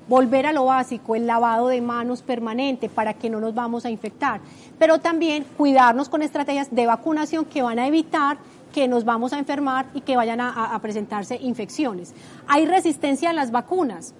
volver 0.10 0.46
a 0.46 0.52
lo 0.52 0.66
básico, 0.66 1.16
el 1.16 1.26
lavado 1.26 1.70
de 1.70 1.80
manos 1.80 2.24
permanente 2.24 2.90
para 2.90 3.14
que 3.14 3.30
no 3.30 3.40
nos 3.40 3.56
vamos 3.56 3.86
a 3.86 3.90
infectar, 3.90 4.42
pero 4.78 5.00
también 5.00 5.46
cuidarnos 5.56 6.10
con 6.10 6.22
estrategias 6.22 6.76
de 6.76 6.86
vacunación 6.88 7.46
que 7.46 7.62
van 7.62 7.80
a 7.80 7.88
evitar 7.88 8.38
que 8.74 8.90
nos 8.90 9.06
vamos 9.06 9.32
a 9.32 9.40
enfermar 9.40 9.86
y 9.94 10.02
que 10.02 10.18
vayan 10.18 10.42
a, 10.42 10.78
presentarse 10.82 11.38
infecciones. 11.38 12.14
Hay 12.48 12.66
resistencia 12.66 13.30
a 13.30 13.34
las 13.34 13.52
vacunas. 13.52 14.14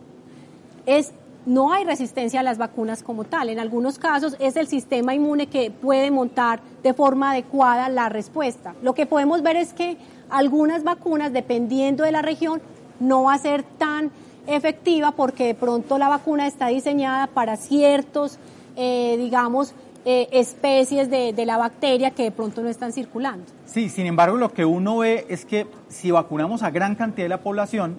Es 0.86 1.12
no 1.46 1.74
hay 1.74 1.84
resistencia 1.84 2.40
a 2.40 2.44
las 2.44 2.58
vacunas 2.58 3.04
como 3.04 3.24
tal. 3.24 3.50
En 3.50 3.60
algunos 3.60 4.00
casos 4.00 4.36
es 4.40 4.56
el 4.56 4.68
sistema 4.68 5.14
inmune 5.14 5.48
que 5.48 5.72
puede 5.72 6.12
montar 6.12 6.62
de 6.84 6.94
forma 6.94 7.32
adecuada 7.32 7.90
la 7.90 8.10
respuesta. 8.10 8.76
Lo 8.82 8.94
que 8.94 9.06
podemos 9.06 9.44
ver 9.44 9.58
es 9.58 9.74
que 9.74 9.98
algunas 10.30 10.84
vacunas, 10.84 11.34
dependiendo 11.34 12.04
de 12.04 12.12
la 12.12 12.22
región, 12.22 12.62
no 13.00 13.24
va 13.24 13.34
a 13.34 13.40
ser 13.40 13.64
tan 13.64 14.12
efectiva 14.48 15.12
porque 15.12 15.48
de 15.48 15.56
pronto 15.56 15.98
la 15.98 16.10
vacuna 16.10 16.48
está 16.48 16.68
diseñada 16.68 17.28
para 17.28 17.58
ciertos, 17.58 18.40
eh, 18.76 19.16
digamos, 19.18 19.74
eh, 20.06 20.28
especies 20.32 21.10
de, 21.10 21.32
de, 21.32 21.46
la 21.46 21.58
bacteria 21.58 22.12
que 22.12 22.24
de 22.24 22.32
pronto 22.32 22.62
no 22.62 22.68
están 22.68 22.92
circulando. 22.92 23.46
Sí, 23.66 23.88
sin 23.88 24.06
embargo, 24.06 24.36
lo 24.36 24.52
que 24.52 24.66
uno 24.66 24.98
ve 24.98 25.26
es 25.30 25.46
que 25.46 25.66
si 25.88 26.12
vacunamos 26.12 26.62
a 26.62 26.72
gran 26.72 26.96
cantidad 26.96 27.24
de 27.24 27.30
la 27.30 27.40
población, 27.40 27.98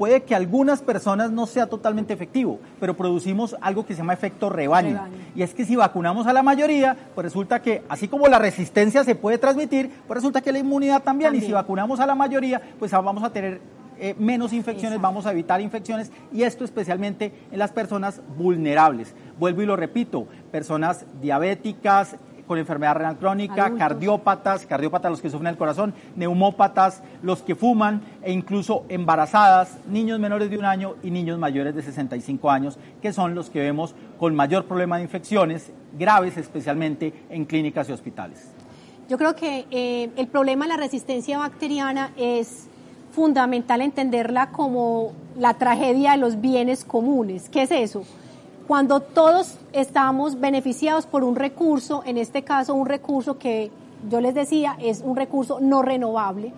puede 0.00 0.22
que 0.22 0.34
algunas 0.34 0.80
personas 0.80 1.30
no 1.30 1.44
sea 1.44 1.66
totalmente 1.66 2.14
efectivo, 2.14 2.58
pero 2.80 2.96
producimos 2.96 3.54
algo 3.60 3.84
que 3.84 3.92
se 3.92 3.98
llama 3.98 4.14
efecto 4.14 4.48
rebaño. 4.48 4.98
Y 5.36 5.42
es 5.42 5.52
que 5.52 5.66
si 5.66 5.76
vacunamos 5.76 6.26
a 6.26 6.32
la 6.32 6.42
mayoría, 6.42 6.96
pues 7.14 7.22
resulta 7.22 7.60
que 7.60 7.82
así 7.86 8.08
como 8.08 8.26
la 8.26 8.38
resistencia 8.38 9.04
se 9.04 9.14
puede 9.14 9.36
transmitir, 9.36 9.90
pues 10.06 10.16
resulta 10.16 10.40
que 10.40 10.52
la 10.52 10.58
inmunidad 10.58 11.02
también. 11.02 11.34
Y 11.34 11.42
si 11.42 11.52
vacunamos 11.52 12.00
a 12.00 12.06
la 12.06 12.14
mayoría, 12.14 12.62
pues 12.78 12.92
vamos 12.92 13.22
a 13.22 13.30
tener 13.30 13.60
eh, 13.98 14.14
menos 14.18 14.54
infecciones, 14.54 14.98
vamos 14.98 15.26
a 15.26 15.32
evitar 15.32 15.60
infecciones 15.60 16.10
y 16.32 16.44
esto 16.44 16.64
especialmente 16.64 17.34
en 17.52 17.58
las 17.58 17.70
personas 17.70 18.22
vulnerables. 18.38 19.14
Vuelvo 19.38 19.60
y 19.60 19.66
lo 19.66 19.76
repito, 19.76 20.26
personas 20.50 21.04
diabéticas, 21.20 22.16
con 22.50 22.58
enfermedad 22.58 22.96
renal 22.96 23.16
crónica, 23.16 23.72
cardiópatas, 23.78 24.66
cardiópatas 24.66 25.08
los 25.08 25.20
que 25.20 25.30
sufren 25.30 25.46
el 25.46 25.56
corazón, 25.56 25.94
neumópatas, 26.16 27.00
los 27.22 27.42
que 27.42 27.54
fuman 27.54 28.02
e 28.22 28.32
incluso 28.32 28.86
embarazadas, 28.88 29.78
niños 29.86 30.18
menores 30.18 30.50
de 30.50 30.58
un 30.58 30.64
año 30.64 30.96
y 31.04 31.12
niños 31.12 31.38
mayores 31.38 31.76
de 31.76 31.82
65 31.82 32.50
años, 32.50 32.76
que 33.00 33.12
son 33.12 33.36
los 33.36 33.50
que 33.50 33.60
vemos 33.60 33.94
con 34.18 34.34
mayor 34.34 34.64
problema 34.64 34.96
de 34.96 35.04
infecciones 35.04 35.70
graves, 35.96 36.36
especialmente 36.38 37.14
en 37.30 37.44
clínicas 37.44 37.88
y 37.88 37.92
hospitales. 37.92 38.50
Yo 39.08 39.16
creo 39.16 39.36
que 39.36 39.66
eh, 39.70 40.10
el 40.16 40.26
problema 40.26 40.64
de 40.64 40.70
la 40.70 40.76
resistencia 40.76 41.38
bacteriana 41.38 42.10
es 42.16 42.66
fundamental 43.12 43.80
entenderla 43.80 44.50
como 44.50 45.12
la 45.36 45.54
tragedia 45.54 46.10
de 46.10 46.16
los 46.16 46.40
bienes 46.40 46.84
comunes. 46.84 47.48
¿Qué 47.48 47.62
es 47.62 47.70
eso? 47.70 48.02
Cuando 48.70 49.00
todos 49.00 49.56
estamos 49.72 50.38
beneficiados 50.38 51.04
por 51.04 51.24
un 51.24 51.34
recurso, 51.34 52.04
en 52.06 52.16
este 52.16 52.44
caso 52.44 52.72
un 52.72 52.86
recurso 52.86 53.36
que 53.36 53.68
yo 54.08 54.20
les 54.20 54.32
decía 54.32 54.76
es 54.80 55.00
un 55.04 55.16
recurso 55.16 55.58
no 55.58 55.82
renovable. 55.82 56.52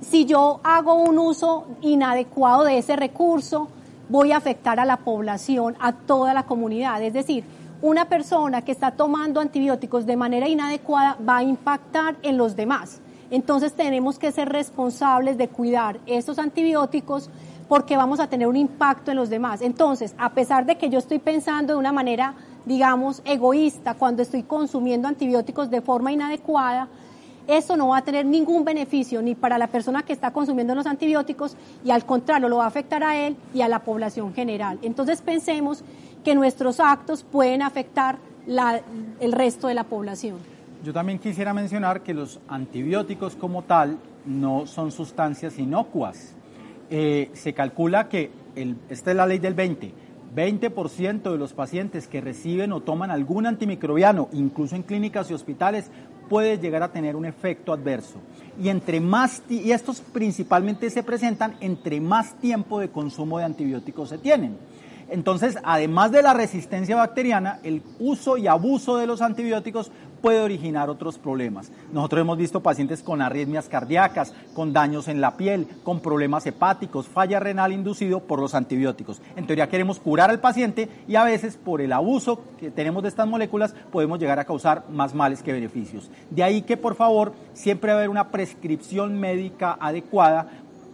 Si 0.00 0.24
yo 0.24 0.60
hago 0.64 0.94
un 0.94 1.18
uso 1.18 1.66
inadecuado 1.82 2.64
de 2.64 2.78
ese 2.78 2.96
recurso, 2.96 3.68
voy 4.08 4.32
a 4.32 4.38
afectar 4.38 4.80
a 4.80 4.86
la 4.86 4.96
población, 4.96 5.76
a 5.80 5.92
toda 5.92 6.32
la 6.32 6.44
comunidad. 6.44 7.02
Es 7.02 7.12
decir, 7.12 7.44
una 7.82 8.06
persona 8.06 8.62
que 8.62 8.72
está 8.72 8.92
tomando 8.92 9.38
antibióticos 9.38 10.06
de 10.06 10.16
manera 10.16 10.48
inadecuada 10.48 11.18
va 11.28 11.36
a 11.36 11.42
impactar 11.42 12.16
en 12.22 12.38
los 12.38 12.56
demás. 12.56 13.02
Entonces 13.30 13.74
tenemos 13.74 14.18
que 14.18 14.32
ser 14.32 14.48
responsables 14.48 15.36
de 15.36 15.48
cuidar 15.48 16.00
esos 16.06 16.38
antibióticos 16.38 17.28
porque 17.70 17.96
vamos 17.96 18.18
a 18.18 18.26
tener 18.26 18.48
un 18.48 18.56
impacto 18.56 19.12
en 19.12 19.16
los 19.16 19.30
demás. 19.30 19.62
Entonces, 19.62 20.12
a 20.18 20.30
pesar 20.30 20.66
de 20.66 20.76
que 20.76 20.90
yo 20.90 20.98
estoy 20.98 21.20
pensando 21.20 21.74
de 21.74 21.78
una 21.78 21.92
manera, 21.92 22.34
digamos, 22.66 23.22
egoísta 23.24 23.94
cuando 23.94 24.22
estoy 24.22 24.42
consumiendo 24.42 25.06
antibióticos 25.06 25.70
de 25.70 25.80
forma 25.80 26.10
inadecuada, 26.10 26.88
eso 27.46 27.76
no 27.76 27.86
va 27.86 27.98
a 27.98 28.02
tener 28.02 28.26
ningún 28.26 28.64
beneficio 28.64 29.22
ni 29.22 29.36
para 29.36 29.56
la 29.56 29.68
persona 29.68 30.02
que 30.02 30.12
está 30.12 30.32
consumiendo 30.32 30.74
los 30.74 30.84
antibióticos 30.84 31.56
y 31.84 31.92
al 31.92 32.04
contrario 32.04 32.48
lo 32.48 32.56
va 32.56 32.64
a 32.64 32.66
afectar 32.66 33.04
a 33.04 33.16
él 33.16 33.36
y 33.54 33.60
a 33.60 33.68
la 33.68 33.78
población 33.78 34.34
general. 34.34 34.80
Entonces 34.82 35.22
pensemos 35.22 35.84
que 36.24 36.34
nuestros 36.34 36.80
actos 36.80 37.22
pueden 37.22 37.62
afectar 37.62 38.18
el 39.20 39.30
resto 39.30 39.68
de 39.68 39.74
la 39.74 39.84
población. 39.84 40.38
Yo 40.82 40.92
también 40.92 41.20
quisiera 41.20 41.54
mencionar 41.54 42.00
que 42.00 42.14
los 42.14 42.40
antibióticos 42.48 43.36
como 43.36 43.62
tal 43.62 43.96
no 44.26 44.66
son 44.66 44.90
sustancias 44.90 45.56
inocuas. 45.56 46.34
Eh, 46.90 47.30
se 47.34 47.54
calcula 47.54 48.08
que, 48.08 48.30
esta 48.88 49.10
es 49.10 49.16
la 49.16 49.26
ley 49.26 49.38
del 49.38 49.54
20, 49.54 49.92
20% 50.34 51.30
de 51.30 51.38
los 51.38 51.52
pacientes 51.52 52.08
que 52.08 52.20
reciben 52.20 52.72
o 52.72 52.80
toman 52.80 53.12
algún 53.12 53.46
antimicrobiano, 53.46 54.28
incluso 54.32 54.74
en 54.74 54.82
clínicas 54.82 55.30
y 55.30 55.34
hospitales, 55.34 55.90
puede 56.28 56.58
llegar 56.58 56.82
a 56.82 56.92
tener 56.92 57.16
un 57.16 57.26
efecto 57.26 57.72
adverso. 57.72 58.20
Y 58.60 58.68
entre 58.68 59.00
más 59.00 59.42
y 59.48 59.70
estos 59.70 60.00
principalmente 60.00 60.90
se 60.90 61.02
presentan 61.02 61.56
entre 61.60 62.00
más 62.00 62.34
tiempo 62.40 62.80
de 62.80 62.88
consumo 62.88 63.38
de 63.38 63.44
antibióticos 63.44 64.08
se 64.08 64.18
tienen. 64.18 64.56
Entonces, 65.10 65.58
además 65.64 66.12
de 66.12 66.22
la 66.22 66.34
resistencia 66.34 66.94
bacteriana, 66.94 67.58
el 67.64 67.82
uso 67.98 68.36
y 68.36 68.46
abuso 68.46 68.96
de 68.96 69.08
los 69.08 69.22
antibióticos 69.22 69.90
puede 70.20 70.40
originar 70.40 70.90
otros 70.90 71.18
problemas. 71.18 71.70
Nosotros 71.92 72.20
hemos 72.22 72.38
visto 72.38 72.60
pacientes 72.60 73.02
con 73.02 73.22
arritmias 73.22 73.68
cardíacas, 73.68 74.34
con 74.54 74.72
daños 74.72 75.08
en 75.08 75.20
la 75.20 75.36
piel, 75.36 75.66
con 75.82 76.00
problemas 76.00 76.46
hepáticos, 76.46 77.08
falla 77.08 77.40
renal 77.40 77.72
inducido 77.72 78.20
por 78.20 78.40
los 78.40 78.54
antibióticos. 78.54 79.20
En 79.36 79.46
teoría 79.46 79.68
queremos 79.68 80.00
curar 80.00 80.30
al 80.30 80.40
paciente 80.40 80.88
y 81.08 81.16
a 81.16 81.24
veces 81.24 81.56
por 81.56 81.80
el 81.80 81.92
abuso 81.92 82.42
que 82.58 82.70
tenemos 82.70 83.02
de 83.02 83.08
estas 83.08 83.26
moléculas 83.26 83.74
podemos 83.90 84.18
llegar 84.18 84.38
a 84.38 84.44
causar 84.44 84.84
más 84.90 85.14
males 85.14 85.42
que 85.42 85.52
beneficios. 85.52 86.10
De 86.30 86.42
ahí 86.42 86.62
que 86.62 86.76
por 86.76 86.94
favor 86.94 87.32
siempre 87.54 87.92
haber 87.92 88.08
una 88.08 88.28
prescripción 88.28 89.18
médica 89.18 89.76
adecuada 89.80 90.48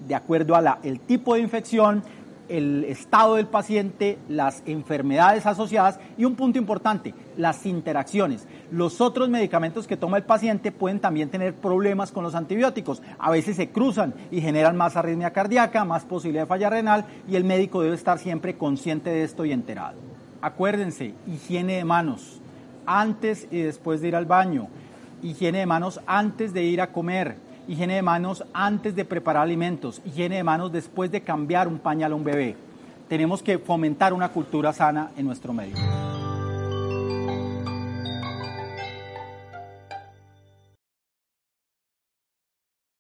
de 0.07 0.15
acuerdo 0.15 0.55
a 0.55 0.79
el 0.83 1.01
tipo 1.01 1.35
de 1.35 1.41
infección, 1.41 2.03
el 2.49 2.85
estado 2.85 3.37
del 3.37 3.47
paciente, 3.47 4.19
las 4.29 4.63
enfermedades 4.67 5.47
asociadas 5.47 5.99
y 6.17 6.25
un 6.25 6.37
punto 6.37 6.59
importante, 6.59 7.15
las 7.37 7.65
interacciones. 7.67 8.47
Los 8.71 9.01
otros 9.01 9.29
medicamentos 9.29 9.87
que 9.87 9.97
toma 9.97 10.17
el 10.17 10.25
paciente 10.25 10.73
pueden 10.73 11.01
también 11.01 11.29
tener 11.29 11.55
problemas 11.55 12.13
con 12.13 12.25
los 12.25 12.35
antibióticos. 12.35 13.03
A 13.19 13.31
veces 13.31 13.57
se 13.57 13.71
cruzan 13.71 14.15
y 14.31 14.41
generan 14.41 14.77
más 14.77 14.97
arritmia 14.97 15.33
cardíaca, 15.33 15.85
más 15.85 16.05
posibilidad 16.05 16.43
de 16.43 16.49
falla 16.49 16.71
renal 16.71 17.05
y 17.29 17.37
el 17.37 17.45
médico 17.45 17.83
debe 17.83 17.95
estar 17.95 18.19
siempre 18.19 18.57
consciente 18.57 19.11
de 19.11 19.25
esto 19.25 19.45
y 19.45 19.53
enterado. 19.53 19.97
Acuérdense, 20.41 21.15
higiene 21.27 21.77
de 21.77 21.85
manos 21.85 22.41
antes 22.87 23.49
y 23.51 23.61
después 23.61 24.01
de 24.01 24.09
ir 24.09 24.17
al 24.17 24.27
baño, 24.27 24.69
higiene 25.23 25.59
de 25.59 25.67
manos 25.67 26.01
antes 26.07 26.53
de 26.53 26.63
ir 26.63 26.81
a 26.81 26.93
comer 26.93 27.46
higiene 27.69 27.95
de 27.95 28.03
manos 28.03 28.45
antes 28.53 28.95
de 28.95 29.05
preparar 29.05 29.43
alimentos, 29.43 30.01
higiene 30.05 30.37
de 30.37 30.45
manos 30.45 30.73
después 30.73 31.11
de 31.11 31.21
cambiar 31.21 31.69
un 31.69 31.79
pañal 31.79 32.13
a 32.13 32.15
un 32.15 32.25
bebé. 32.25 32.57
Tenemos 33.09 33.43
que 33.43 33.59
fomentar 33.59 34.13
una 34.13 34.31
cultura 34.31 34.73
sana 34.73 35.11
en 35.17 35.27
nuestro 35.27 35.53
medio. 35.53 35.77